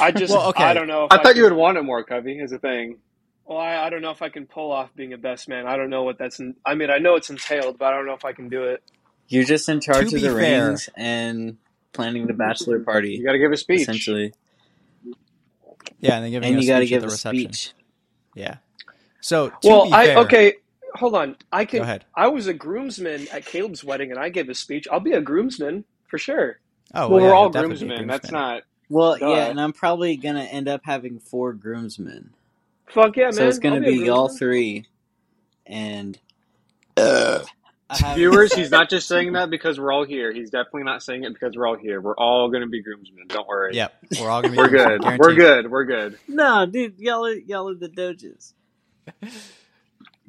I 0.00 0.10
just, 0.10 0.32
Well, 0.34 0.48
okay. 0.48 0.64
I 0.64 0.72
don't 0.72 0.86
know. 0.88 1.04
If 1.04 1.12
I 1.12 1.16
thought 1.16 1.26
can- 1.32 1.36
you 1.36 1.42
would 1.44 1.52
want 1.52 1.76
it 1.76 1.82
more, 1.82 2.02
Cubby. 2.04 2.38
Is 2.38 2.50
the 2.50 2.58
thing. 2.58 2.96
Well, 3.44 3.58
I, 3.58 3.76
I 3.76 3.90
don't 3.90 4.00
know 4.02 4.10
if 4.10 4.22
I 4.22 4.28
can 4.30 4.46
pull 4.46 4.72
off 4.72 4.88
being 4.96 5.12
a 5.12 5.18
best 5.18 5.48
man. 5.48 5.66
I 5.66 5.76
don't 5.76 5.90
know 5.90 6.02
what 6.02 6.16
that's. 6.18 6.38
In, 6.40 6.54
I 6.64 6.74
mean, 6.76 6.90
I 6.90 6.96
know 6.98 7.16
it's 7.16 7.28
entailed, 7.28 7.78
but 7.78 7.86
I 7.92 7.96
don't 7.96 8.06
know 8.06 8.14
if 8.14 8.24
I 8.24 8.32
can 8.32 8.48
do 8.48 8.64
it. 8.64 8.82
You're 9.28 9.44
just 9.44 9.68
in 9.68 9.80
charge 9.82 10.08
To 10.10 10.16
of 10.16 10.22
the 10.22 10.28
fair- 10.28 10.68
rings 10.68 10.88
and 10.96 11.58
planning 11.92 12.26
the 12.26 12.32
bachelor 12.34 12.80
party. 12.80 13.10
You 13.16 13.24
got 13.24 13.32
to 13.32 13.38
give 13.38 13.52
a 13.52 13.56
speech. 13.58 13.82
essentially. 13.82 14.32
Yeah, 16.00 16.14
and 16.16 16.24
then 16.24 16.30
giving 16.30 16.54
And 16.54 16.62
you 16.62 16.68
got 16.68 16.78
to 16.80 16.86
speech 16.86 16.92
at 16.92 16.96
give 16.96 17.02
the 17.02 17.08
a 17.08 17.10
reception. 17.10 17.52
speech. 17.52 17.72
Yeah. 18.34 18.56
So, 19.20 19.48
to 19.50 19.54
well, 19.64 19.84
be 19.86 19.92
I 19.92 20.06
fair, 20.06 20.18
okay. 20.20 20.54
Hold 20.94 21.14
on. 21.14 21.36
I 21.52 21.64
Go 21.64 21.70
can. 21.70 21.82
ahead. 21.82 22.04
I 22.14 22.28
was 22.28 22.46
a 22.46 22.54
groomsman 22.54 23.28
at 23.32 23.44
Caleb's 23.46 23.84
wedding, 23.84 24.10
and 24.10 24.18
I 24.18 24.28
gave 24.30 24.48
a 24.48 24.54
speech. 24.54 24.86
I'll 24.90 25.00
be 25.00 25.12
a 25.12 25.20
groomsman 25.20 25.84
for 26.08 26.18
sure. 26.18 26.58
Oh, 26.94 27.08
well, 27.08 27.20
yeah, 27.20 27.26
we're 27.28 27.34
all 27.34 27.42
you'll 27.44 27.50
definitely 27.50 27.86
be 27.88 27.94
a 27.94 27.96
groomsmen. 27.98 28.06
That's 28.08 28.32
not. 28.32 28.62
Well, 28.88 29.18
Duh. 29.18 29.28
yeah, 29.28 29.46
and 29.46 29.60
I'm 29.60 29.72
probably 29.74 30.16
gonna 30.16 30.44
end 30.44 30.66
up 30.68 30.80
having 30.84 31.18
four 31.20 31.52
groomsmen, 31.52 32.30
Fuck 32.88 33.16
yeah, 33.18 33.24
man! 33.24 33.32
so 33.34 33.46
it's 33.48 33.58
gonna 33.58 33.76
I'll 33.76 33.82
be, 33.82 34.06
a 34.06 34.14
all 34.14 34.28
three. 34.30 34.86
And 35.66 36.18
I 36.96 37.96
have- 37.98 38.16
Viewers, 38.16 38.54
he's 38.54 38.70
not 38.70 38.88
just 38.90 39.06
saying 39.08 39.34
that 39.34 39.50
because 39.50 39.78
we're 39.78 39.92
all 39.92 40.04
here. 40.06 40.32
He's 40.32 40.50
definitely 40.50 40.84
not 40.84 41.02
saying 41.02 41.24
it 41.24 41.32
because 41.34 41.54
we're 41.56 41.66
all 41.66 41.76
here. 41.76 42.00
We're 42.00 42.16
all 42.16 42.48
going 42.48 42.62
to 42.62 42.66
be 42.68 42.82
groomsmen. 42.82 43.28
Don't 43.28 43.46
worry. 43.46 43.74
Yep, 43.76 43.94
we're 44.20 44.30
all 44.30 44.40
gonna 44.42 44.52
be 44.52 44.58
We're 44.58 44.68
groomsmen, 44.68 45.00
good. 45.02 45.18
We're 45.18 45.34
good. 45.34 45.70
We're 45.70 45.84
good. 45.84 46.18
No, 46.26 46.64
dude, 46.66 46.98
y'all 46.98 47.26
are 47.26 47.34
y'all 47.34 47.68
are 47.68 47.74
the 47.74 47.88
doges. 47.88 48.54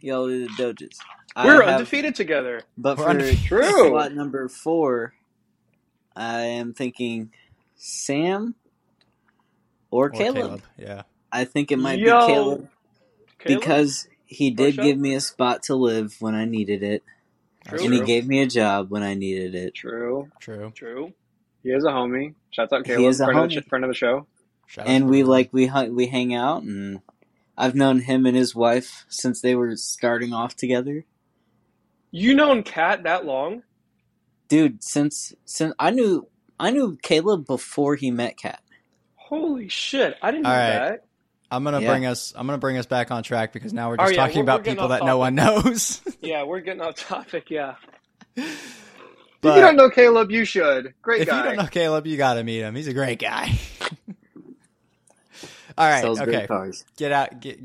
Y'all 0.01 0.25
are 0.25 0.29
the 0.29 0.49
doges. 0.57 0.97
We're 1.35 1.61
have- 1.63 1.75
undefeated 1.75 2.15
together. 2.15 2.61
But 2.77 2.97
We're 2.97 3.03
for 3.05 3.09
undefeated. 3.11 3.45
True. 3.45 3.89
slot 3.89 4.13
number 4.13 4.47
four, 4.49 5.13
I 6.15 6.41
am 6.41 6.73
thinking 6.73 7.31
Sam 7.75 8.55
or, 9.91 10.07
Or 10.07 10.09
Caleb. 10.09 10.35
Caleb. 10.35 10.61
Yeah. 10.77 11.01
I 11.31 11.45
think 11.45 11.71
it 11.71 11.77
might 11.77 11.99
Yo, 11.99 12.05
be 12.19 12.33
Caleb 12.33 12.69
Caleb? 13.39 13.59
because 13.61 14.07
he 14.25 14.49
did 14.51 14.75
Portia? 14.75 14.81
give 14.89 14.97
me 14.97 15.13
a 15.13 15.21
spot 15.21 15.63
to 15.63 15.75
live 15.75 16.15
when 16.19 16.35
I 16.35 16.45
needed 16.45 16.83
it, 16.83 17.03
That's 17.65 17.83
and 17.83 17.93
he 17.93 18.01
gave 18.01 18.27
me 18.27 18.41
a 18.41 18.47
job 18.47 18.89
when 18.91 19.03
I 19.03 19.13
needed 19.13 19.53
it. 19.55 19.75
True. 19.75 20.29
True. 20.39 20.71
true. 20.75 21.13
He 21.63 21.69
is 21.69 21.83
a 21.83 21.89
homie. 21.89 22.33
Shouts 22.51 22.73
out 22.73 22.85
He 22.87 22.93
Caleb, 22.93 23.09
is 23.09 23.21
a 23.21 23.25
friend, 23.25 23.39
Of 23.39 23.63
the 23.63 23.69
friend 23.69 23.83
of 23.85 23.89
the 23.89 23.95
show. 23.95 24.25
Shout 24.67 24.87
and 24.87 25.05
to 25.05 25.09
we 25.09 25.23
like 25.23 25.49
we 25.51 25.69
we 25.89 26.07
hang 26.07 26.33
out, 26.33 26.63
and 26.63 27.01
I've 27.61 27.75
known 27.75 27.99
him 27.99 28.25
and 28.25 28.37
his 28.37 28.55
wife 28.55 29.05
since 29.09 29.41
they 29.41 29.53
were 29.53 29.75
starting 29.75 30.31
off 30.33 30.55
together. 30.55 31.03
You 32.09 32.33
known 32.33 32.63
Kat 32.63 33.03
that 33.03 33.25
long? 33.25 33.63
Dude, 34.47 34.81
since 34.83 35.33
since 35.45 35.73
I 35.77 35.91
knew 35.91 36.27
I 36.59 36.71
knew 36.71 36.97
Caleb 37.03 37.45
before 37.45 37.95
he 37.95 38.11
met 38.11 38.37
Kat. 38.37 38.61
Holy 39.15 39.67
shit! 39.67 40.15
I 40.21 40.31
didn't 40.31 40.43
know 40.43 40.49
All 40.49 40.55
right. 40.55 40.69
that. 40.89 41.05
I'm 41.51 41.63
gonna 41.63 41.81
Yeah. 41.81 41.89
bring 41.89 42.05
us. 42.05 42.33
I'm 42.35 42.47
gonna 42.47 42.57
bring 42.59 42.77
us 42.77 42.85
back 42.85 43.11
on 43.11 43.21
track 43.23 43.51
because 43.53 43.73
now 43.73 43.89
we're 43.89 43.95
Oh, 43.99 44.03
just 44.05 44.13
yeah, 44.13 44.17
talking 44.21 44.35
we're- 44.37 44.43
about 44.43 44.59
we're 44.61 44.71
people 44.71 44.85
off 44.85 44.89
that 44.91 45.05
no 45.05 45.17
one 45.17 45.35
knows. 45.35 46.01
Yeah, 46.21 46.43
we're 46.43 46.61
getting 46.61 46.81
off 46.81 46.95
topic. 46.95 47.49
Yeah. 47.51 47.75
if 48.35 48.45
you 49.43 49.49
don't 49.61 49.75
know 49.75 49.89
Caleb, 49.89 50.31
you 50.31 50.45
should. 50.45 50.93
Great 51.01 51.21
if 51.21 51.27
guy. 51.27 51.39
If 51.39 51.43
you 51.43 51.49
don't 51.51 51.57
know 51.65 51.69
Caleb, 51.69 52.07
you 52.07 52.17
gotta 52.17 52.43
meet 52.43 52.59
him. 52.61 52.75
He's 52.75 52.87
a 52.87 52.93
great 52.93 53.19
guy. 53.19 53.51
All 55.79 55.89
right. 55.89 56.01
Sells 56.01 56.19
great 56.19 56.35
okay. 56.35 56.47
cars. 56.47 56.85
Get 56.97 57.11
out. 57.11 57.39
Get. 57.39 57.59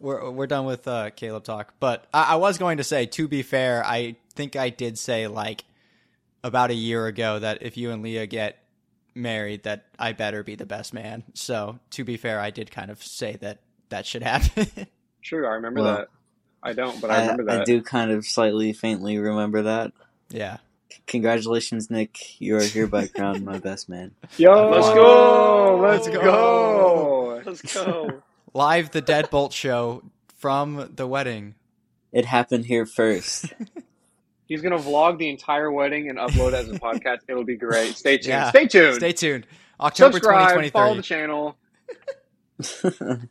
We're 0.00 0.30
we're 0.30 0.46
done 0.46 0.64
with 0.64 0.88
uh, 0.88 1.10
Caleb 1.10 1.44
talk. 1.44 1.74
But 1.78 2.06
I, 2.12 2.32
I 2.32 2.36
was 2.36 2.58
going 2.58 2.78
to 2.78 2.84
say, 2.84 3.06
to 3.06 3.28
be 3.28 3.42
fair, 3.42 3.84
I 3.84 4.16
think 4.34 4.56
I 4.56 4.70
did 4.70 4.98
say 4.98 5.26
like 5.28 5.64
about 6.42 6.70
a 6.70 6.74
year 6.74 7.06
ago 7.06 7.38
that 7.38 7.58
if 7.62 7.76
you 7.76 7.90
and 7.90 8.02
Leah 8.02 8.26
get 8.26 8.58
married, 9.14 9.64
that 9.64 9.84
I 9.98 10.12
better 10.12 10.42
be 10.42 10.54
the 10.54 10.66
best 10.66 10.94
man. 10.94 11.22
So 11.34 11.78
to 11.90 12.04
be 12.04 12.16
fair, 12.16 12.40
I 12.40 12.50
did 12.50 12.70
kind 12.70 12.90
of 12.90 13.02
say 13.02 13.36
that 13.42 13.58
that 13.90 14.06
should 14.06 14.22
happen. 14.24 14.86
True, 15.22 15.46
I 15.46 15.54
remember 15.54 15.82
Well, 15.82 15.96
that. 15.98 16.08
I 16.62 16.72
don't, 16.72 17.00
but 17.00 17.10
I, 17.10 17.16
I, 17.16 17.20
remember 17.22 17.44
that. 17.44 17.60
I 17.62 17.64
do 17.64 17.82
kind 17.82 18.10
of 18.10 18.24
slightly 18.24 18.72
faintly 18.72 19.18
remember 19.18 19.62
that. 19.62 19.92
yeah. 20.30 20.58
Congratulations, 21.06 21.90
Nick. 21.90 22.40
You 22.40 22.56
are 22.56 22.62
hereby 22.62 23.06
crowned 23.06 23.44
my 23.44 23.58
best 23.58 23.88
man. 23.88 24.12
Yo, 24.36 24.70
Let's 24.70 24.88
go! 24.88 24.94
go! 24.94 25.78
Let's 25.80 26.06
Let's 26.06 26.16
go! 27.44 27.50
Let's 27.50 27.74
go. 27.74 28.22
Live 28.52 28.90
the 28.90 29.02
Deadbolt 29.02 29.52
show 29.52 30.02
from 30.36 30.92
the 30.94 31.06
wedding. 31.06 31.54
It 32.12 32.24
happened 32.24 32.66
here 32.66 32.86
first. 32.86 33.52
He's 34.46 34.62
gonna 34.62 34.78
vlog 34.78 35.18
the 35.18 35.28
entire 35.28 35.70
wedding 35.70 36.08
and 36.08 36.18
upload 36.18 36.48
it 36.48 36.54
as 36.54 36.68
a 36.68 36.78
podcast. 36.78 37.18
It'll 37.28 37.44
be 37.44 37.56
great. 37.56 37.96
Stay 37.96 38.16
tuned. 38.16 38.28
Yeah. 38.28 38.50
Stay 38.50 38.66
tuned. 38.66 38.96
Stay 38.96 39.12
tuned. 39.12 39.46
October 39.78 40.14
Subscribe. 40.14 40.72
Follow 40.72 40.96
the 40.96 41.02
channel. 41.02 41.56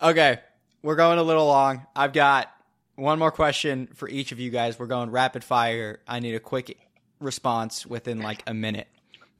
Okay, 0.00 0.38
we're 0.82 0.94
going 0.94 1.18
a 1.18 1.22
little 1.24 1.46
long. 1.46 1.84
I've 1.96 2.12
got 2.12 2.52
one 2.94 3.18
more 3.18 3.32
question 3.32 3.88
for 3.94 4.08
each 4.08 4.30
of 4.30 4.38
you 4.38 4.50
guys. 4.50 4.78
We're 4.78 4.86
going 4.86 5.10
rapid 5.10 5.42
fire. 5.42 6.00
I 6.06 6.20
need 6.20 6.36
a 6.36 6.40
quick 6.40 6.78
response 7.18 7.84
within 7.84 8.20
like 8.20 8.42
a 8.46 8.54
minute. 8.54 8.86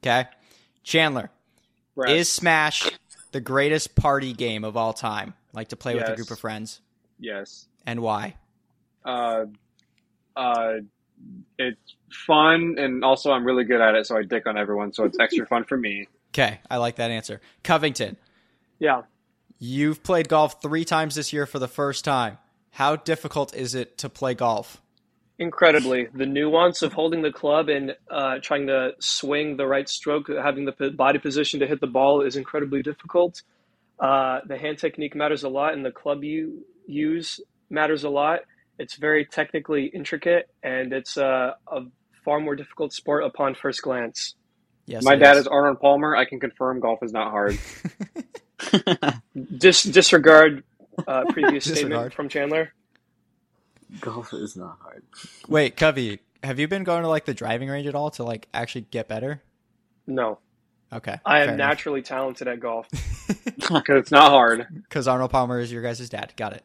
Okay, 0.03 0.27
Chandler, 0.83 1.31
Rest. 1.95 2.13
is 2.13 2.29
Smash 2.31 2.89
the 3.31 3.41
greatest 3.41 3.95
party 3.95 4.33
game 4.33 4.63
of 4.63 4.77
all 4.77 4.93
time? 4.93 5.33
Like 5.53 5.69
to 5.69 5.75
play 5.75 5.95
with 5.95 6.07
a 6.07 6.15
group 6.15 6.31
of 6.31 6.39
friends, 6.39 6.81
yes. 7.19 7.65
and 7.85 8.01
why? 8.01 8.35
Uh, 9.03 9.45
uh, 10.35 10.73
it's 11.57 11.95
fun, 12.27 12.75
and 12.77 13.03
also 13.03 13.31
I'm 13.31 13.43
really 13.43 13.63
good 13.63 13.81
at 13.81 13.95
it, 13.95 14.05
so 14.05 14.15
I 14.17 14.23
dick 14.23 14.45
on 14.47 14.57
everyone, 14.57 14.93
so 14.93 15.05
it's 15.05 15.17
extra 15.19 15.45
fun 15.47 15.63
for 15.63 15.77
me. 15.77 16.07
Okay, 16.33 16.59
I 16.69 16.77
like 16.77 16.97
that 16.97 17.09
answer. 17.11 17.41
Covington, 17.63 18.17
Yeah. 18.77 19.01
you've 19.57 20.03
played 20.03 20.29
golf 20.29 20.61
three 20.61 20.85
times 20.85 21.15
this 21.15 21.33
year 21.33 21.45
for 21.47 21.57
the 21.57 21.67
first 21.67 22.05
time. 22.05 22.37
How 22.71 22.95
difficult 22.95 23.55
is 23.55 23.73
it 23.73 23.97
to 23.97 24.09
play 24.09 24.35
golf? 24.35 24.81
Incredibly, 25.39 26.07
the 26.13 26.25
nuance 26.25 26.81
of 26.81 26.91
holding 26.91 27.21
the 27.21 27.31
club 27.31 27.69
and 27.69 27.95
uh, 28.11 28.39
trying 28.41 28.67
to 28.67 28.91
swing 28.99 29.55
the 29.55 29.65
right 29.65 29.87
stroke, 29.87 30.27
having 30.29 30.65
the 30.65 30.73
p- 30.73 30.89
body 30.89 31.17
position 31.17 31.61
to 31.61 31.67
hit 31.67 31.79
the 31.79 31.87
ball 31.87 32.21
is 32.21 32.35
incredibly 32.35 32.81
difficult. 32.81 33.41
Uh, 34.01 34.39
the 34.45 34.57
hand 34.57 34.77
technique 34.77 35.15
matters 35.15 35.43
a 35.43 35.49
lot, 35.49 35.73
and 35.73 35.85
the 35.85 35.91
club 35.91 36.25
you 36.25 36.65
use 36.85 37.39
matters 37.69 38.03
a 38.03 38.09
lot. 38.09 38.41
It's 38.79 38.95
very 38.97 39.25
technically 39.25 39.85
intricate, 39.85 40.49
and 40.61 40.91
it's 40.91 41.17
uh, 41.17 41.51
a 41.71 41.81
far 42.25 42.41
more 42.41 42.55
difficult 42.57 42.91
sport 42.91 43.23
upon 43.23 43.55
first 43.55 43.81
glance. 43.81 44.35
Yes, 44.87 45.03
My 45.03 45.13
it 45.13 45.19
dad 45.19 45.37
is 45.37 45.47
Arnold 45.47 45.79
Palmer. 45.79 46.15
I 46.17 46.25
can 46.25 46.39
confirm 46.41 46.81
golf 46.81 46.99
is 47.01 47.13
not 47.13 47.31
hard. 47.31 47.57
Dis- 49.57 49.83
disregard 49.83 50.63
uh, 51.07 51.23
previous 51.29 51.63
Disregard. 51.63 52.11
statement 52.11 52.13
from 52.13 52.27
Chandler. 52.29 52.73
Golf 54.01 54.33
is 54.33 54.55
not 54.55 54.77
hard. 54.81 55.03
Wait, 55.47 55.75
Covey, 55.75 56.19
have 56.43 56.59
you 56.59 56.67
been 56.67 56.83
going 56.83 57.03
to 57.03 57.09
like 57.09 57.25
the 57.25 57.33
driving 57.33 57.69
range 57.69 57.87
at 57.87 57.95
all 57.95 58.11
to 58.11 58.23
like 58.23 58.47
actually 58.53 58.85
get 58.91 59.07
better? 59.07 59.41
No, 60.05 60.39
Okay. 60.91 61.19
I 61.25 61.41
am 61.41 61.55
naturally 61.55 62.01
talented 62.01 62.47
at 62.47 62.59
golf. 62.59 62.87
because 63.55 63.83
it's 63.89 64.11
not 64.11 64.31
hard. 64.31 64.67
Because 64.73 65.07
Arnold 65.07 65.31
Palmer 65.31 65.59
is 65.59 65.71
your 65.71 65.83
guys' 65.83 66.09
dad. 66.09 66.33
Got 66.35 66.53
it. 66.53 66.63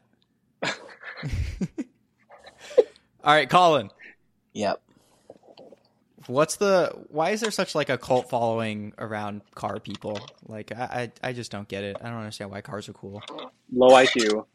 All 3.25 3.35
right, 3.35 3.49
Colin. 3.49 3.91
Yep. 4.55 4.81
What's 6.27 6.57
the? 6.57 6.91
Why 7.09 7.31
is 7.31 7.41
there 7.43 7.51
such 7.51 7.75
like 7.75 7.91
a 7.91 7.99
cult 7.99 8.31
following 8.31 8.95
around 8.97 9.43
car 9.55 9.79
people? 9.79 10.18
Like, 10.47 10.72
I, 10.72 11.11
I, 11.22 11.29
I 11.29 11.33
just 11.35 11.51
don't 11.51 11.68
get 11.68 11.85
it. 11.85 11.99
I 12.01 12.09
don't 12.09 12.16
understand 12.18 12.51
why 12.51 12.62
cars 12.62 12.89
are 12.89 12.95
cool. 12.95 13.22
Low 13.70 13.91
IQ. 13.91 14.47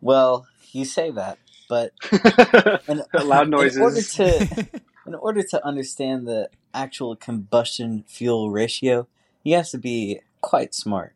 Well, 0.00 0.46
you 0.74 0.84
say 0.84 1.10
that, 1.10 1.38
but 1.68 1.92
in, 2.88 3.02
Loud 3.14 3.48
In 3.48 3.54
order 3.54 4.02
to 4.02 4.68
in 5.06 5.14
order 5.14 5.42
to 5.42 5.66
understand 5.66 6.26
the 6.26 6.48
actual 6.74 7.16
combustion 7.16 8.04
fuel 8.06 8.50
ratio, 8.50 9.06
you 9.42 9.56
have 9.56 9.68
to 9.70 9.78
be 9.78 10.20
quite 10.40 10.74
smart. 10.74 11.14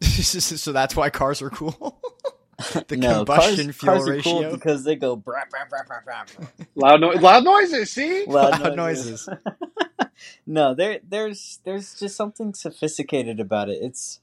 so 0.02 0.72
that's 0.72 0.96
why 0.96 1.10
cars 1.10 1.42
are 1.42 1.50
cool. 1.50 2.00
the 2.88 2.96
no, 2.96 3.24
combustion 3.24 3.66
cars, 3.66 3.76
fuel 3.76 3.94
cars 3.94 4.08
are 4.08 4.12
ratio. 4.12 4.40
cool 4.42 4.50
because 4.52 4.84
they 4.84 4.96
go 4.96 5.16
brah, 5.16 5.42
brah, 5.50 5.68
brah, 5.68 5.86
brah, 6.04 6.26
brah. 6.26 6.66
loud, 6.74 7.00
no- 7.00 7.08
loud 7.10 7.44
noises. 7.44 7.90
See, 7.92 8.24
Loud 8.26 8.60
Loud 8.60 8.76
noises. 8.76 9.28
noises. 9.28 9.42
no, 10.46 10.74
there 10.74 11.00
there's 11.08 11.60
there's 11.64 11.94
just 11.98 12.16
something 12.16 12.54
sophisticated 12.54 13.40
about 13.40 13.68
it. 13.68 13.78
It's 13.82 14.20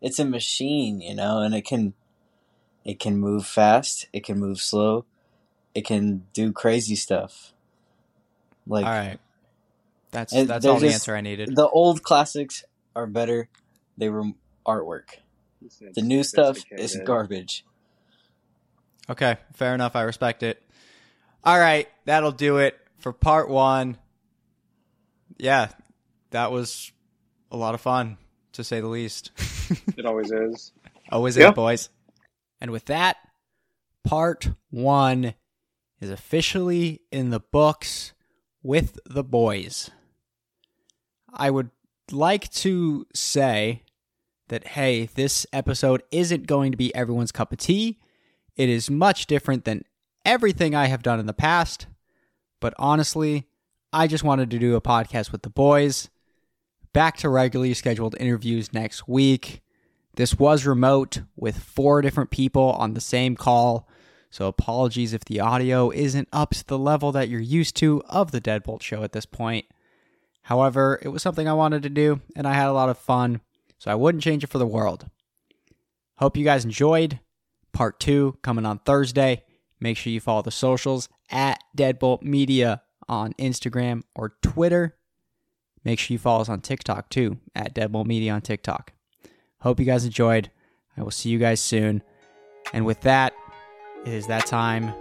it's 0.00 0.18
a 0.18 0.24
machine, 0.24 1.00
you 1.00 1.14
know, 1.14 1.40
and 1.40 1.54
it 1.54 1.64
can 1.64 1.94
it 2.84 2.98
can 2.98 3.16
move 3.18 3.46
fast, 3.46 4.06
it 4.12 4.24
can 4.24 4.38
move 4.38 4.60
slow, 4.60 5.04
it 5.74 5.84
can 5.86 6.26
do 6.32 6.52
crazy 6.52 6.96
stuff. 6.96 7.52
Like 8.66 8.84
all 8.86 8.92
right. 8.92 9.18
That's 10.12 10.32
that's 10.32 10.66
all 10.66 10.76
the 10.80 10.86
just- 10.86 10.94
answer 10.94 11.14
I 11.16 11.20
needed. 11.20 11.54
the 11.54 11.68
old 11.68 12.02
classics 12.02 12.64
are 12.96 13.06
better. 13.06 13.48
They 13.96 14.08
were 14.08 14.24
artwork. 14.66 15.04
The 15.94 16.02
new 16.02 16.22
stuff 16.24 16.58
is 16.70 16.98
garbage. 17.04 17.64
Okay, 19.08 19.36
fair 19.54 19.74
enough. 19.74 19.94
I 19.96 20.02
respect 20.02 20.42
it. 20.42 20.62
All 21.44 21.58
right, 21.58 21.88
that'll 22.06 22.32
do 22.32 22.58
it 22.58 22.78
for 22.98 23.12
part 23.12 23.48
one. 23.48 23.96
Yeah, 25.38 25.68
that 26.30 26.50
was 26.52 26.92
a 27.50 27.56
lot 27.56 27.74
of 27.74 27.80
fun, 27.80 28.18
to 28.52 28.64
say 28.64 28.80
the 28.80 28.88
least. 28.88 29.30
It 29.96 30.04
always 30.04 30.32
is. 30.32 30.72
Always 31.12 31.36
Yeah. 31.36 31.50
is, 31.50 31.54
boys. 31.54 31.88
And 32.60 32.70
with 32.70 32.86
that, 32.86 33.16
part 34.04 34.50
one 34.70 35.34
is 36.00 36.10
officially 36.10 37.00
in 37.10 37.30
the 37.30 37.40
books 37.40 38.12
with 38.62 38.98
the 39.06 39.24
boys. 39.24 39.90
I 41.32 41.50
would 41.50 41.70
like 42.10 42.50
to 42.54 43.06
say 43.14 43.84
that, 44.48 44.68
hey, 44.68 45.06
this 45.14 45.46
episode 45.52 46.02
isn't 46.10 46.46
going 46.46 46.72
to 46.72 46.76
be 46.76 46.94
everyone's 46.94 47.32
cup 47.32 47.52
of 47.52 47.58
tea. 47.58 47.98
It 48.56 48.68
is 48.68 48.90
much 48.90 49.26
different 49.26 49.64
than 49.64 49.84
everything 50.24 50.74
I 50.74 50.86
have 50.86 51.02
done 51.02 51.20
in 51.20 51.26
the 51.26 51.32
past. 51.32 51.86
But 52.60 52.74
honestly, 52.78 53.46
I 53.92 54.06
just 54.06 54.24
wanted 54.24 54.50
to 54.50 54.58
do 54.58 54.76
a 54.76 54.80
podcast 54.80 55.32
with 55.32 55.42
the 55.42 55.50
boys. 55.50 56.10
Back 56.92 57.16
to 57.18 57.28
regularly 57.28 57.74
scheduled 57.74 58.16
interviews 58.18 58.72
next 58.72 59.08
week. 59.08 59.62
This 60.20 60.38
was 60.38 60.66
remote 60.66 61.22
with 61.34 61.60
four 61.60 62.02
different 62.02 62.30
people 62.30 62.72
on 62.72 62.92
the 62.92 63.00
same 63.00 63.36
call, 63.36 63.88
so 64.28 64.48
apologies 64.48 65.14
if 65.14 65.24
the 65.24 65.40
audio 65.40 65.90
isn't 65.90 66.28
up 66.30 66.50
to 66.50 66.66
the 66.66 66.78
level 66.78 67.10
that 67.12 67.30
you're 67.30 67.40
used 67.40 67.74
to 67.76 68.02
of 68.06 68.30
the 68.30 68.40
Deadbolt 68.42 68.82
show 68.82 69.02
at 69.02 69.12
this 69.12 69.24
point. 69.24 69.64
However, 70.42 71.00
it 71.00 71.08
was 71.08 71.22
something 71.22 71.48
I 71.48 71.54
wanted 71.54 71.82
to 71.84 71.88
do, 71.88 72.20
and 72.36 72.46
I 72.46 72.52
had 72.52 72.68
a 72.68 72.74
lot 72.74 72.90
of 72.90 72.98
fun, 72.98 73.40
so 73.78 73.90
I 73.90 73.94
wouldn't 73.94 74.22
change 74.22 74.44
it 74.44 74.48
for 74.48 74.58
the 74.58 74.66
world. 74.66 75.08
Hope 76.18 76.36
you 76.36 76.44
guys 76.44 76.66
enjoyed. 76.66 77.18
Part 77.72 77.98
two 77.98 78.36
coming 78.42 78.66
on 78.66 78.80
Thursday. 78.80 79.44
Make 79.80 79.96
sure 79.96 80.12
you 80.12 80.20
follow 80.20 80.42
the 80.42 80.50
socials 80.50 81.08
at 81.30 81.60
Deadbolt 81.74 82.20
Media 82.20 82.82
on 83.08 83.32
Instagram 83.38 84.02
or 84.14 84.34
Twitter. 84.42 84.98
Make 85.82 85.98
sure 85.98 86.12
you 86.12 86.18
follow 86.18 86.42
us 86.42 86.50
on 86.50 86.60
TikTok 86.60 87.08
too, 87.08 87.38
at 87.54 87.74
Deadbolt 87.74 88.04
Media 88.04 88.34
on 88.34 88.42
TikTok. 88.42 88.92
Hope 89.60 89.78
you 89.78 89.86
guys 89.86 90.04
enjoyed. 90.04 90.50
I 90.96 91.02
will 91.02 91.10
see 91.10 91.28
you 91.30 91.38
guys 91.38 91.60
soon. 91.60 92.02
And 92.72 92.86
with 92.86 93.00
that, 93.02 93.34
it 94.06 94.12
is 94.14 94.26
that 94.28 94.46
time. 94.46 94.92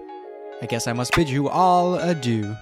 I 0.62 0.66
guess 0.66 0.88
I 0.88 0.94
must 0.94 1.16
bid 1.16 1.30
you 1.30 1.48
all 1.48 1.96
adieu. 1.96 2.56